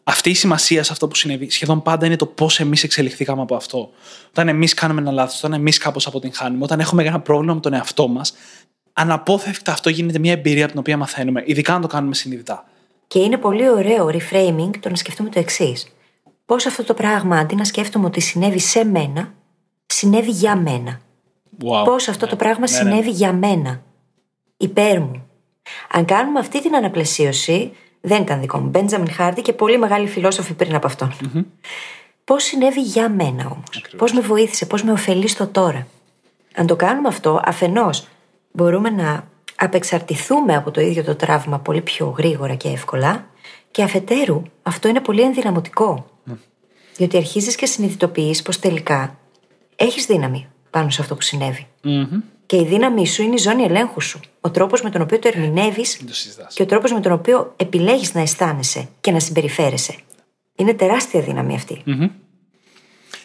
αυτή 0.04 0.30
η 0.30 0.34
σημασία 0.34 0.82
σε 0.82 0.92
αυτό 0.92 1.08
που 1.08 1.14
συνέβη 1.14 1.50
σχεδόν 1.50 1.82
πάντα 1.82 2.06
είναι 2.06 2.16
το 2.16 2.26
πώς 2.26 2.60
εμείς 2.60 2.82
εξελιχθήκαμε 2.82 3.42
από 3.42 3.54
αυτό. 3.54 3.90
Όταν 4.28 4.48
εμείς 4.48 4.74
κάνουμε 4.74 5.00
ένα 5.00 5.10
λάθος, 5.10 5.38
όταν 5.38 5.52
εμείς 5.52 5.78
κάπως 5.78 6.06
αποτυγχάνουμε, 6.06 6.64
όταν 6.64 6.80
έχουμε 6.80 7.02
ένα 7.02 7.20
πρόβλημα 7.20 7.54
με 7.54 7.60
τον 7.60 7.72
εαυτό 7.72 8.08
μας, 8.08 8.34
αναπόφευκτα 8.92 9.72
αυτό 9.72 9.90
γίνεται 9.90 10.18
μια 10.18 10.32
εμπειρία 10.32 10.62
από 10.62 10.70
την 10.70 10.80
οποία 10.80 10.96
μαθαίνουμε, 10.96 11.42
ειδικά 11.46 11.74
αν 11.74 11.80
το 11.80 11.86
κάνουμε 11.86 12.14
συνειδητά. 12.14 12.64
Και 13.06 13.18
είναι 13.18 13.36
πολύ 13.36 13.68
ωραίο 13.68 14.06
reframing 14.06 14.70
το 14.80 14.88
να 14.88 14.96
σκεφτούμε 14.96 15.28
το 15.28 15.38
εξής. 15.38 15.86
Πώς 16.46 16.66
αυτό 16.66 16.84
το 16.84 16.94
πράγμα, 16.94 17.38
αντί 17.38 17.54
να 17.54 17.64
σκέφτομαι 17.64 18.06
ότι 18.06 18.20
συνέβη 18.20 18.58
σε 18.58 18.84
μένα, 18.84 19.34
συνέβη 19.86 20.30
για 20.30 20.56
μένα. 20.56 21.00
Wow. 21.64 21.84
Πώς 21.84 22.08
αυτό 22.08 22.26
το 22.26 22.32
ναι. 22.32 22.38
πράγμα 22.38 22.70
ναι, 22.70 22.76
ναι, 22.76 22.90
συνέβη 22.90 23.10
για 23.10 23.32
μένα. 23.32 23.82
Υπέρ 24.56 25.00
μου. 25.00 25.26
Αν 25.90 26.04
κάνουμε 26.04 26.38
αυτή 26.38 26.62
την 26.62 26.74
αναπλαισίωση, 26.74 27.72
δεν 28.04 28.22
ήταν 28.22 28.40
δικό 28.40 28.58
μου. 28.58 28.68
Μπέντζαμιν 28.68 29.10
Χάρντι 29.12 29.42
και 29.42 29.52
πολύ 29.52 29.78
μεγάλοι 29.78 30.08
φιλόσοφοι 30.08 30.54
πριν 30.54 30.74
από 30.74 30.86
αυτόν. 30.86 31.12
Mm-hmm. 31.12 31.44
Πώς 32.24 32.42
συνέβη 32.42 32.80
για 32.80 33.08
μένα 33.08 33.46
όμως; 33.46 33.84
Πώς 33.96 34.12
με 34.12 34.20
βοήθησε, 34.20 34.66
πώς 34.66 34.82
με 34.82 34.92
ωφελεί 34.92 35.28
στο 35.28 35.46
τώρα; 35.46 35.86
Αν 36.54 36.66
το 36.66 36.76
κάνουμε 36.76 37.08
αυτό, 37.08 37.40
αφενός 37.44 38.06
μπορούμε 38.52 38.90
να 38.90 39.28
απεξαρτηθούμε 39.56 40.54
από 40.54 40.70
το 40.70 40.80
ίδιο 40.80 41.04
το 41.04 41.14
τραύμα 41.14 41.58
πολύ 41.58 41.80
πιο 41.80 42.14
γρήγορα 42.18 42.54
και 42.54 42.68
εύκολα. 42.68 43.26
Και 43.70 43.82
αφετέρου, 43.82 44.42
αυτό 44.62 44.88
είναι 44.88 45.00
πολύ 45.00 45.20
ενδυναμωτικό. 45.20 46.06
Mm. 46.30 46.32
Διότι 46.96 47.16
αρχίζεις 47.16 47.54
και 47.54 47.66
συνειδητοποιείς 47.66 48.42
πως 48.42 48.58
τελικά 48.58 49.16
έχεις 49.76 50.06
δύναμη 50.06 50.46
πάνω 50.70 50.90
σε 50.90 51.02
αυτό 51.02 51.14
που 51.14 51.22
συνέβη. 51.22 51.66
Mm-hmm. 51.84 52.20
Και 52.52 52.58
η 52.58 52.64
δύναμή 52.64 53.06
σου 53.06 53.22
είναι 53.22 53.34
η 53.34 53.38
ζώνη 53.38 53.62
ελέγχου 53.62 54.00
σου. 54.00 54.20
Ο 54.40 54.50
τρόπος 54.50 54.82
με 54.82 54.90
τον 54.90 55.02
οποίο 55.02 55.18
το 55.18 55.28
ερμηνεύεις 55.28 56.00
και 56.54 56.62
ο 56.62 56.66
τρόπος 56.66 56.92
με 56.92 57.00
τον 57.00 57.12
οποίο 57.12 57.54
επιλέγεις 57.56 58.14
να 58.14 58.20
αισθάνεσαι 58.20 58.88
και 59.00 59.10
να 59.10 59.20
συμπεριφέρεσαι. 59.20 59.94
Είναι 60.56 60.74
τεράστια 60.74 61.20
δύναμη 61.20 61.58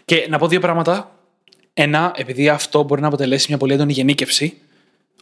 Και 0.05 0.27
να 0.29 0.37
πω 0.37 0.47
δύο 0.47 0.59
πράγματα. 0.59 1.19
Ένα, 1.73 2.11
επειδή 2.15 2.49
αυτό 2.49 2.83
μπορεί 2.83 3.01
να 3.01 3.07
αποτελέσει 3.07 3.45
μια 3.49 3.57
πολύ 3.57 3.73
έντονη 3.73 3.93
γενίκευση, 3.93 4.57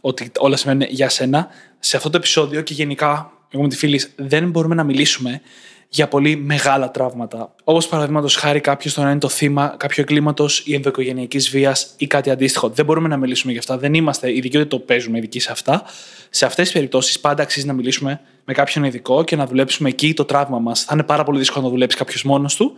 ότι 0.01 0.31
όλα 0.37 0.55
σημαίνουν 0.55 0.87
για 0.89 1.09
σένα, 1.09 1.47
σε 1.79 1.97
αυτό 1.97 2.09
το 2.09 2.17
επεισόδιο 2.17 2.61
και 2.61 2.73
γενικά, 2.73 3.31
εγώ 3.49 3.63
με 3.63 3.69
τη 3.69 3.75
φίλη, 3.75 4.01
δεν 4.15 4.49
μπορούμε 4.49 4.75
να 4.75 4.83
μιλήσουμε 4.83 5.41
για 5.89 6.07
πολύ 6.07 6.35
μεγάλα 6.35 6.91
τραύματα. 6.91 7.55
Όπως 7.63 7.87
παραδείγματος 7.87 8.35
χάρη 8.35 8.59
κάποιος 8.59 8.93
το 8.93 9.01
να 9.01 9.09
είναι 9.09 9.19
το 9.19 9.29
θύμα 9.29 9.75
κάποιου 9.77 10.03
εγκλήματος 10.07 10.63
ή 10.65 10.73
ενδοοικογενειακής 10.73 11.49
βίας 11.49 11.93
ή 11.97 12.07
κάτι 12.07 12.29
αντίστοιχο. 12.29 12.69
Δεν 12.69 12.85
μπορούμε 12.85 13.07
να 13.07 13.17
μιλήσουμε 13.17 13.51
για 13.51 13.61
αυτά. 13.61 13.77
Δεν 13.77 13.93
είμαστε 13.93 14.35
ειδικοί 14.35 14.57
ότι 14.57 14.67
το 14.67 14.79
παίζουμε 14.79 15.17
ειδικοί 15.17 15.39
σε 15.39 15.51
αυτά. 15.51 15.83
Σε 16.29 16.45
αυτές 16.45 16.63
τις 16.63 16.73
περιπτώσεις 16.73 17.19
πάντα 17.19 17.43
αξίζει 17.43 17.65
να 17.65 17.73
μιλήσουμε 17.73 18.21
με 18.45 18.53
κάποιον 18.53 18.83
ειδικό 18.83 19.23
και 19.23 19.35
να 19.35 19.45
δουλέψουμε 19.45 19.89
εκεί 19.89 20.13
το 20.13 20.25
τραύμα 20.25 20.59
μας. 20.59 20.83
Θα 20.83 20.93
είναι 20.93 21.03
πάρα 21.03 21.23
πολύ 21.23 21.37
δύσκολο 21.37 21.65
να 21.65 21.71
δουλέψει 21.71 21.97
κάποιος 21.97 22.23
μόνος 22.23 22.55
του 22.55 22.73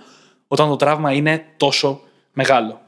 όταν 0.48 0.70
το 0.70 0.76
τραύμα 0.76 1.12
είναι 1.14 1.46
τόσο 1.58 2.02
μεγάλο. 2.34 2.82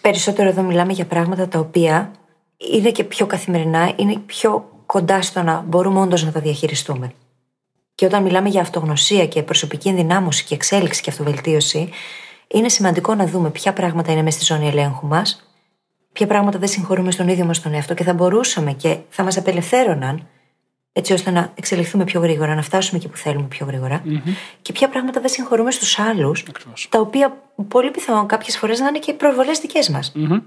Περισσότερο 0.00 0.48
εδώ 0.48 0.62
μιλάμε 0.62 0.92
για 0.92 1.06
πράγματα 1.06 1.48
τα 1.48 1.58
οποία 1.58 2.10
είναι 2.56 2.90
και 2.90 3.04
πιο 3.04 3.26
καθημερινά, 3.26 3.92
είναι 3.96 4.18
πιο 4.26 4.70
κοντά 4.86 5.22
στο 5.22 5.42
να 5.42 5.64
μπορούμε 5.66 6.00
όντως 6.00 6.24
να 6.24 6.32
τα 6.32 6.40
διαχειριστούμε. 6.40 7.12
Και 7.96 8.04
όταν 8.04 8.22
μιλάμε 8.22 8.48
για 8.48 8.60
αυτογνωσία 8.60 9.26
και 9.26 9.42
προσωπική 9.42 9.88
ενδυνάμωση 9.88 10.44
και 10.44 10.54
εξέλιξη 10.54 11.02
και 11.02 11.10
αυτοβελτίωση, 11.10 11.90
είναι 12.48 12.68
σημαντικό 12.68 13.14
να 13.14 13.26
δούμε 13.26 13.50
ποια 13.50 13.72
πράγματα 13.72 14.12
είναι 14.12 14.22
μέσα 14.22 14.36
στη 14.36 14.52
ζώνη 14.52 14.68
ελέγχου 14.68 15.06
μας, 15.06 15.50
ποια 16.12 16.26
πράγματα 16.26 16.58
δεν 16.58 16.68
συγχωρούμε 16.68 17.10
στον 17.10 17.28
ίδιο 17.28 17.44
μας 17.44 17.62
τον 17.62 17.74
εαυτό 17.74 17.94
και 17.94 18.04
θα 18.04 18.14
μπορούσαμε 18.14 18.72
και 18.72 18.96
θα 19.08 19.22
μας 19.22 19.36
απελευθέρωναν 19.36 20.26
έτσι 20.92 21.12
ώστε 21.12 21.30
να 21.30 21.52
εξελιχθούμε 21.54 22.04
πιο 22.04 22.20
γρήγορα, 22.20 22.54
να 22.54 22.62
φτάσουμε 22.62 22.98
εκεί 22.98 23.08
που 23.08 23.16
θέλουμε 23.16 23.46
πιο 23.46 23.66
γρήγορα. 23.66 24.02
Mm-hmm. 24.04 24.30
Και 24.62 24.72
ποια 24.72 24.88
πράγματα 24.88 25.20
δεν 25.20 25.28
συγχωρούμε 25.28 25.70
στους 25.70 25.98
άλλους, 25.98 26.44
τα 26.88 27.00
οποία 27.00 27.36
πολύ 27.68 27.90
πιθανόν 27.90 28.26
κάποιες 28.26 28.56
φορές 28.58 28.80
να 28.80 28.88
είναι 28.88 28.98
και 28.98 29.12
προβολές 29.12 29.58
δικές 29.58 29.88
μας. 29.88 30.12
Mm-hmm. 30.16 30.42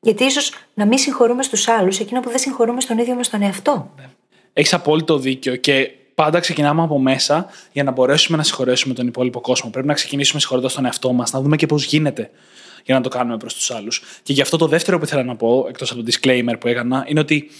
Γιατί 0.00 0.24
ίσως 0.24 0.52
να 0.74 0.86
μην 0.86 0.98
συγχωρούμε 0.98 1.42
στους 1.42 1.68
άλλους 1.68 1.98
εκείνο 1.98 2.20
που 2.20 2.28
δεν 2.28 2.38
συγχωρούμε 2.38 2.80
στον 2.80 2.98
ίδιο 2.98 3.14
μας 3.14 3.28
τον 3.28 3.42
εαυτό. 3.42 3.90
Έχεις 4.52 4.74
απόλυτο 4.74 5.18
δίκιο 5.18 5.56
και 5.56 5.90
πάντα 6.18 6.40
ξεκινάμε 6.40 6.82
από 6.82 6.98
μέσα 6.98 7.46
για 7.72 7.84
να 7.84 7.90
μπορέσουμε 7.90 8.36
να 8.36 8.42
συγχωρέσουμε 8.42 8.94
τον 8.94 9.06
υπόλοιπο 9.06 9.40
κόσμο. 9.40 9.70
Πρέπει 9.70 9.86
να 9.86 9.94
ξεκινήσουμε 9.94 10.40
συγχωρώντα 10.40 10.70
τον 10.74 10.84
εαυτό 10.84 11.12
μας, 11.12 11.32
να 11.32 11.40
δούμε 11.40 11.56
και 11.56 11.66
πώς 11.66 11.84
γίνεται 11.84 12.30
για 12.84 12.94
να 12.94 13.00
το 13.00 13.08
κάνουμε 13.08 13.36
προς 13.36 13.54
τους 13.54 13.70
άλλους. 13.70 14.02
Και 14.22 14.32
γι' 14.32 14.40
αυτό 14.40 14.56
το 14.56 14.66
δεύτερο 14.66 14.98
που 14.98 15.04
ήθελα 15.04 15.22
να 15.22 15.36
πω, 15.36 15.66
εκτός 15.68 15.90
από 15.90 16.02
το 16.02 16.10
disclaimer 16.12 16.54
που 16.60 16.68
έκανα, 16.68 17.04
είναι 17.08 17.20
ότι 17.20 17.50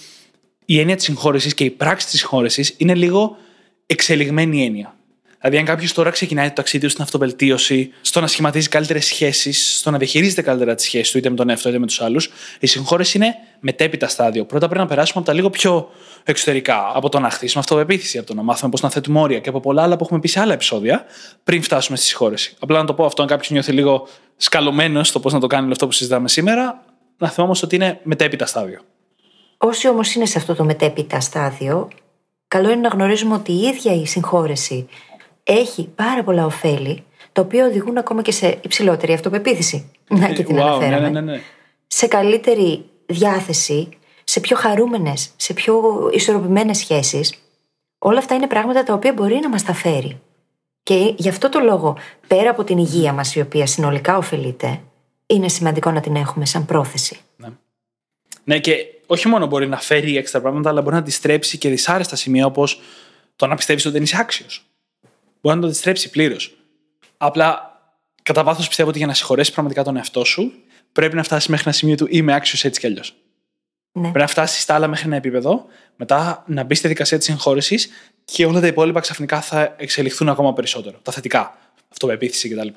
η 0.64 0.78
έννοια 0.78 0.96
της 0.96 1.04
συγχώρεσης 1.04 1.54
και 1.54 1.64
η 1.64 1.70
πράξη 1.70 2.06
της 2.06 2.18
συγχώρεσης 2.18 2.74
είναι 2.76 2.94
λίγο 2.94 3.36
εξελιγμένη 3.86 4.64
έννοια. 4.64 4.97
Δηλαδή, 5.40 5.58
αν 5.58 5.64
κάποιος 5.64 5.92
τώρα 5.92 6.10
ξεκινάει 6.10 6.48
το 6.48 6.54
ταξίδι 6.54 6.84
του 6.84 6.90
στην 6.90 7.02
αυτοβελτίωση, 7.02 7.90
στο 8.00 8.20
να 8.20 8.26
σχηματίζει 8.26 8.68
καλύτερες 8.68 9.06
σχέσεις, 9.06 9.78
στο 9.78 9.90
να 9.90 9.98
διαχειρίζεται 9.98 10.42
καλύτερα 10.42 10.74
τις 10.74 10.84
σχέσεις 10.84 11.10
του 11.10 11.18
είτε 11.18 11.30
με 11.30 11.36
τον 11.36 11.50
εαυτό 11.50 11.68
είτε 11.68 11.78
με 11.78 11.86
τους 11.86 12.00
άλλους, 12.00 12.30
η 12.60 12.66
συγχώρεση 12.66 13.16
είναι 13.16 13.34
μετέπειτα 13.60 14.08
στάδιο. 14.08 14.44
Πρώτα 14.44 14.66
πρέπει 14.66 14.80
να 14.80 14.88
περάσουμε 14.88 15.20
από 15.20 15.30
τα 15.30 15.34
λίγο 15.34 15.50
πιο 15.50 15.90
εξωτερικά, 16.24 16.92
από 16.94 17.08
το 17.08 17.18
να 17.20 17.30
χτίσουμε 17.30 17.60
αυτοπεποίθηση, 17.60 18.18
από 18.18 18.26
το 18.26 18.34
να 18.34 18.42
μάθουμε 18.42 18.70
πώς 18.70 18.80
να 18.80 18.90
θέτουμε 18.90 19.20
όρια 19.20 19.38
και 19.38 19.48
από 19.48 19.60
πολλά 19.60 19.82
άλλα 19.82 19.96
που 19.96 20.04
έχουμε 20.04 20.20
πει 20.20 20.28
σε 20.28 20.40
άλλα 20.40 20.52
επεισόδια, 20.52 21.04
πριν 21.44 21.62
φτάσουμε 21.62 21.96
στη 21.96 22.06
συγχώρεση. 22.06 22.56
Απλά 22.58 22.78
να 22.78 22.84
το 22.84 22.94
πω 22.94 23.04
αυτό, 23.04 23.22
αν 23.22 23.28
κάποιος 23.28 23.50
νιώθει 23.50 23.72
λίγο 23.72 24.08
σκαλωμένος 24.36 25.08
στο 25.08 25.20
πώς 25.20 25.32
να 25.32 25.40
το 25.40 25.46
κάνει 25.46 25.62
όλο 25.62 25.72
αυτό 25.72 25.86
που 25.86 25.92
συζητάμε 25.92 26.28
σήμερα, 26.28 26.84
να 27.18 27.28
θυμάμαι 27.28 27.54
ότι 27.62 27.74
είναι 27.74 28.00
μετέπειτα 28.02 28.46
στάδιο. 28.46 28.80
Όσοι 29.58 29.88
όμως 29.88 30.14
είναι 30.14 30.26
σε 30.26 30.38
αυτό 30.38 30.54
το 30.54 30.64
μετέπειτα 30.64 31.20
στάδιο, 31.20 31.88
καλό 32.48 32.70
είναι 32.70 32.80
να 32.80 32.88
γνωρίζουμε 32.88 33.34
ότι 33.34 33.52
η 33.52 33.60
ίδια 33.60 33.94
η 33.94 34.06
συγχώρεση 34.06 34.88
έχει 35.48 35.88
πάρα 35.94 36.24
πολλά 36.24 36.44
ωφέλη, 36.44 37.04
τα 37.32 37.42
οποία 37.42 37.66
οδηγούν 37.66 37.98
ακόμα 37.98 38.22
και 38.22 38.32
σε 38.32 38.58
υψηλότερη 38.60 39.12
αυτοπεποίθηση. 39.12 39.90
Να 40.08 40.28
και 40.28 40.42
την 40.42 40.56
wow, 40.56 40.60
αναφέραμε. 40.60 40.98
Ναι, 40.98 41.08
ναι, 41.08 41.20
ναι, 41.20 41.32
ναι. 41.32 41.40
Σε 41.86 42.06
καλύτερη 42.06 42.84
διάθεση, 43.06 43.88
σε 44.24 44.40
πιο 44.40 44.56
χαρούμενες, 44.56 45.30
σε 45.36 45.52
πιο 45.52 45.82
ισορροπημένες 46.12 46.78
σχέσεις. 46.78 47.34
Όλα 47.98 48.18
αυτά 48.18 48.34
είναι 48.34 48.46
πράγματα 48.46 48.82
τα 48.82 48.94
οποία 48.94 49.12
μπορεί 49.12 49.38
να 49.42 49.48
μας 49.48 49.62
τα 49.62 49.72
φέρει. 49.72 50.20
Και 50.82 51.14
γι' 51.16 51.28
αυτό 51.28 51.48
το 51.48 51.60
λόγο, 51.60 51.96
πέρα 52.26 52.50
από 52.50 52.64
την 52.64 52.78
υγεία 52.78 53.12
μας, 53.12 53.34
η 53.34 53.40
οποία 53.40 53.66
συνολικά 53.66 54.16
ωφελείται, 54.16 54.80
είναι 55.26 55.48
σημαντικό 55.48 55.90
να 55.90 56.00
την 56.00 56.16
έχουμε 56.16 56.46
σαν 56.46 56.64
πρόθεση. 56.64 57.18
Ναι. 57.36 57.48
ναι, 58.44 58.58
και 58.58 58.86
όχι 59.06 59.28
μόνο 59.28 59.46
μπορεί 59.46 59.66
να 59.66 59.76
φέρει 59.76 60.16
έξτρα 60.16 60.40
πράγματα, 60.40 60.68
αλλά 60.68 60.80
μπορεί 60.80 60.94
να 60.94 61.00
αντιστρέψει 61.00 61.58
και 61.58 61.68
δυσάρεστα 61.68 62.16
σημεία 62.16 62.46
όπως 62.46 62.80
το 63.36 63.46
να 63.46 63.54
πιστεύεις 63.54 63.84
ότι 63.84 63.94
δεν 63.94 64.02
είσαι 64.02 64.16
άξιος. 64.20 64.67
Μπορεί 65.40 65.54
να 65.56 65.60
το 65.60 65.66
αντιστρέψει 65.66 66.10
πλήρως. 66.10 66.56
Απλά, 67.16 67.80
κατά 68.22 68.42
βάθο 68.42 68.66
πιστεύω 68.66 68.88
ότι 68.88 68.98
για 68.98 69.06
να 69.06 69.14
συγχωρέσει 69.14 69.52
πραγματικά 69.52 69.84
τον 69.84 69.96
εαυτό 69.96 70.24
σου, 70.24 70.52
πρέπει 70.92 71.16
να 71.16 71.22
φτάσεις 71.22 71.48
μέχρι 71.48 71.64
ένα 71.66 71.74
σημείο 71.74 71.94
του 71.94 72.06
είμαι 72.10 72.34
άξιος 72.34 72.64
έτσι 72.64 72.80
κι 72.80 72.86
αλλιώς. 72.86 73.14
Ναι. 73.92 74.00
Πρέπει 74.00 74.18
να 74.18 74.26
φτάσεις 74.26 74.62
στα 74.62 74.74
άλλα 74.74 74.86
μέχρι 74.86 75.06
ένα 75.06 75.16
επίπεδο, 75.16 75.66
μετά 75.96 76.44
να 76.46 76.62
μπει 76.62 76.74
στη 76.74 76.88
δικασία 76.88 77.18
της 77.18 77.26
συγχώρεσης 77.26 77.88
και 78.24 78.46
όλα 78.46 78.60
τα 78.60 78.66
υπόλοιπα 78.66 79.00
ξαφνικά 79.00 79.40
θα 79.40 79.74
εξελιχθούν 79.78 80.28
ακόμα 80.28 80.52
περισσότερο. 80.52 80.98
Τα 81.02 81.12
θετικά. 81.12 81.58
Αυτοπεποίθηση 81.88 82.48
κτλ. 82.48 82.68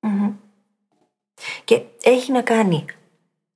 Μμμ. 0.00 0.32
Και 1.64 1.80
έχει 2.02 2.32
να 2.32 2.42
κάνει 2.42 2.84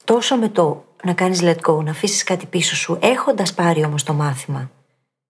τόσο 0.04 0.36
με 0.36 0.48
το 0.48 0.84
να 1.04 1.12
κάνεις 1.12 1.40
let 1.42 1.56
go, 1.70 1.84
να 1.84 1.90
αφήσεις 1.90 2.24
κάτι 2.24 2.46
πίσω 2.46 2.76
σου, 2.76 2.98
έχοντας 3.02 3.54
πάρει 3.54 3.84
όμως 3.84 4.02
το 4.02 4.12
μάθημα 4.12 4.70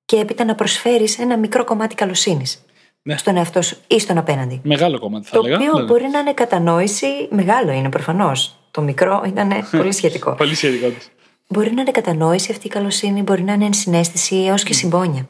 και 0.05 0.17
έπειτα 0.17 0.45
να 0.45 0.55
προσφέρεις 0.55 1.19
ένα 1.19 1.39
μικρό 1.39 1.65
κομμάτι 1.65 1.95
καλοσύνης 1.95 2.65
Ναι. 3.03 3.17
στον 3.17 3.37
εαυτό 3.37 3.63
σου 3.63 3.77
ή 3.87 4.01
στον 4.01 4.19
απέναντι. 4.19 4.61
Μεγάλο 4.65 4.99
κομμάτι 4.99 5.27
θα 5.29 5.39
το 5.39 5.47
έλεγα. 5.47 5.57
οποίο 5.57 5.73
Ναι, 5.73 5.81
ναι. 5.81 5.87
μπορεί 5.87 6.09
να 6.13 6.19
είναι 6.19 6.33
κατανόηση, 6.33 7.07
μεγάλο 7.31 7.73
είναι 7.73 7.89
προφανώς. 7.89 8.57
Το 8.71 8.81
μικρό 8.83 9.23
ήταν 9.27 9.53
πολύ 9.71 9.93
σχετικό. 9.93 10.35
Πολύ 10.43 10.55
σχετικό 10.55 10.89
της. 10.89 11.11
Μπορεί 11.49 11.73
να 11.73 11.81
είναι 11.81 11.91
κατανόηση 11.91 12.51
αυτή 12.53 12.67
η 12.67 12.71
καλοσύνη, 12.71 13.23
μπορεί 13.23 13.43
να 13.43 13.53
είναι 13.53 13.65
ενσυναίσθηση 13.65 14.37
έως 14.37 14.63
και 14.63 14.73
συμπόνια. 14.73 15.29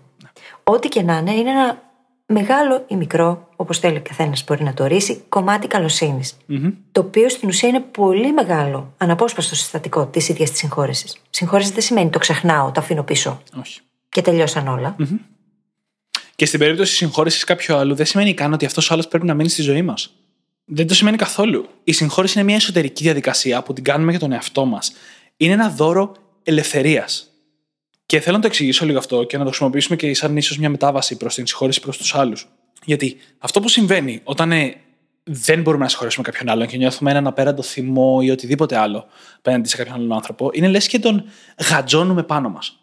Ό,τι 0.64 0.88
και 0.88 1.02
να 1.02 1.16
είναι, 1.16 1.32
είναι 1.32 1.50
ένα 1.50 1.82
μεγάλο 2.26 2.84
ή 2.88 2.96
μικρό, 2.96 3.48
όπως 3.56 3.78
θέλει 3.78 3.96
ο 3.96 4.02
καθένας 4.08 4.44
μπορεί 4.46 4.62
να 4.64 4.74
το 4.74 4.82
ορίσει, 4.84 5.22
κομμάτι 5.28 5.66
καλοσύνης. 5.66 6.36
Το 6.92 7.00
οποίο 7.00 7.28
στην 7.28 7.48
ουσία 7.48 7.68
είναι 7.68 7.80
πολύ 7.80 8.32
μεγάλο, 8.32 8.94
αναπόσπαστο 8.96 9.54
συστατικό 9.54 10.06
της 10.06 10.28
ίδιας 10.28 10.50
της 10.50 10.58
συγχώρεσης. 10.58 11.16
Συγχώρεση 11.30 11.72
δεν 11.72 11.82
σημαίνει 11.82 12.10
το 12.10 12.18
ξεχνάω, 12.18 12.70
το 12.70 12.80
αφήνω 12.80 13.02
πίσω 13.02 13.42
Όχι. 13.60 13.80
και 14.08 14.22
τελειώσαν 14.22 14.68
όλα. 14.68 14.96
Και 16.38 16.46
στην 16.46 16.58
περίπτωση 16.58 16.94
συγχώρεσης 16.94 17.44
κάποιου 17.44 17.74
άλλου, 17.74 17.94
δεν 17.94 18.06
σημαίνει 18.06 18.34
καν 18.34 18.52
ότι 18.52 18.64
αυτός 18.64 18.90
ο 18.90 18.92
άλλος 18.94 19.08
πρέπει 19.08 19.26
να 19.26 19.34
μείνει 19.34 19.48
στη 19.48 19.62
ζωή 19.62 19.82
μας. 19.82 20.14
Δεν 20.64 20.86
το 20.86 20.94
σημαίνει 20.94 21.16
καθόλου. 21.16 21.68
Η 21.84 21.92
συγχώρεση 21.92 22.38
είναι 22.38 22.46
μια 22.46 22.56
εσωτερική 22.56 23.02
διαδικασία 23.02 23.62
που 23.62 23.72
την 23.72 23.84
κάνουμε 23.84 24.10
για 24.10 24.20
τον 24.20 24.32
εαυτό 24.32 24.64
μας. 24.64 24.92
Είναι 25.36 25.52
ένα 25.52 25.70
δώρο 25.70 26.14
ελευθερίας. 26.42 27.30
Και 28.06 28.20
θέλω 28.20 28.36
να 28.36 28.42
το 28.42 28.48
εξηγήσω 28.48 28.84
λίγο 28.84 28.98
αυτό 28.98 29.24
και 29.24 29.36
να 29.36 29.42
το 29.42 29.48
χρησιμοποιήσουμε 29.48 29.96
και 29.96 30.14
σαν 30.14 30.36
ίσως 30.36 30.58
μια 30.58 30.70
μετάβαση 30.70 31.16
προς 31.16 31.34
την 31.34 31.46
συγχώρεση 31.46 31.80
προς 31.80 31.96
τους 31.96 32.14
άλλους. 32.14 32.48
Γιατί 32.84 33.16
αυτό 33.38 33.60
που 33.60 33.68
συμβαίνει 33.68 34.20
όταν 34.24 34.52
ε, 34.52 34.74
δεν 35.22 35.62
μπορούμε 35.62 35.82
να 35.82 35.88
συγχωρέσουμε 35.88 36.24
κάποιον 36.30 36.48
άλλον 36.48 36.66
και 36.66 36.76
νιώθουμε 36.76 37.10
έναν 37.10 37.26
απέραντο 37.26 37.62
θυμό 37.62 38.20
ή 38.22 38.30
οτιδήποτε 38.30 38.76
άλλο 38.76 39.06
απέναντι 39.36 39.68
σε 39.68 39.76
κάποιον 39.76 39.94
άλλον 39.94 40.12
άνθρωπο, 40.12 40.50
είναι 40.52 40.68
λες 40.68 40.86
και 40.86 40.98
τον 40.98 41.24
γατζώνουμε 41.70 42.22
πάνω 42.22 42.48
μας. 42.48 42.78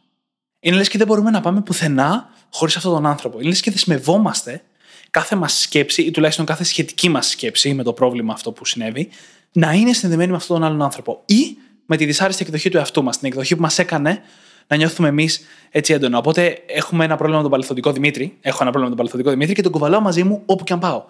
Είναι 0.60 0.76
λες 0.76 0.88
και 0.88 0.98
δεν 0.98 1.08
μπορούμε 1.08 1.30
να 1.30 1.42
πάμε 1.42 1.62
πουθενά 1.62 2.35
χωρίς 2.52 2.76
αυτόν 2.76 2.94
τον 2.94 3.06
άνθρωπο. 3.06 3.40
Είναι 3.40 3.50
λες 3.50 3.62
και 3.62 3.72
δεσμευόμαστε 3.72 4.62
κάθε 5.10 5.36
μας 5.36 5.60
σκέψη 5.60 6.02
ή 6.02 6.12
τουλάχιστον 6.12 6.46
κάθε 6.46 6.64
σχετική 6.64 7.10
μας 7.10 7.28
σκέψη 7.28 7.74
με 7.74 7.84
το 7.84 7.94
πρόβλημα 7.94 8.34
αυτό 8.34 8.52
που 8.52 8.66
συνέβη 8.66 9.10
να 9.52 9.72
είναι 9.72 9.94
συνδεμένη 9.94 10.32
με 10.32 10.38
αυτόν 10.38 10.58
τον 10.60 10.66
άλλον 10.66 10.82
άνθρωπο. 10.82 11.22
Ή 11.26 11.58
με 11.86 11.98
τη 11.98 12.06
δυσάρεστη 12.06 12.44
εκδοχή 12.44 12.70
του 12.70 12.78
εαυτού 12.78 13.04
μας, 13.04 13.18
την 13.18 13.28
εκδοχή 13.28 13.56
που 13.56 13.62
μας 13.62 13.80
έκανε 13.80 14.22
να 14.68 14.76
νιώθουμε 14.76 15.08
εμείς 15.08 15.46
έτσι 15.70 15.94
έντονα. 15.94 16.18
Οπότε 16.18 16.64
έχουμε 16.66 17.04
ένα 17.06 17.16
πρόβλημα 17.16 17.38
με 17.38 17.44
τον 17.44 17.52
παλαιθωτικό 17.52 17.92
Δημήτρη. 17.92 18.38
Έχω 18.42 18.58
ένα 18.62 18.72
πρόβλημα 18.72 18.84
με 18.84 18.88
τον 18.88 18.98
παλαιθωτικό 18.98 19.30
Δημήτρη 19.30 19.54
και 19.54 19.62
τον 19.62 19.72
κουβαλάω 19.72 20.02
μαζί 20.02 20.24
μου 20.24 20.42
όπου 20.46 20.64
και 20.64 20.74
αν 20.74 20.80
πάω. 20.80 21.04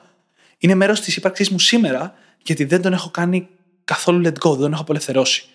Είναι 0.57 0.75
μέρος 0.75 1.01
της 1.01 1.15
ύπαρξής 1.15 1.49
μου 1.49 1.59
σήμερα 1.59 2.13
γιατί 2.43 2.63
δεν 2.63 2.81
τον 2.81 2.93
έχω 2.93 3.09
κάνει 3.09 3.47
καθόλου 3.83 4.25
let 4.25 4.47
go, 4.47 4.51
δεν 4.51 4.59
τον 4.59 4.73
έχω 4.73 4.81
απελευθερώσει. 4.81 5.45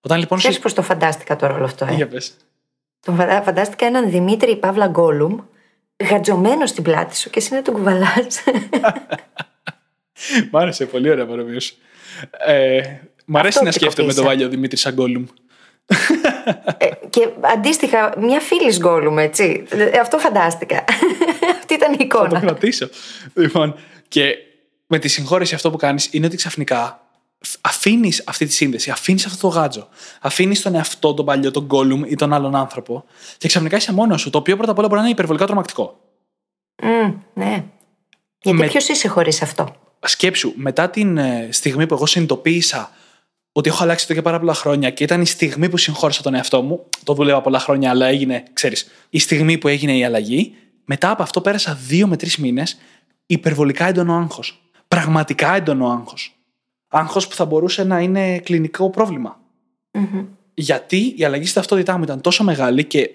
Όταν 0.00 0.18
λοιπόν. 0.18 0.38
Ξέρεις 0.38 0.58
πώς 0.58 0.72
το 0.72 0.82
φαντάστηκα 0.82 1.36
τώρα 1.36 1.54
όλο 1.54 1.64
αυτό, 1.64 1.84
ε; 1.84 1.94
Για 1.94 2.08
πες. 2.08 2.36
Τον 3.04 3.16
φαντα- 3.16 3.42
φαντάστηκα 3.42 3.86
έναν 3.86 4.10
Δημήτρη 4.10 4.56
Παύλα 4.56 4.86
Γκόλουμ, 4.86 5.36
γατζωμένος 6.10 6.70
στην 6.70 6.82
πλάτη 6.82 7.16
σου 7.16 7.30
και 7.30 7.38
εσύ 7.38 7.54
να 7.54 7.62
τον 7.62 7.74
κουβαλάς. 7.74 8.42
Μ' 10.50 10.56
άρεσε, 10.56 10.86
πολύ 10.86 11.10
ωραία 11.10 11.26
παρομοίωση. 11.26 11.76
Ε, 12.46 12.80
μ' 13.24 13.36
αρέσει 13.36 13.48
Αυτό 13.58 13.64
να 13.64 13.70
σκέφτομαι 13.72 13.92
πρικοπήσα. 13.92 14.14
τον 14.16 14.24
Βάλιο 14.24 14.48
Δημήτρη 14.48 14.76
Σαγκόλουμ. 14.76 15.24
Ε, 16.78 16.86
και 17.10 17.28
αντίστοιχα, 17.40 18.14
μια 18.18 18.40
φίλης 18.40 18.78
Γκόλουμ, 18.78 19.18
έτσι. 19.18 19.64
Ε, 19.70 19.98
Αυτό 19.98 20.18
φαντάστηκα. 20.18 20.84
Αυτή 21.58 21.74
ήταν 21.74 21.92
η 21.92 21.96
Θα 21.96 21.98
το 21.98 22.04
εικόνα. 22.04 22.40
κρατήσω. 22.40 22.88
Λοιπόν, 23.34 23.74
και 24.08 24.34
με 24.86 24.98
τη 24.98 25.08
συγχώρεση 25.08 25.54
αυτό 25.54 25.70
που 25.70 25.76
κάνεις 25.76 26.08
είναι 26.12 26.26
ότι 26.26 26.36
ξαφνικά 26.36 27.03
αφήνεις 27.60 28.22
αυτή 28.26 28.46
τη 28.46 28.52
σύνδεση, 28.52 28.90
αφήνεις 28.90 29.26
αυτό 29.26 29.48
το 29.48 29.48
γάτζο. 29.48 29.88
Αφήνεις 30.20 30.62
τον 30.62 30.74
εαυτό, 30.74 31.14
τον 31.14 31.24
παλιό, 31.24 31.50
τον 31.50 31.64
Γκόλουμ 31.64 32.04
ή 32.04 32.14
τον 32.14 32.32
άλλον 32.32 32.54
άνθρωπο 32.54 33.04
και 33.38 33.48
ξαφνικά 33.48 33.76
είσαι 33.76 33.92
μόνος 33.92 34.20
σου. 34.20 34.30
Το 34.30 34.38
οποίο 34.38 34.56
πρώτα 34.56 34.70
απ' 34.70 34.78
όλα 34.78 34.86
μπορεί 34.86 35.00
να 35.00 35.06
είναι 35.06 35.14
υπερβολικά 35.14 35.46
τρομακτικό. 35.46 36.00
Μμ, 36.82 37.12
ναι. 37.34 37.64
Γιατί 38.38 38.58
Με- 38.58 38.66
ποιος 38.66 38.88
είσαι 38.88 39.08
χωρίς 39.08 39.42
αυτό; 39.42 39.76
Σκέψου, 40.06 40.52
μετά 40.56 40.90
την 40.90 41.18
ε, 41.18 41.48
στιγμή 41.50 41.86
που 41.86 41.94
εγώ 41.94 42.06
συνειδητοποίησα 42.06 42.90
ότι 43.52 43.68
έχω 43.68 43.82
αλλάξει 43.82 44.04
εδώ 44.04 44.14
και 44.14 44.22
πάρα 44.22 44.38
πολλά 44.38 44.54
χρόνια 44.54 44.90
και 44.90 45.04
ήταν 45.04 45.20
η 45.20 45.26
στιγμή 45.26 45.68
που 45.68 45.76
συγχώρεσα 45.76 46.22
τον 46.22 46.34
εαυτό 46.34 46.62
μου, 46.62 46.84
το 47.04 47.14
δούλευα 47.14 47.40
πολλά 47.40 47.58
χρόνια, 47.58 47.90
αλλά 47.90 48.06
έγινε, 48.06 48.42
ξέρεις, 48.52 48.90
η 49.10 49.18
στιγμή 49.18 49.58
που 49.58 49.68
έγινε 49.68 49.96
η 49.96 50.04
αλλαγή, 50.04 50.54
μετά 50.84 51.10
από 51.10 51.22
αυτό 51.22 51.40
πέρασα 51.40 51.78
δύο 51.86 52.06
με 52.06 52.16
τρεις 52.16 52.36
μήνες 52.36 52.76
υπερβολικά 53.26 53.86
έντονο 53.86 54.14
άγχος. 54.14 54.62
Πραγματικά 54.88 55.54
έντονο 55.54 55.90
άγχος. 55.90 56.34
Άγχος 56.96 57.28
που 57.28 57.34
θα 57.34 57.44
μπορούσε 57.44 57.84
να 57.84 58.00
είναι 58.00 58.38
κλινικό 58.38 58.90
πρόβλημα. 58.90 59.40
Γιατί 60.54 61.14
η 61.16 61.24
αλλαγή 61.24 61.44
στη 61.44 61.54
ταυτότητά 61.54 61.96
μου 61.96 62.02
ήταν 62.02 62.20
τόσο 62.20 62.44
μεγάλη 62.44 62.84
και 62.84 63.10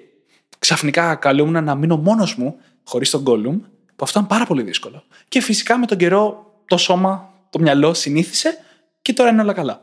ξαφνικά 0.59 1.15
καλούμουν 1.15 1.63
να 1.63 1.75
μείνω 1.75 1.97
μόνος 1.97 2.35
μου, 2.35 2.55
χωρίς 2.83 3.09
τον 3.09 3.23
Gollum, 3.27 3.59
που 3.95 4.03
αυτό 4.03 4.19
ήταν 4.19 4.27
πάρα 4.27 4.45
πολύ 4.45 4.61
δύσκολο. 4.63 5.03
Και 5.27 5.41
φυσικά 5.41 5.77
με 5.77 5.85
τον 5.85 5.97
καιρό 5.97 6.53
το 6.65 6.77
σώμα, 6.77 7.33
το 7.49 7.59
μυαλό 7.59 7.93
συνήθισε 7.93 8.57
και 9.01 9.13
τώρα 9.13 9.29
είναι 9.29 9.41
όλα 9.41 9.53
καλά. 9.53 9.81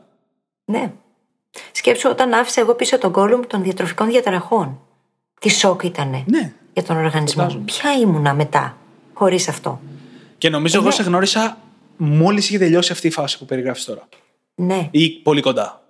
Ναι. 0.65 0.91
Σκέψου 1.71 2.09
όταν 2.09 2.33
άφησα 2.33 2.61
εγώ 2.61 2.73
πίσω 2.73 2.97
τον 2.97 3.09
Γκόλουμ 3.09 3.41
των 3.47 3.63
διατροφικών 3.63 4.07
διαταραχών. 4.09 4.79
Τι 5.39 5.49
σοκ 5.49 5.83
ήτανε 5.83 6.23
Ναι. 6.27 6.53
για 6.73 6.83
τον 6.83 6.97
οργανισμό. 6.97 7.41
Φαντάζομαι. 7.41 7.65
Ποια 7.65 7.93
ήμουνα 7.93 8.33
μετά, 8.33 8.77
χωρίς 9.13 9.47
αυτό; 9.47 9.81
Και 10.37 10.49
νομίζω 10.49 10.79
εγώ 10.79 10.91
σε 10.91 11.03
γνώρισα 11.03 11.57
μόλις 11.97 12.47
είχε 12.49 12.57
τελειώσει 12.57 12.91
αυτή 12.91 13.07
η 13.07 13.11
φάση 13.11 13.37
που 13.37 13.45
περιγράφεις 13.45 13.85
τώρα. 13.85 14.07
Ναι. 14.55 14.87
Ή 14.91 15.09
πολύ 15.09 15.41
κοντά. 15.41 15.81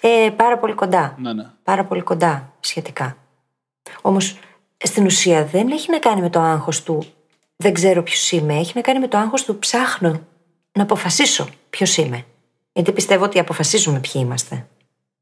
Ε, 0.00 0.30
πάρα 0.36 0.58
πολύ 0.58 0.72
κοντά. 0.72 1.16
Ναι, 1.18 1.32
ναι. 1.32 1.44
Πάρα 1.62 1.84
πολύ 1.84 2.00
κοντά 2.02 2.52
σχετικά. 2.60 3.16
Όμως 4.02 4.38
στην 4.78 5.04
ουσία 5.04 5.44
δεν 5.44 5.70
έχει 5.70 5.90
να 5.90 5.98
κάνει 5.98 6.20
με 6.20 6.30
το 6.30 6.40
άγχος 6.40 6.82
του 6.82 7.06
δεν 7.56 7.72
ξέρω 7.72 8.02
ποιος 8.02 8.32
είμαι. 8.32 8.54
Έχει 8.54 8.72
να 8.74 8.80
κάνει 8.80 8.98
με 8.98 9.08
το 9.08 9.18
άγχος 9.18 9.44
του 9.44 9.58
ψάχνω 9.58 10.20
να 10.72 10.82
αποφασίσω 10.82 11.48
ποιος 11.70 11.96
είμαι. 11.96 12.24
Γιατί 12.72 12.92
πιστεύω 12.92 13.24
ότι 13.24 13.38
αποφασίζουμε 13.38 14.00
ποιοι 14.00 14.22
είμαστε. 14.24 14.66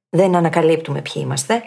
Δεν 0.09 0.35
ανακαλύπτουμε 0.35 1.03
ποιοι 1.03 1.15
είμαστε. 1.17 1.63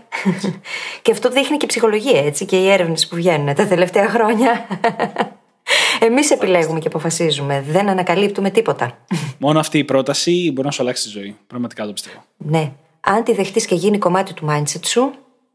και 1.01 1.11
αυτό 1.11 1.29
δείχνει 1.29 1.57
και 1.57 1.65
η 1.65 1.67
ψυχολογία, 1.67 2.25
έτσι, 2.25 2.45
και 2.45 2.57
οι 2.57 2.69
έρευνες 2.69 3.07
που 3.07 3.15
βγαίνουν 3.15 3.55
τα 3.55 3.67
τελευταία 3.67 4.09
χρόνια. 4.09 4.67
Εμείς 5.99 6.31
επιλέγουμε 6.31 6.79
και 6.79 6.87
αποφασίζουμε. 6.87 7.61
Δεν 7.67 7.89
ανακαλύπτουμε 7.89 8.49
τίποτα. 8.49 8.97
Μόνο 9.37 9.59
αυτή 9.59 9.77
η 9.77 9.83
πρόταση 9.83 10.51
μπορεί 10.53 10.67
να 10.67 10.73
σου 10.73 10.81
αλλάξει 10.81 11.03
τη 11.03 11.09
ζωή. 11.09 11.37
Πραγματικά 11.47 11.85
το 11.85 11.93
πιστεύω. 11.93 12.23
Ναι. 12.37 12.71
Αν 12.99 13.23
τη 13.23 13.33
δεχτείς 13.33 13.65
και 13.65 13.75
γίνει 13.75 13.97
κομμάτι 13.97 14.33
του 14.33 14.47
mindset 14.49 14.85
σου, 14.85 15.11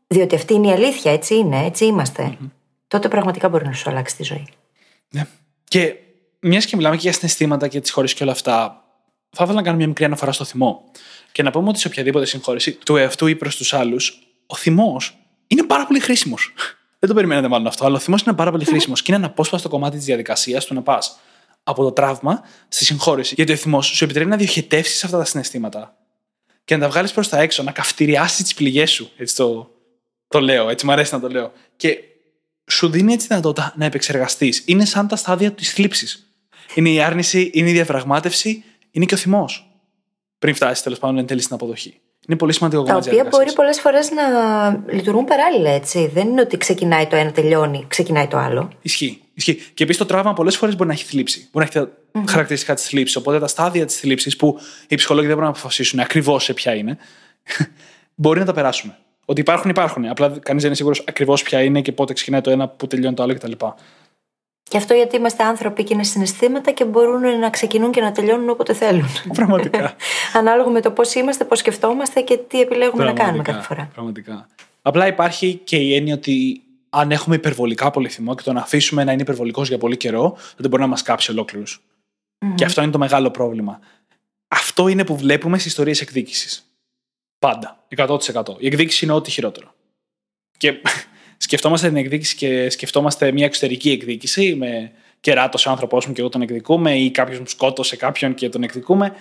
διότι 0.07 0.35
αυτή 0.35 0.55
είναι 0.55 0.69
η 0.69 0.73
αλήθεια, 0.73 1.13
έτσι 1.13 1.35
είναι, 1.35 1.65
έτσι 1.65 1.85
είμαστε, 1.85 2.37
τότε 2.89 3.09
πραγματικά 3.09 3.49
μπορεί 3.49 3.65
να 3.65 3.73
σου 3.73 3.91
αλλάξει 3.91 4.17
τη 4.17 4.23
ζωή. 4.23 4.47
Ναι. 5.11 5.27
Και 5.65 5.95
μιας 6.41 6.65
και 6.65 6.77
μιλάμε 6.77 6.95
και 6.95 7.03
για 7.03 7.13
συναισθήματα 7.13 7.69
και 7.69 7.81
τις 7.81 7.91
χώρες 7.91 8.15
και 8.15 8.23
όλα 8.23 8.33
αυτά, 8.33 8.85
θα 9.31 9.45
ήθελα 9.45 9.59
να 9.59 9.63
κάνω 9.63 9.77
μια 9.77 9.87
μικρή 9.87 10.05
αναφορά 10.05 10.33
στο 10.33 10.45
θυμό. 10.45 10.91
Και 11.33 11.43
να 11.43 11.51
πούμε 11.51 11.69
ότι 11.69 11.79
σε 11.79 11.89
οποιαδήποτε 11.89 12.25
συγχώρεση 12.25 12.73
του 12.73 12.97
εαυτού 12.97 13.27
ή 13.27 13.37
προς 13.37 13.57
τους 13.57 13.75
άλλους, 13.75 14.19
ο 14.47 14.57
θυμός 14.57 15.19
είναι 15.47 15.63
πάρα 15.63 15.87
πολύ 15.87 16.01
χρήσιμος. 16.01 16.53
Δεν 17.03 17.11
το 17.11 17.17
περιμένετε 17.17 17.49
μάλλον 17.49 17.67
αυτό, 17.67 17.85
αλλά 17.85 17.97
ο 17.97 17.99
θυμό 17.99 18.17
είναι 18.27 18.37
πάρα 18.37 18.51
πολύ 18.51 18.65
χρήσιμο 18.65 18.95
και 18.95 19.03
είναι 19.07 19.17
ένα 19.17 19.27
απόσπαστο 19.27 19.69
κομμάτι 19.69 19.97
της 19.97 20.05
διαδικασίας 20.05 20.65
του 20.65 20.75
να 20.75 20.83
πας 20.83 21.19
από 21.63 21.83
το 21.83 21.93
τραύμα 21.93 22.43
στη 22.69 22.85
συγχώρεση. 22.85 23.35
Γιατί 23.35 23.53
ο 23.53 23.57
θυμός 23.57 23.87
σου 23.87 24.05
επιτρέπει 24.05 24.31
να 24.31 24.37
διοχετεύσεις 24.37 25.05
αυτά 25.05 25.19
τα 25.19 25.25
συναισθήματα 25.25 25.97
και 26.65 26.77
να 26.77 26.81
τα 26.81 26.89
βγάλεις 26.89 27.13
προς 27.13 27.29
τα 27.29 27.39
έξω, 27.39 27.63
να 27.63 27.73
καυτηριάσεις 27.73 28.43
τις 28.43 28.55
πληγές 28.55 28.91
σου. 28.91 29.11
Έτσι 29.17 29.37
το, 29.37 29.71
το 30.29 30.41
λέω, 30.41 30.69
έτσι 30.69 30.87
μου 30.87 30.93
αρέσει 30.93 31.15
να 31.15 31.21
το 31.21 31.29
λέω. 31.29 31.53
Και 31.77 31.99
σου 32.67 32.91
δίνει 32.91 33.13
έτσι 33.13 33.27
δυνατότητα 33.27 33.75
να 33.77 33.85
επεξεργαστείς. 33.85 34.63
Είναι 34.67 34.85
σαν 34.85 35.09
τα 35.09 35.17
στάδια 35.17 35.53
της 35.53 35.73
θλίψης. 35.73 36.27
Είναι 36.75 36.91
η 36.91 37.01
άρνηση, 37.01 37.51
είναι 37.55 37.71
η 37.71 37.73
διαπραγμάτευση, 37.73 38.65
είναι 38.91 39.05
και 39.05 39.15
ο 39.15 39.17
θυμός. 39.17 39.67
Πριν 40.39 40.55
φτάσεις 40.55 40.83
τέλος 40.83 40.99
πάντων 40.99 41.19
εν 41.19 41.27
τέλει 41.27 41.41
στην 41.41 41.55
αποδοχή. 41.55 42.01
Είναι 42.29 42.37
πολύ 42.39 42.53
σημαντικό 42.53 42.83
Τα 42.83 42.89
κομμάτι 42.89 43.09
της 43.09 43.19
οποία 43.19 43.31
μπορεί 43.31 43.45
διαδικασίας. 43.45 43.81
πολλές 43.83 44.11
φορές 44.11 44.11
να 44.87 44.95
λειτουργούν 44.95 45.25
παράλληλα, 45.25 45.71
έτσι. 45.71 46.11
Δεν 46.15 46.29
είναι 46.29 46.41
ότι 46.41 46.57
ξεκινάει 46.57 47.07
το 47.07 47.17
ένα, 47.17 47.33
τελειώνει, 47.33 47.85
ξεκινάει 47.89 48.27
το 48.27 48.37
άλλο. 48.37 48.71
Ισχύει. 48.83 49.23
Ισχύει. 49.35 49.55
Και 49.75 49.83
επίσης 49.83 50.01
το 50.03 50.07
τραύμα 50.07 50.33
πολλές 50.33 50.57
φορές 50.57 50.77
μπορεί 50.77 50.89
να 50.89 50.95
έχει 50.95 51.05
θλίψη. 51.05 51.49
Μπορεί 51.53 51.69
να 51.73 51.81
έχει 51.81 51.91
τα 52.13 52.23
χαρακτηριστικά 52.33 52.75
της 52.75 52.85
θλίψης. 52.87 53.17
Οπότε 53.17 53.39
τα 53.39 53.47
στάδια 53.47 53.87
της 53.87 53.97
θλίψης 53.97 54.37
που 54.37 54.59
οι 54.89 54.95
ψυχολόγοι 54.95 55.27
δεν 55.27 55.35
μπορούν 55.37 55.51
να 55.51 55.57
αποφασίσουν 55.57 56.01
ακριβώς 56.01 56.45
σε 56.45 56.53
ποια 56.55 56.75
είναι, 56.75 56.99
μπορεί 58.15 58.39
να 58.39 58.45
τα 58.45 58.53
περάσουμε. 58.53 58.97
Ότι 59.25 59.41
υπάρχουν, 59.41 59.71
υπάρχουν. 59.71 60.07
Απλά 60.07 60.29
κανείς 60.29 60.43
δεν 60.47 60.65
είναι 60.65 60.75
σίγουρος 60.75 61.05
ακριβώς 61.09 61.43
ποια 61.43 61.63
είναι 61.63 61.81
και 61.81 61.93
πότε 61.93 62.13
ξεκινάει 62.13 62.41
το 62.41 62.51
ένα, 62.51 62.69
που 62.69 62.87
τελειώνει 62.87 63.15
το 63.15 63.23
άλλο 63.23 63.35
κτλ. 63.35 63.53
Και 64.73 64.79
αυτό 64.79 64.95
γιατί 64.95 65.17
είμαστε 65.17 65.45
άνθρωποι 65.45 65.85
και 65.85 65.95
είναι 65.95 66.05
συναισθήματα 66.05 66.71
και 66.71 66.85
μπορούν 66.85 67.39
να 67.39 67.51
ξεκινούν 67.51 67.91
και 67.91 68.01
να 68.01 68.13
τελειώνουν 68.13 68.49
όποτε 68.49 68.73
θέλουν. 68.73 69.07
Πραγματικά. 69.33 69.97
Ανάλογα 70.39 70.71
με 70.71 70.81
το 70.81 70.91
πώς 70.91 71.15
είμαστε, 71.15 71.45
πώς 71.45 71.59
σκεφτόμαστε 71.59 72.21
και 72.21 72.37
τι 72.37 72.61
επιλέγουμε 72.61 73.05
να 73.05 73.13
κάνουμε 73.13 73.43
Πραγματικά, 73.43 73.53
κάθε 73.53 73.67
φορά. 73.67 73.91
Πραγματικά. 73.95 74.49
Απλά 74.83 75.07
υπάρχει 75.07 75.61
και 75.65 75.77
η 75.77 75.95
έννοια 75.95 76.15
ότι 76.15 76.63
αν 76.91 77.11
έχουμε 77.11 77.35
υπερβολικά 77.35 77.91
πολύ 77.91 78.09
θυμό 78.09 78.35
και 78.35 78.43
τον 78.43 78.57
αφήσουμε 78.57 79.05
να 79.05 79.13
είναι 79.13 79.23
υπερβολικός 79.23 79.69
για 79.69 79.79
πολύ 79.79 79.97
καιρό, 79.97 80.37
δεν 80.57 80.71
μπορεί 80.71 80.83
να 80.83 80.89
μας 80.89 81.03
κάψει 81.03 81.31
ολόκληρους. 81.31 81.83
Και 82.55 82.65
αυτό 82.65 82.83
είναι 82.83 82.93
το 82.93 82.99
μεγάλο 82.99 83.31
πρόβλημα. 83.31 83.79
Αυτό 84.49 84.89
είναι 84.89 85.05
που 85.05 85.17
βλέπουμε 85.17 85.59
στις 85.59 85.71
ιστορίες 85.71 86.01
εκδίκησης. 86.01 86.73
Πάντα. 87.39 87.85
100%. 87.97 88.19
Η 88.59 88.67
εκδίκηση 88.67 89.05
είναι 89.05 89.15
ό,τι 89.15 89.31
χειρότερο. 89.31 89.75
Και 90.57 90.83
σκεφτόμαστε 91.43 91.89
την 91.89 91.97
εκδίκηση 91.97 92.37
και 92.37 92.71
σκεφτόμαστε 92.71 93.33
μια 93.33 93.45
εξωτερική 93.45 93.91
εκδίκηση 93.91 94.55
με 94.55 94.93
κεράτος 95.21 95.67
ο 95.67 95.71
άνθρωπό 95.71 95.99
μου 96.07 96.13
και 96.13 96.21
εγώ 96.21 96.31
τον 96.31 96.43
εκδικούμε 96.43 96.99
ή 96.99 97.11
κάποιος 97.11 97.39
μου 97.39 97.47
σκότωσε 97.47 97.97
κάποιον 97.97 98.35
και 98.35 98.49
τον 98.49 98.63
εκδικούμε. 98.63 99.17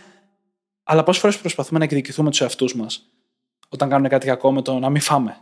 Αλλά 0.84 1.04
πόσες 1.04 1.22
φορές 1.22 1.38
προσπαθούμε 1.38 1.80
να 1.80 1.86
εκδικηθούμε 1.86 2.30
τους 2.30 2.42
εαυτούς 2.42 2.76
μας 2.76 3.06
όταν 3.70 3.90
κάνουν 3.90 4.10
κάτι 4.10 4.26
κακό 4.26 4.52
με 4.52 4.62
το 4.62 4.80
να 4.80 4.90
μην 4.90 5.02
φάμε. 5.02 5.38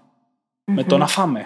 Με 0.64 0.84
το 0.84 0.98
να 0.98 1.08
φάμε. 1.08 1.46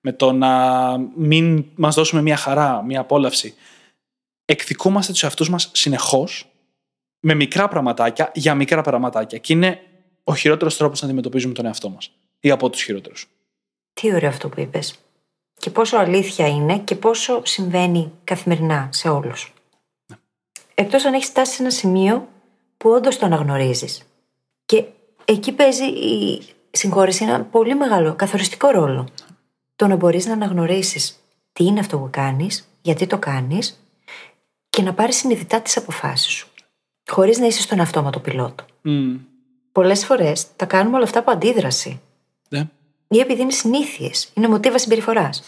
Με 0.00 0.12
το 0.12 0.32
να 0.32 0.96
μην 1.16 1.64
μας 1.74 1.94
δώσουμε 1.94 2.22
μια 2.22 2.36
χαρά, 2.36 2.82
μια 2.82 3.00
απόλαυση. 3.00 3.54
Εκδικούμαστε 4.44 5.12
τους 5.12 5.22
εαυτούς 5.22 5.48
μας 5.50 5.70
συνεχώς 5.72 6.52
με 7.20 7.34
μικρά 7.34 7.68
πραγματάκια 7.68 8.30
για 8.34 8.54
μικρά 8.54 8.82
πραγματάκια. 8.82 9.38
Και 9.38 9.52
είναι 9.52 9.80
ο 10.24 10.34
χειρότερος 10.34 10.76
τρόπος 10.76 11.00
να 11.00 11.06
αντιμετωπίζουμε 11.06 11.54
τον 11.54 11.66
εαυτό 11.66 11.88
μας. 11.88 12.10
Ή 12.40 12.50
από 12.50 12.70
τους 12.70 12.82
χειρότερους. 12.82 13.28
Τι 13.92 14.14
ωραίο 14.14 14.28
αυτό 14.28 14.48
που 14.48 14.60
είπες. 14.60 14.98
Και 15.56 15.70
πόσο 15.70 15.96
αλήθεια 15.96 16.48
είναι 16.48 16.78
και 16.78 16.94
πόσο 16.94 17.40
συμβαίνει 17.44 18.12
καθημερινά 18.24 18.88
σε 18.92 19.08
όλους. 19.08 19.52
Εκτός 20.74 21.04
αν 21.04 21.14
έχεις 21.14 21.28
φτάσει 21.28 21.54
σε 21.54 21.62
ένα 21.62 21.70
σημείο 21.70 22.28
που 22.76 22.90
όντως 22.90 23.18
το 23.18 23.26
αναγνωρίζεις. 23.26 24.02
Και 24.66 24.84
εκεί 25.24 25.52
παίζει 25.52 25.84
η 25.84 26.42
συγχώρεση 26.70 27.24
ένα 27.24 27.44
πολύ 27.44 27.74
μεγάλο, 27.74 28.14
καθοριστικό 28.14 28.68
ρόλο. 28.68 29.08
Το 29.76 29.86
να 29.86 29.96
μπορείς 29.96 30.26
να 30.26 30.32
αναγνωρίσεις 30.32 31.20
τι 31.52 31.64
είναι 31.64 31.80
αυτό 31.80 31.98
που 31.98 32.08
κάνεις, 32.10 32.68
γιατί 32.82 33.06
το 33.06 33.18
κάνεις 33.18 33.80
και 34.68 34.82
να 34.82 34.94
πάρεις 34.94 35.16
συνειδητά 35.16 35.60
τις 35.60 35.76
αποφάσεις 35.76 36.32
σου. 36.32 36.48
Χωρίς 37.10 37.38
να 37.38 37.46
είσαι 37.46 37.62
στον 37.62 37.80
αυτόματο 37.80 38.20
πιλότο. 38.20 38.64
Mm. 38.84 39.18
Πολλές 39.72 40.04
φορές 40.04 40.56
τα 40.56 40.66
κάνουμε 40.66 40.96
όλα 40.96 41.04
αυτά 41.04 41.18
από 41.18 41.30
αντίδραση. 41.30 42.00
Ναι. 43.12 43.18
Ή 43.18 43.20
επειδή 43.20 43.42
είναι 43.42 43.50
συνήθειε, 43.50 44.10
είναι 44.34 44.48
μοτίβα 44.48 44.78
συμπεριφοράς. 44.78 45.42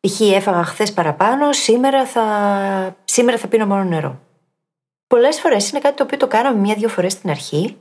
Π.χ. 0.00 0.20
έφαγα 0.20 0.64
χθες 0.64 0.92
παραπάνω, 0.92 1.52
σήμερα 1.52 2.06
θα... 2.06 2.96
σήμερα 3.04 3.38
θα 3.38 3.46
πίνω 3.46 3.66
μόνο 3.66 3.84
νερό. 3.84 4.20
Πολλές 5.06 5.40
φορές 5.40 5.70
είναι 5.70 5.80
κάτι 5.80 5.96
το 5.96 6.02
οποίο 6.02 6.16
το 6.18 6.26
κάναμε 6.26 6.58
μία-δύο 6.58 6.88
φορές 6.88 7.12
στην 7.12 7.30
αρχή. 7.30 7.76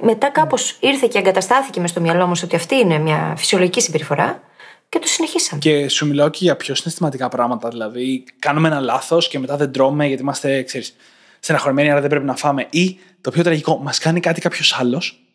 Μετά 0.00 0.30
κάπως 0.30 0.76
ήρθε 0.80 1.06
και 1.06 1.18
εγκαταστάθηκε 1.18 1.80
μες 1.80 1.90
στο 1.90 2.00
μυαλό 2.00 2.26
μα 2.26 2.34
ότι 2.44 2.56
αυτή 2.56 2.74
είναι 2.74 2.98
μια 2.98 3.34
φυσιολογική 3.36 3.80
συμπεριφορά 3.80 4.42
και 4.88 4.98
το 4.98 5.06
συνεχίσαμε. 5.06 5.60
Και 5.60 5.88
σου 5.88 6.06
μιλάω 6.06 6.28
και 6.28 6.38
για 6.42 6.56
πιο 6.56 6.74
συναισθηματικά 6.74 7.28
πράγματα. 7.28 7.68
Δηλαδή, 7.68 8.24
κάνουμε 8.38 8.68
ένα 8.68 8.80
λάθος 8.80 9.28
και 9.28 9.38
μετά 9.38 9.56
δεν 9.56 9.72
τρώμε 9.72 10.06
γιατί 10.06 10.22
είμαστε, 10.22 10.62
ξέρεις, 10.62 10.96
στεναχωρημένοι, 11.40 11.90
άρα 11.90 12.00
δεν 12.00 12.10
πρέπει 12.10 12.24
να 12.24 12.36
φάμε. 12.36 12.66
Ή 12.70 12.98
το 13.20 13.30
πιο 13.30 13.42
τραγικό, 13.42 13.78
μας 13.78 13.98
κάνει 13.98 14.20
κάτι 14.20 14.40
κάποιος 14.40 14.78
άλλος 14.78 15.25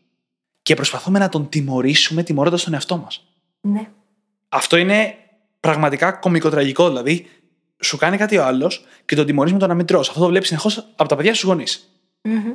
και 0.72 0.78
προσπαθούμε 0.78 1.20
να 1.20 1.30
τον 1.30 1.50
τιμωρήσουμε 1.50 2.24
τιμωρώντας 2.24 2.64
τον 2.64 2.74
εαυτό 2.74 2.98
μας. 2.98 3.28
Ναι. 3.62 3.88
Αυτό 4.50 4.78
είναι 4.78 5.16
πραγματικά 5.60 6.12
κομικοτραγικό. 6.12 6.88
Δηλαδή, 6.88 7.28
σου 7.80 7.98
κάνει 7.98 8.18
κάτι 8.18 8.38
ο 8.38 8.46
άλλος 8.46 8.86
και 9.06 9.16
τον 9.16 9.26
τιμωρείς 9.26 9.54
με 9.54 9.60
το 9.60 9.68
να 9.68 9.74
μην 9.74 9.86
τρως. 9.86 10.10
Αυτό 10.10 10.22
το 10.22 10.28
βλέπεις 10.28 10.48
συνεχώς 10.48 10.78
από 10.96 11.10
τα 11.10 11.16
παιδιά 11.16 11.34
στου 11.34 11.48
γονείς. 11.48 12.02
Μμμ. 12.22 12.54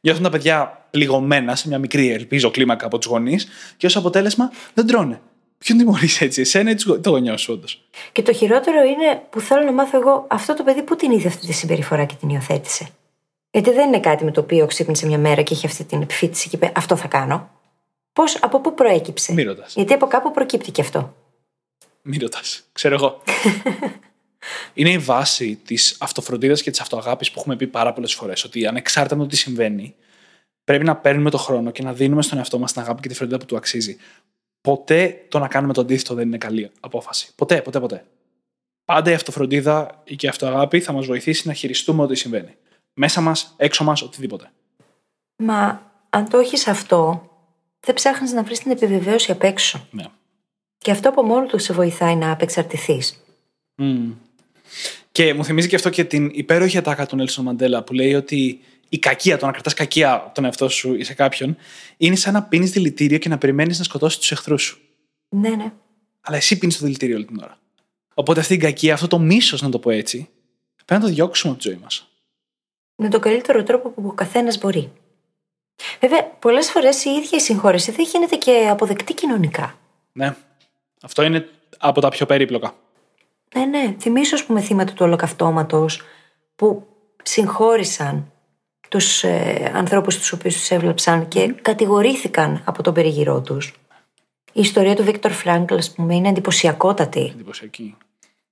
Νιώθουν 0.00 0.22
τα 0.22 0.30
παιδιά 0.30 0.86
πληγωμένα 0.90 1.56
σε 1.56 1.68
μια 1.68 1.78
μικρή, 1.78 2.10
ελπίζω, 2.10 2.50
κλίμακα 2.50 2.86
από 2.86 2.98
τους 2.98 3.10
γονείς 3.10 3.48
και 3.76 3.86
ως 3.86 3.96
αποτέλεσμα 3.96 4.50
δεν 4.74 4.86
τρώνε. 4.86 5.20
Ποιον 5.58 5.78
τιμωρείς 5.78 6.20
έτσι, 6.20 6.40
εσένα 6.40 6.70
ή 6.70 6.74
τους 6.74 6.84
γο- 6.84 7.00
το 7.00 7.10
γονιό 7.10 7.36
σου, 7.36 7.52
όντως. 7.52 7.88
Και 8.12 8.22
το 8.22 8.32
χειρότερο 8.32 8.82
είναι 8.82 9.22
που 9.30 9.40
θέλω 9.40 9.62
να 9.62 9.72
μάθω 9.72 9.98
εγώ 9.98 10.26
αυτό 10.30 10.54
το 10.54 10.62
παιδί 10.62 10.82
που 10.82 10.96
την 10.96 11.10
είδε 11.10 11.28
αυτή 11.28 11.46
τη 11.46 11.52
συμπεριφορά 11.52 12.04
και 12.04 12.14
την 12.14 12.28
υιοθέτησε; 12.28 12.88
Γιατί 13.54 13.70
δεν 13.70 13.86
είναι 13.86 14.00
κάτι 14.00 14.24
με 14.24 14.30
το 14.30 14.40
οποίο 14.40 14.66
ξύπνησε 14.66 15.06
μια 15.06 15.18
μέρα 15.18 15.42
και 15.42 15.54
είχε 15.54 15.66
αυτή 15.66 15.84
την 15.84 16.02
επιφύτηση 16.02 16.48
και 16.48 16.56
είπε 16.56 16.72
Αυτό 16.74 16.96
θα 16.96 17.08
κάνω. 17.08 17.50
Πώς, 18.12 18.36
από 18.42 18.60
πού 18.60 18.74
προέκυψε; 18.74 19.32
Μη 19.32 19.42
ρωτάς. 19.42 19.74
Γιατί 19.74 19.92
από 19.92 20.06
κάπου 20.06 20.30
προκύπτει 20.30 20.70
και 20.70 20.80
αυτό. 20.80 21.14
Μην 22.02 22.20
ρωτάς. 22.20 22.62
Ξέρω 22.72 22.94
εγώ. 22.94 23.22
είναι 24.74 24.90
η 24.90 24.98
βάση 24.98 25.60
της 25.64 25.96
αυτοφροντίδας 26.00 26.62
και 26.62 26.70
της 26.70 26.80
αυτοαγάπης 26.80 27.30
που 27.30 27.40
έχουμε 27.40 27.56
πει 27.56 27.66
πάρα 27.66 27.92
πολλές 27.92 28.14
φορές. 28.14 28.44
Ότι 28.44 28.66
ανεξάρτητα 28.66 29.16
με 29.16 29.22
το 29.22 29.28
τι 29.28 29.36
συμβαίνει, 29.36 29.94
πρέπει 30.64 30.84
να 30.84 30.96
παίρνουμε 30.96 31.30
το 31.30 31.38
χρόνο 31.38 31.70
και 31.70 31.82
να 31.82 31.92
δίνουμε 31.92 32.22
στον 32.22 32.38
εαυτό 32.38 32.58
μας 32.58 32.72
την 32.72 32.80
αγάπη 32.82 33.00
και 33.00 33.08
τη 33.08 33.14
φροντίδα 33.14 33.38
που 33.38 33.46
του 33.46 33.56
αξίζει. 33.56 33.96
Ποτέ 34.60 35.24
το 35.28 35.38
να 35.38 35.48
κάνουμε 35.48 35.72
το 35.72 35.80
αντίθετο 35.80 36.14
δεν 36.14 36.26
είναι 36.26 36.38
καλή 36.38 36.70
απόφαση. 36.80 37.32
Ποτέ, 37.34 37.62
ποτέ, 37.62 37.80
ποτέ. 37.80 38.04
Πάντα 38.84 39.10
η 39.10 39.14
αυτοφροντίδα 39.14 40.02
και 40.04 40.26
η 40.26 40.28
αυτοαγάπη 40.28 40.80
θα 40.80 40.92
μας 40.92 41.06
βοηθήσει 41.06 41.48
να 41.48 41.52
χειριστούμε 41.52 42.02
ό,τι 42.02 42.14
συμβαίνει. 42.14 42.56
Μέσα 42.94 43.20
μας, 43.20 43.54
έξω 43.56 43.84
μας, 43.84 44.02
οτιδήποτε. 44.02 44.50
Μα 45.36 45.82
αν 46.10 46.28
το 46.28 46.38
έχεις 46.38 46.66
αυτό, 46.66 47.30
δεν 47.80 47.94
ψάχνεις 47.94 48.32
να 48.32 48.42
βρεις 48.42 48.58
την 48.58 48.70
επιβεβαίωση 48.70 49.30
απ' 49.30 49.42
έξω. 49.42 49.86
Ναι. 49.90 50.04
Και 50.78 50.90
αυτό 50.90 51.08
από 51.08 51.22
μόνο 51.22 51.46
του 51.46 51.58
σε 51.58 51.72
βοηθάει 51.72 52.16
να 52.16 52.30
απεξαρτηθείς. 52.30 53.24
Μμμ. 53.74 54.12
Και 55.12 55.34
μου 55.34 55.44
θυμίζει 55.44 55.68
και 55.68 55.76
αυτό 55.76 55.90
και 55.90 56.04
την 56.04 56.30
υπέροχη 56.32 56.78
ατάκα 56.78 57.06
του 57.06 57.16
Νέλσον 57.16 57.44
Μαντέλα 57.44 57.82
που 57.82 57.92
λέει 57.92 58.14
ότι 58.14 58.60
η 58.88 58.98
κακία, 58.98 59.38
το 59.38 59.46
να 59.46 59.52
κρατάς 59.52 59.74
κακία 59.74 60.12
από 60.12 60.34
τον 60.34 60.44
εαυτό 60.44 60.68
σου 60.68 60.94
ή 60.94 61.04
σε 61.04 61.14
κάποιον, 61.14 61.56
είναι 61.96 62.16
σαν 62.16 62.32
να 62.32 62.42
πίνεις 62.42 62.70
δηλητήριο 62.70 63.18
και 63.18 63.28
να 63.28 63.38
περιμένεις 63.38 63.78
να 63.78 63.84
σκοτώσεις 63.84 64.18
τους 64.18 64.32
εχθρούς 64.32 64.62
σου. 64.62 64.78
Ναι, 65.28 65.48
ναι. 65.48 65.72
Αλλά 66.20 66.36
εσύ 66.36 66.58
πίνεις 66.58 66.78
το 66.78 66.84
δηλητήριο 66.84 67.16
όλη 67.16 67.24
την 67.24 67.38
ώρα. 67.42 67.58
Οπότε 68.14 68.40
αυτή 68.40 68.54
η 68.54 68.56
κακία, 68.56 68.94
αυτό 68.94 69.06
το 69.06 69.18
μίσος, 69.18 69.62
να 69.62 69.68
το 69.68 69.78
πω 69.78 69.90
έτσι, 69.90 70.28
πρέπει 70.84 71.02
να 71.02 71.08
το 71.08 71.14
διώξουμε 71.14 71.52
από 71.52 71.62
τη 71.62 71.68
ζωή 71.68 71.78
μας. 71.82 72.08
Με 72.96 73.08
τον 73.08 73.20
καλύτερο 73.20 73.62
τρόπο 73.62 73.88
που 73.88 74.02
ο 74.06 74.12
καθένας 74.12 74.58
μπορεί. 74.58 74.92
Βέβαια, 76.00 76.24
πολλές 76.24 76.70
φορές 76.70 77.04
η 77.04 77.10
ίδια 77.10 77.38
η 77.38 77.40
συγχώρεση 77.40 77.90
δεν 77.90 78.06
γίνεται 78.12 78.36
και 78.36 78.68
αποδεκτή 78.70 79.14
κοινωνικά. 79.14 79.74
Ναι. 80.12 80.36
Αυτό 81.02 81.22
είναι 81.22 81.48
από 81.78 82.00
τα 82.00 82.08
πιο 82.08 82.26
περίπλοκα. 82.26 82.74
Ναι, 83.54 83.64
ναι. 83.64 83.96
Θυμίσω, 84.00 84.34
ας 84.34 84.44
πούμε, 84.44 84.60
θύματα 84.60 84.92
του 84.92 85.04
ολοκαυτώματος 85.04 86.02
που 86.56 86.86
συγχώρησαν 87.22 88.32
τους 88.88 89.24
ε, 89.24 89.72
ανθρώπους 89.74 90.18
τους 90.18 90.32
οποίους 90.32 90.54
τους 90.54 90.70
έβλεψαν 90.70 91.28
και 91.28 91.54
κατηγορήθηκαν 91.62 92.62
από 92.64 92.82
τον 92.82 92.94
περιγυρό 92.94 93.40
τους. 93.40 93.74
Η 94.52 94.60
ιστορία 94.60 94.94
του 94.94 95.04
Βίκτορ 95.04 95.30
Φράγκλ, 95.32 95.74
ας 95.74 95.92
πούμε, 95.92 96.14
είναι 96.14 96.28
εντυπωσιακότατη. 96.28 97.30
Εντυπωσιακή. 97.34 97.96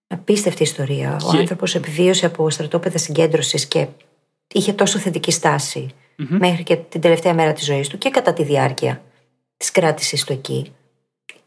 Απίστευτη 0.07 0.63
ιστορία. 0.63 1.17
Ο 1.27 1.31
Και- 1.31 1.39
άνθρωπος 1.39 1.75
επιβίωσε 1.75 2.27
από 2.27 2.51
στρατόπεδα 2.51 2.99
συγκέντρωσης 2.99 3.67
και 3.67 3.87
είχε 4.53 4.73
τόσο 4.73 4.99
θετική 4.99 5.31
στάση 5.31 5.89
μέχρι 6.17 6.63
και 6.63 6.77
την 6.77 7.01
τελευταία 7.01 7.35
μέρα 7.35 7.53
της 7.53 7.65
ζωής 7.65 7.89
του 7.89 7.99
και 7.99 8.11
κατά 8.11 8.33
τη 8.33 8.45
διάρκεια 8.45 9.03
της 9.57 9.71
κράτησης 9.71 10.25
του 10.25 10.33
εκεί. 10.33 10.73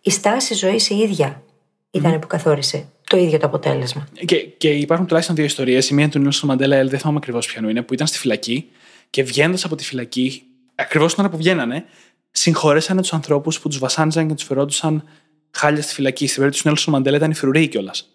Η 0.01 0.09
στάση 0.11 0.53
ζωής 0.53 0.89
η 0.89 0.95
ίδια 0.95 1.43
ήταν 1.91 2.19
που 2.19 2.27
καθόρισε 2.27 2.87
το 3.07 3.17
ίδιο 3.17 3.39
το 3.39 3.45
αποτέλεσμα. 3.45 4.07
Και, 4.25 4.35
και 4.35 4.69
υπάρχουν 4.69 5.05
τουλάχιστον 5.05 5.35
δύο 5.35 5.45
ιστορίες. 5.45 5.89
Η 5.89 5.93
μία 5.93 6.09
του 6.09 6.19
Νίλσον 6.19 6.49
Μαντέλα, 6.49 6.85
δεν 6.85 6.99
θυμάμαι 6.99 7.17
ακριβώς 7.17 7.47
ποιανού 7.47 7.69
είναι, 7.69 7.81
που 7.81 7.93
ήταν 7.93 8.07
στη 8.07 8.17
φυλακή 8.17 8.69
και 9.09 9.23
βγαίνοντας 9.23 9.65
από 9.65 9.75
τη 9.75 9.83
φυλακή, 9.83 10.43
ακριβώς 10.75 11.13
την 11.13 11.23
ώρα 11.23 11.31
που 11.31 11.37
βγαίνανε, 11.37 11.85
συγχωρέσανε 12.31 13.01
τους 13.01 13.13
ανθρώπους 13.13 13.59
που 13.59 13.67
τους 13.67 13.79
βασάνιζαν 13.79 14.27
και 14.27 14.33
τους 14.33 14.43
φερόντουσαν 14.43 15.03
χάλια 15.51 15.81
στη 15.81 15.93
φυλακή. 15.93 16.25
Στην 16.25 16.35
περίπτωση 16.37 16.63
του 16.63 16.69
Νέλσον 16.69 16.93
Μαντέλα 16.93 17.17
ήταν 17.17 17.31
οι 17.31 17.35
φρουροί 17.35 17.67
κιόλας. 17.67 18.09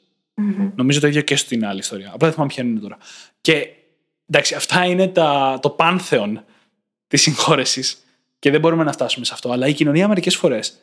Νομίζω 0.75 1.01
το 1.01 1.07
ίδιο 1.07 1.21
και 1.21 1.37
στην 1.37 1.65
άλλη 1.67 1.79
ιστορία. 1.79 2.07
Απλά 2.07 2.19
δεν 2.19 2.33
θυμάμαι 2.33 2.53
ποια 2.53 2.65
είναι 2.65 2.81
τώρα. 2.81 2.99
Και 3.41 3.69
εντάξει, 4.31 4.55
αυτά 4.55 4.85
είναι 4.85 5.09
τα, 5.09 5.59
το 5.63 5.71
πάνθεον 5.71 6.45
της 7.07 7.23
συγχώρεσης 7.23 8.05
και 8.39 8.51
δεν 8.51 8.61
μπορούμε 8.61 8.85
να 8.85 8.93
φτάσουμε 8.93 9.25
σε 9.25 9.35
αυτό. 9.35 9.51
Αλλά 9.51 9.67
η 9.67 9.73
κοινωνία 9.73 10.09
μερικές 10.09 10.37
φορές. 10.37 10.81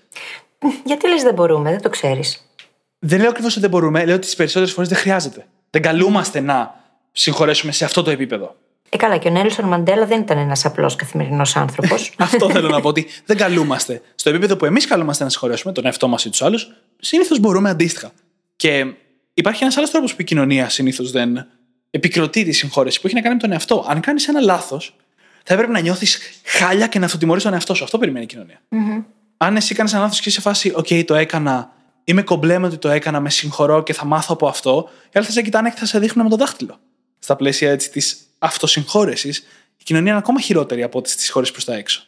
Γιατί 0.83 1.07
λες 1.07 1.23
δεν 1.23 1.33
μπορούμε, 1.33 1.69
δεν 1.69 1.81
το 1.81 1.89
ξέρεις. 1.89 2.51
Δεν 2.99 3.19
λέω 3.19 3.29
ακριβώς 3.29 3.51
ότι 3.51 3.61
δεν 3.61 3.69
μπορούμε, 3.69 4.05
λέω 4.05 4.15
ότι 4.15 4.25
τις 4.25 4.35
περισσότερες 4.35 4.73
φορές 4.73 4.89
δεν 4.89 4.97
χρειάζεται. 4.97 5.47
Δεν 5.69 5.81
καλούμαστε 5.81 6.39
να 6.39 6.83
συγχωρέσουμε 7.11 7.71
σε 7.71 7.85
αυτό 7.85 8.03
το 8.03 8.11
επίπεδο. 8.11 8.55
Ε, 8.89 8.97
καλά, 8.97 9.17
και 9.17 9.27
ο 9.27 9.31
Νέλσον 9.31 9.65
Μαντέλα 9.65 10.05
δεν 10.05 10.19
ήταν 10.19 10.37
ένας 10.37 10.65
απλός 10.65 10.95
καθημερινός 10.95 11.55
άνθρωπος. 11.55 12.13
Αυτό 12.17 12.49
θέλω 12.49 12.69
να 12.69 12.81
πω 12.81 12.87
ότι 12.87 13.07
δεν 13.25 13.37
καλούμαστε. 13.37 14.01
Στο 14.15 14.29
επίπεδο 14.29 14.57
που 14.57 14.65
εμείς 14.65 14.87
καλούμαστε 14.87 15.23
να 15.23 15.29
συγχωρέσουμε 15.29 15.73
τον 15.73 15.85
εαυτό 15.85 16.07
μας 16.07 16.25
ή 16.25 16.29
τους 16.29 16.41
άλλους, 16.41 16.71
συνήθως 16.99 17.39
μπορούμε 17.39 17.69
αντίστοιχα. 17.69 18.11
Και 18.55 18.93
υπάρχει 19.33 19.63
ένας 19.63 19.77
άλλος 19.77 19.89
τρόπος 19.91 20.15
που 20.15 20.21
η 20.21 20.23
κοινωνία 20.23 20.69
συνήθως 20.69 21.11
δεν 21.11 21.47
επικροτεί 21.89 22.43
τη 22.43 22.51
συγχώρεση 22.51 23.01
που 23.01 23.07
έχει 23.07 23.15
να 23.15 23.21
κάνει 23.21 23.35
με 23.35 23.41
τον 23.41 23.51
εαυτό. 23.51 23.85
Αν 23.87 23.99
κάνεις 23.99 24.27
ένα 24.27 24.39
λάθος, 24.39 24.95
θα 25.43 25.53
έπρεπε 25.53 25.71
να 25.71 25.79
νιώθεις 25.79 26.19
χάλια 26.43 26.87
και 26.87 26.99
να 26.99 27.05
αυτοτιμωρεί 27.05 27.41
τον 27.41 27.53
εαυτό 27.53 27.73
σου. 27.73 27.83
Αυτό 27.83 27.97
περιμένει 27.97 28.23
η 28.23 28.27
κοινωνία. 28.27 28.61
Mm-hmm. 28.71 29.03
Αν 29.37 29.55
εσύ 29.55 29.75
κάνεις 29.75 29.93
ένα 29.93 30.01
λάθος 30.01 30.19
και 30.19 30.29
είσαι 30.29 30.41
φάση, 30.41 30.73
OK, 30.75 31.05
το 31.05 31.15
έκανα, 31.15 31.71
είμαι 32.03 32.21
κομπλέ 32.21 32.57
με 32.57 32.67
ότι 32.67 32.77
το 32.77 32.89
έκανα, 32.89 33.19
με 33.19 33.29
συγχωρώ 33.29 33.83
και 33.83 33.93
θα 33.93 34.05
μάθω 34.05 34.33
από 34.33 34.47
αυτό, 34.47 34.89
οι 35.05 35.09
άλλοι 35.13 35.25
θα 35.25 35.31
σε 35.31 35.41
κοιτάνε 35.41 35.69
και 35.69 35.79
θα 35.79 35.85
σε 35.85 35.99
δείχνουν 35.99 36.23
με 36.23 36.29
το 36.29 36.35
δάχτυλο. 36.35 36.79
Στα 37.19 37.35
πλαίσια 37.35 37.71
έτσι 37.71 37.91
της 37.91 38.17
αυτοσυγχώρεσης, 38.39 39.37
η 39.77 39.83
κοινωνία 39.83 40.09
είναι 40.09 40.19
ακόμα 40.19 40.41
χειρότερη 40.41 40.83
από 40.83 40.97
ό,τι 40.97 41.09
στις 41.09 41.29
χώρες 41.29 41.51
προς 41.51 41.65
τα 41.65 41.73
έξω. 41.75 42.03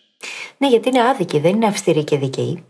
Ναι, 0.57 0.67
γιατί 0.67 0.89
είναι 0.89 1.07
άδικη, 1.07 1.39
δεν 1.39 1.51
είναι 1.51 1.65
αυστηρή 1.65 2.03
και 2.03 2.17
δικαιή. 2.17 2.63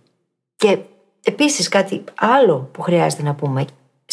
Και 0.56 0.78
επίσης 1.24 1.70
κάτι 1.70 2.04
άλλο 2.16 2.70
που 2.74 2.82
χρειάζεται 2.82 3.24
να 3.24 3.36
πούμε. 3.36 3.66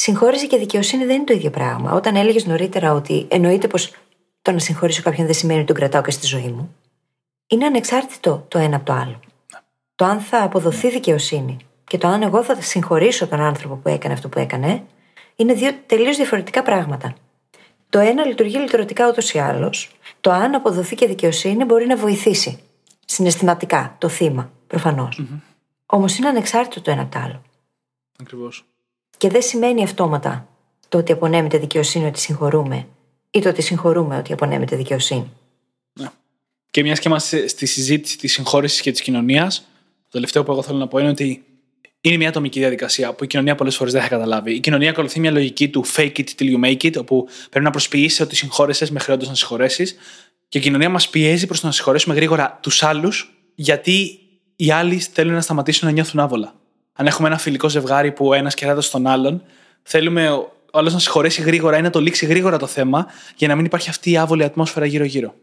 Συγχώρεση 0.06 0.46
και 0.46 0.56
δικαιοσύνη 0.56 1.04
δεν 1.04 1.16
είναι 1.16 1.24
το 1.24 1.32
ίδιο 1.32 1.50
πράγμα. 1.50 1.92
Όταν 1.92 2.16
έλεγες 2.16 2.46
νωρίτερα 2.46 2.92
ότι 2.92 3.26
εννοείται 3.30 3.66
πως 3.66 3.94
το 4.42 4.52
να 4.52 4.58
συγχωρήσω 4.58 5.02
κάποιον 5.02 5.26
δεν 5.26 5.34
σημαίνει 5.34 5.58
ότι 5.58 5.66
τον 5.66 5.76
κρατάω 5.76 6.02
και 6.02 6.10
στη 6.10 6.26
ζωή 6.26 6.48
μου. 6.48 6.74
Είναι 7.46 7.66
ανεξάρτητο 7.66 8.44
το 8.48 8.58
ένα 8.58 8.76
από 8.76 8.84
το 8.84 8.92
άλλο. 8.92 9.20
Το 9.94 10.04
αν 10.04 10.20
θα 10.20 10.42
αποδοθεί 10.42 10.90
δικαιοσύνη 10.90 11.56
και 11.84 11.98
το 11.98 12.08
αν 12.08 12.22
εγώ 12.22 12.42
θα 12.42 12.60
συγχωρήσω 12.60 13.26
τον 13.26 13.40
άνθρωπο 13.40 13.74
που 13.74 13.88
έκανε 13.88 14.14
αυτό 14.14 14.28
που 14.28 14.38
έκανε, 14.38 14.82
είναι 15.36 15.52
δύο 15.52 15.70
τελείως 15.86 16.16
διαφορετικά 16.16 16.62
πράγματα. 16.62 17.14
Το 17.88 17.98
ένα 17.98 18.26
λειτουργεί 18.26 18.56
λειτουργικά 18.56 19.08
ούτως 19.08 19.32
ή 19.32 19.38
άλλως. 19.38 19.96
Το 20.20 20.30
αν 20.30 20.54
αποδοθεί 20.54 20.94
και 20.94 21.06
δικαιοσύνη 21.06 21.64
μπορεί 21.64 21.86
να 21.86 21.96
βοηθήσει 21.96 22.58
συναισθηματικά 23.04 23.96
το 23.98 24.08
θύμα, 24.08 24.50
προφανώς. 24.66 25.20
Mm-hmm. 25.22 25.40
Όμως 25.86 26.18
είναι 26.18 26.28
ανεξάρτητο 26.28 26.80
το 26.80 26.90
ένα 26.90 27.02
από 27.02 27.10
το 27.10 27.18
άλλο. 27.18 27.42
Ακριβώς. 28.20 28.64
Και 29.16 29.28
δεν 29.28 29.42
σημαίνει 29.42 29.82
αυτόματα 29.82 30.48
το 30.88 30.98
ότι 30.98 31.12
απονέμεται 31.12 31.58
δικαιοσύνη 31.58 32.06
ότι 32.06 32.18
συγχωρούμε 32.18 32.86
ή 33.30 33.40
το 33.40 33.48
ότι 33.48 33.62
συγχωρούμε 33.62 34.16
ότι 34.16 34.32
απονέμεται 34.32 34.76
δικαιοσύνη. 34.76 35.30
Ναι. 36.00 36.08
Και 36.70 36.82
μιας 36.82 36.98
και 36.98 37.08
είμαστε 37.08 37.48
στη 37.48 37.66
συζήτηση 37.66 38.18
της 38.18 38.32
συγχώρεσης 38.32 38.80
και 38.80 38.90
της 38.90 39.00
κοινωνίας, 39.00 39.58
το 40.02 40.08
τελευταίο 40.10 40.44
που 40.44 40.52
εγώ 40.52 40.62
θέλω 40.62 40.78
να 40.78 40.88
πω 40.88 40.98
είναι 40.98 41.08
ότι 41.08 41.44
είναι 42.00 42.16
μια 42.16 42.28
ατομική 42.28 42.58
διαδικασία 42.58 43.12
που 43.12 43.24
η 43.24 43.26
κοινωνία 43.26 43.54
πολλές 43.54 43.76
φορές 43.76 43.92
δεν 43.92 44.02
θα 44.02 44.08
καταλάβει. 44.08 44.54
Η 44.54 44.60
κοινωνία 44.60 44.90
ακολουθεί 44.90 45.20
μια 45.20 45.30
λογική 45.30 45.68
του 45.68 45.84
fake 45.96 46.12
it 46.16 46.24
till 46.38 46.56
you 46.56 46.64
make 46.64 46.82
it, 46.82 46.96
όπου 46.98 47.28
πρέπει 47.50 47.64
να 47.64 47.70
προσποιήσει 47.70 48.22
ότι 48.22 48.36
συγχώρεσαι 48.36 48.86
μέχρι 48.92 49.12
όντω 49.12 49.26
να 49.26 49.34
συγχωρέσεις. 49.34 49.96
Και 50.48 50.58
η 50.58 50.60
κοινωνία 50.60 50.88
μας 50.88 51.08
πιέζει 51.08 51.46
προς 51.46 51.60
το 51.60 51.66
να 51.66 51.72
συγχωρέσουμε 51.72 52.14
γρήγορα 52.14 52.58
τους 52.62 52.82
άλλους, 52.82 53.36
γιατί 53.54 54.18
οι 54.56 54.70
άλλοι 54.70 54.98
θέλουν 54.98 55.34
να 55.34 55.40
σταματήσουν 55.40 55.86
να 55.86 55.94
νιώθουν 55.94 56.20
άβολα. 56.20 56.54
Αν 56.96 57.06
έχουμε 57.06 57.28
ένα 57.28 57.38
φιλικό 57.38 57.68
ζευγάρι 57.68 58.12
που 58.12 58.32
ένας 58.32 58.54
κεράτο 58.54 58.80
στον 58.80 59.06
άλλον, 59.06 59.42
θέλουμε 59.82 60.30
ο 60.30 60.78
άλλος 60.78 60.92
να 60.92 60.98
συγχωρέσει 60.98 61.42
γρήγορα 61.42 61.78
ή 61.78 61.82
να 61.82 61.90
το 61.90 62.00
λήξει 62.00 62.26
γρήγορα 62.26 62.58
το 62.58 62.66
θέμα, 62.66 63.06
για 63.36 63.48
να 63.48 63.54
μην 63.54 63.64
υπάρχει 63.64 63.88
αυτή 63.88 64.10
η 64.10 64.16
άβολη 64.16 64.44
ατμόσφαιρα 64.44 64.86
γύρω-γύρω. 64.86 65.34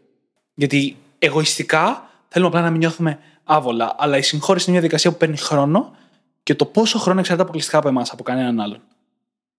Γιατί 0.54 0.96
εγωιστικά 1.18 2.10
θέλουμε 2.28 2.50
απλά 2.50 2.62
να 2.62 2.70
μην 2.70 2.78
νιώθουμε 2.78 3.18
άβολα. 3.44 3.94
Αλλά 3.98 4.16
η 4.16 4.22
συγχώρεση 4.22 4.64
είναι 4.70 4.78
μια 4.78 4.88
διαδικασία 4.88 5.10
που 5.10 5.16
παίρνει 5.16 5.36
χρόνο 5.36 5.96
και 6.42 6.54
το 6.54 6.64
πόσο 6.64 6.98
χρόνο 6.98 7.18
εξαρτάται 7.18 7.42
αποκλειστικά 7.42 7.78
από 7.78 7.88
εμάς, 7.88 8.10
από 8.10 8.22
κανέναν 8.22 8.60
άλλον. 8.60 8.80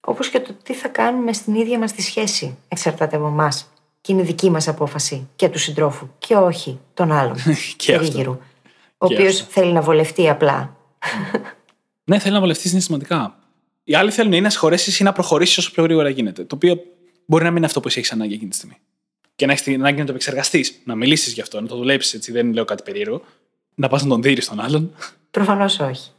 Όπως 0.08 0.30
και 0.30 0.40
το 0.40 0.54
τι 0.64 0.74
θα 0.74 0.88
κάνουμε 0.88 1.34
στην 1.34 1.56
ίδια 1.56 1.80
μας 1.80 1.92
τη 1.92 2.02
σχέση 2.02 2.58
εξαρτάται 2.68 3.16
από 3.16 3.28
εμάς. 3.28 3.70
Και 4.02 4.14
είναι 4.14 4.22
δική 4.22 4.50
μας 4.50 4.68
απόφαση 4.68 5.28
και 5.36 5.50
του 5.50 5.60
συντρόφου 5.60 6.10
και 6.18 6.36
όχι 6.36 6.80
των 6.94 7.12
άλλων. 7.12 7.36
και 7.78 7.96
Ο 8.98 9.06
οποίος 9.06 9.46
θέλει 9.50 9.72
να 9.72 9.82
βολευτεί 9.82 10.30
απλά. 10.30 10.76
Ναι, 12.06 12.20
θέλει 12.20 12.34
να 12.34 12.40
βολευτείς 12.40 12.70
συναισθηματικά. 12.70 13.40
Οι 13.84 13.96
άλλοι 13.96 14.12
θέλουν 14.12 14.34
ή 14.34 14.42
να 14.42 14.50
συγχωρέσει 14.50 15.02
ή 15.02 15.04
να 15.04 15.14
προχωρήσεις 15.14 15.58
όσο 15.58 15.72
πιο 15.72 15.84
γρήγορα 15.84 16.10
γίνεται. 16.10 16.44
Το 16.44 16.56
οποίο 16.56 16.82
μπορεί 17.26 17.44
να 17.44 17.50
μην 17.50 17.58
είναι 17.58 17.66
αυτό 17.66 17.80
που 17.80 17.88
εσύ 17.88 18.00
έχεις 18.00 18.12
ανάγκη 18.12 18.34
εκείνη 18.34 18.50
τη 18.50 18.56
στιγμή. 18.56 18.78
Και 19.36 19.46
να 19.46 19.52
έχεις 19.52 19.64
την 19.64 19.80
ανάγκη 19.80 20.00
να 20.00 20.06
το 20.06 20.12
επεξεργαστείς, 20.12 20.82
να 20.84 20.96
μιλήσεις 20.96 21.34
γι' 21.34 21.42
αυτό, 21.42 21.62
να 21.62 21.68
το 21.68 21.76
δουλέψεις 21.76 22.14
έτσι. 22.14 22.32
Δεν 22.32 22.54
λέω 22.54 22.66
κάτι 22.66 22.84
περίεργο. 22.84 23.22
Να 23.76 23.88
πας 23.88 24.04
να 24.04 24.10
τον 24.10 24.22
δεις 24.22 24.48
τον 24.48 24.60
άλλον. 24.60 24.96
Προφανώς 25.32 25.80
όχι. 25.80 26.10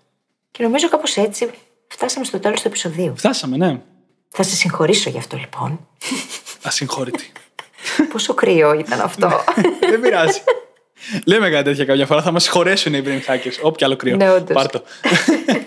Και 0.51 0.63
νομίζω 0.63 0.89
κάπως 0.89 1.17
έτσι 1.17 1.51
φτάσαμε 1.89 2.25
στο 2.25 2.39
τέλος 2.39 2.61
του 2.61 2.69
επεισοδίου. 2.69 3.17
Φτάσαμε, 3.17 3.57
ναι. 3.57 3.81
Θα 4.29 4.43
σε 4.43 4.57
συγχωρήσω 4.57 5.11
γι' 5.11 5.19
αυτό 5.19 5.37
λοιπόν. 5.37 5.89
Ασυγχώρητη. 6.63 7.33
Πόσο 8.13 8.35
κρύο 8.35 8.73
ήταν 8.73 9.01
αυτό. 9.01 9.31
Δεν 9.81 10.01
πειράζει. 10.01 10.41
Λέμε 11.27 11.51
κάτι 11.51 11.65
τέτοια 11.65 11.85
καμιά 11.85 12.07
φορά. 12.07 12.23
Θα 12.23 12.31
μας 12.33 12.43
συγχωρέσουν 12.43 12.95
οι 12.95 13.03
brain 13.07 13.33
hackers. 13.33 13.59
Όποιο 13.63 13.87
άλλο 13.87 13.97
κρύο. 13.97 14.17
Ναι, 14.17 14.41
Πάρτο. 14.41 14.83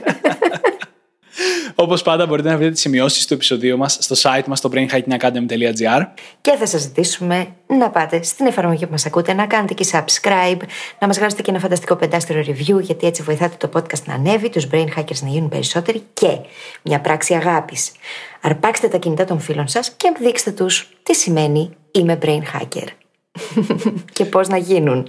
Όπως 1.75 2.01
πάντα, 2.01 2.25
μπορείτε 2.25 2.49
να 2.49 2.55
βρείτε 2.57 2.71
τις 2.71 2.81
σημειώσεις 2.81 3.27
του 3.27 3.33
επεισοδίου 3.33 3.77
μας 3.77 3.97
στο 3.99 4.15
site 4.21 4.45
μας 4.47 4.57
στο 4.57 4.69
brainhackingacademy.gr. 4.73 6.05
Και 6.41 6.55
θα 6.59 6.65
σας 6.65 6.81
ζητήσουμε 6.81 7.47
να 7.67 7.89
πάτε 7.89 8.23
στην 8.23 8.45
εφαρμογή 8.45 8.85
που 8.85 8.91
μας 8.91 9.05
ακούτε, 9.05 9.33
να 9.33 9.45
κάνετε 9.45 9.73
και 9.73 9.85
subscribe, 9.91 10.59
να 10.99 11.07
μας 11.07 11.17
γράψετε 11.17 11.41
και 11.41 11.51
ένα 11.51 11.59
φανταστικό 11.59 11.95
πεντάστερο 11.95 12.39
review, 12.39 12.81
γιατί 12.81 13.07
έτσι 13.07 13.23
βοηθάτε 13.23 13.67
το 13.67 13.79
podcast 13.79 14.03
να 14.05 14.13
ανέβει, 14.13 14.49
τους 14.49 14.67
brain 14.71 14.87
hackers 14.97 15.19
να 15.21 15.27
γίνουν 15.27 15.49
περισσότεροι 15.49 16.03
και 16.13 16.37
μια 16.81 16.99
πράξη 16.99 17.33
αγάπης. 17.33 17.91
Αρπάξτε 18.41 18.87
τα 18.87 18.97
κινητά 18.97 19.25
των 19.25 19.39
φίλων 19.39 19.67
σας 19.67 19.91
και 19.97 20.13
δείξτε 20.19 20.51
τους 20.51 20.89
τι 21.03 21.15
σημαίνει 21.15 21.69
είμαι 21.91 22.17
brain 22.21 22.41
hacker. 22.53 22.87
και 24.13 24.25
πώς 24.25 24.47
να 24.47 24.57
γίνουν. 24.57 25.07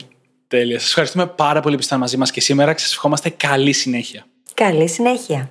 Τέλεια. 0.48 0.78
Σας 0.78 0.88
ευχαριστούμε 0.88 1.26
πάρα 1.26 1.60
πολύ 1.60 1.74
που 1.74 1.80
ήσασταν 1.80 2.00
μαζί 2.00 2.16
μας 2.16 2.30
και 2.30 2.40
σήμερα 2.40 2.72
και 2.74 2.80
σας 2.80 2.92
ευχόμαστε 2.92 3.28
καλή 3.28 3.72
συνέχεια. 3.72 4.24
Καλή 4.54 4.88
συνέχεια. 4.88 5.50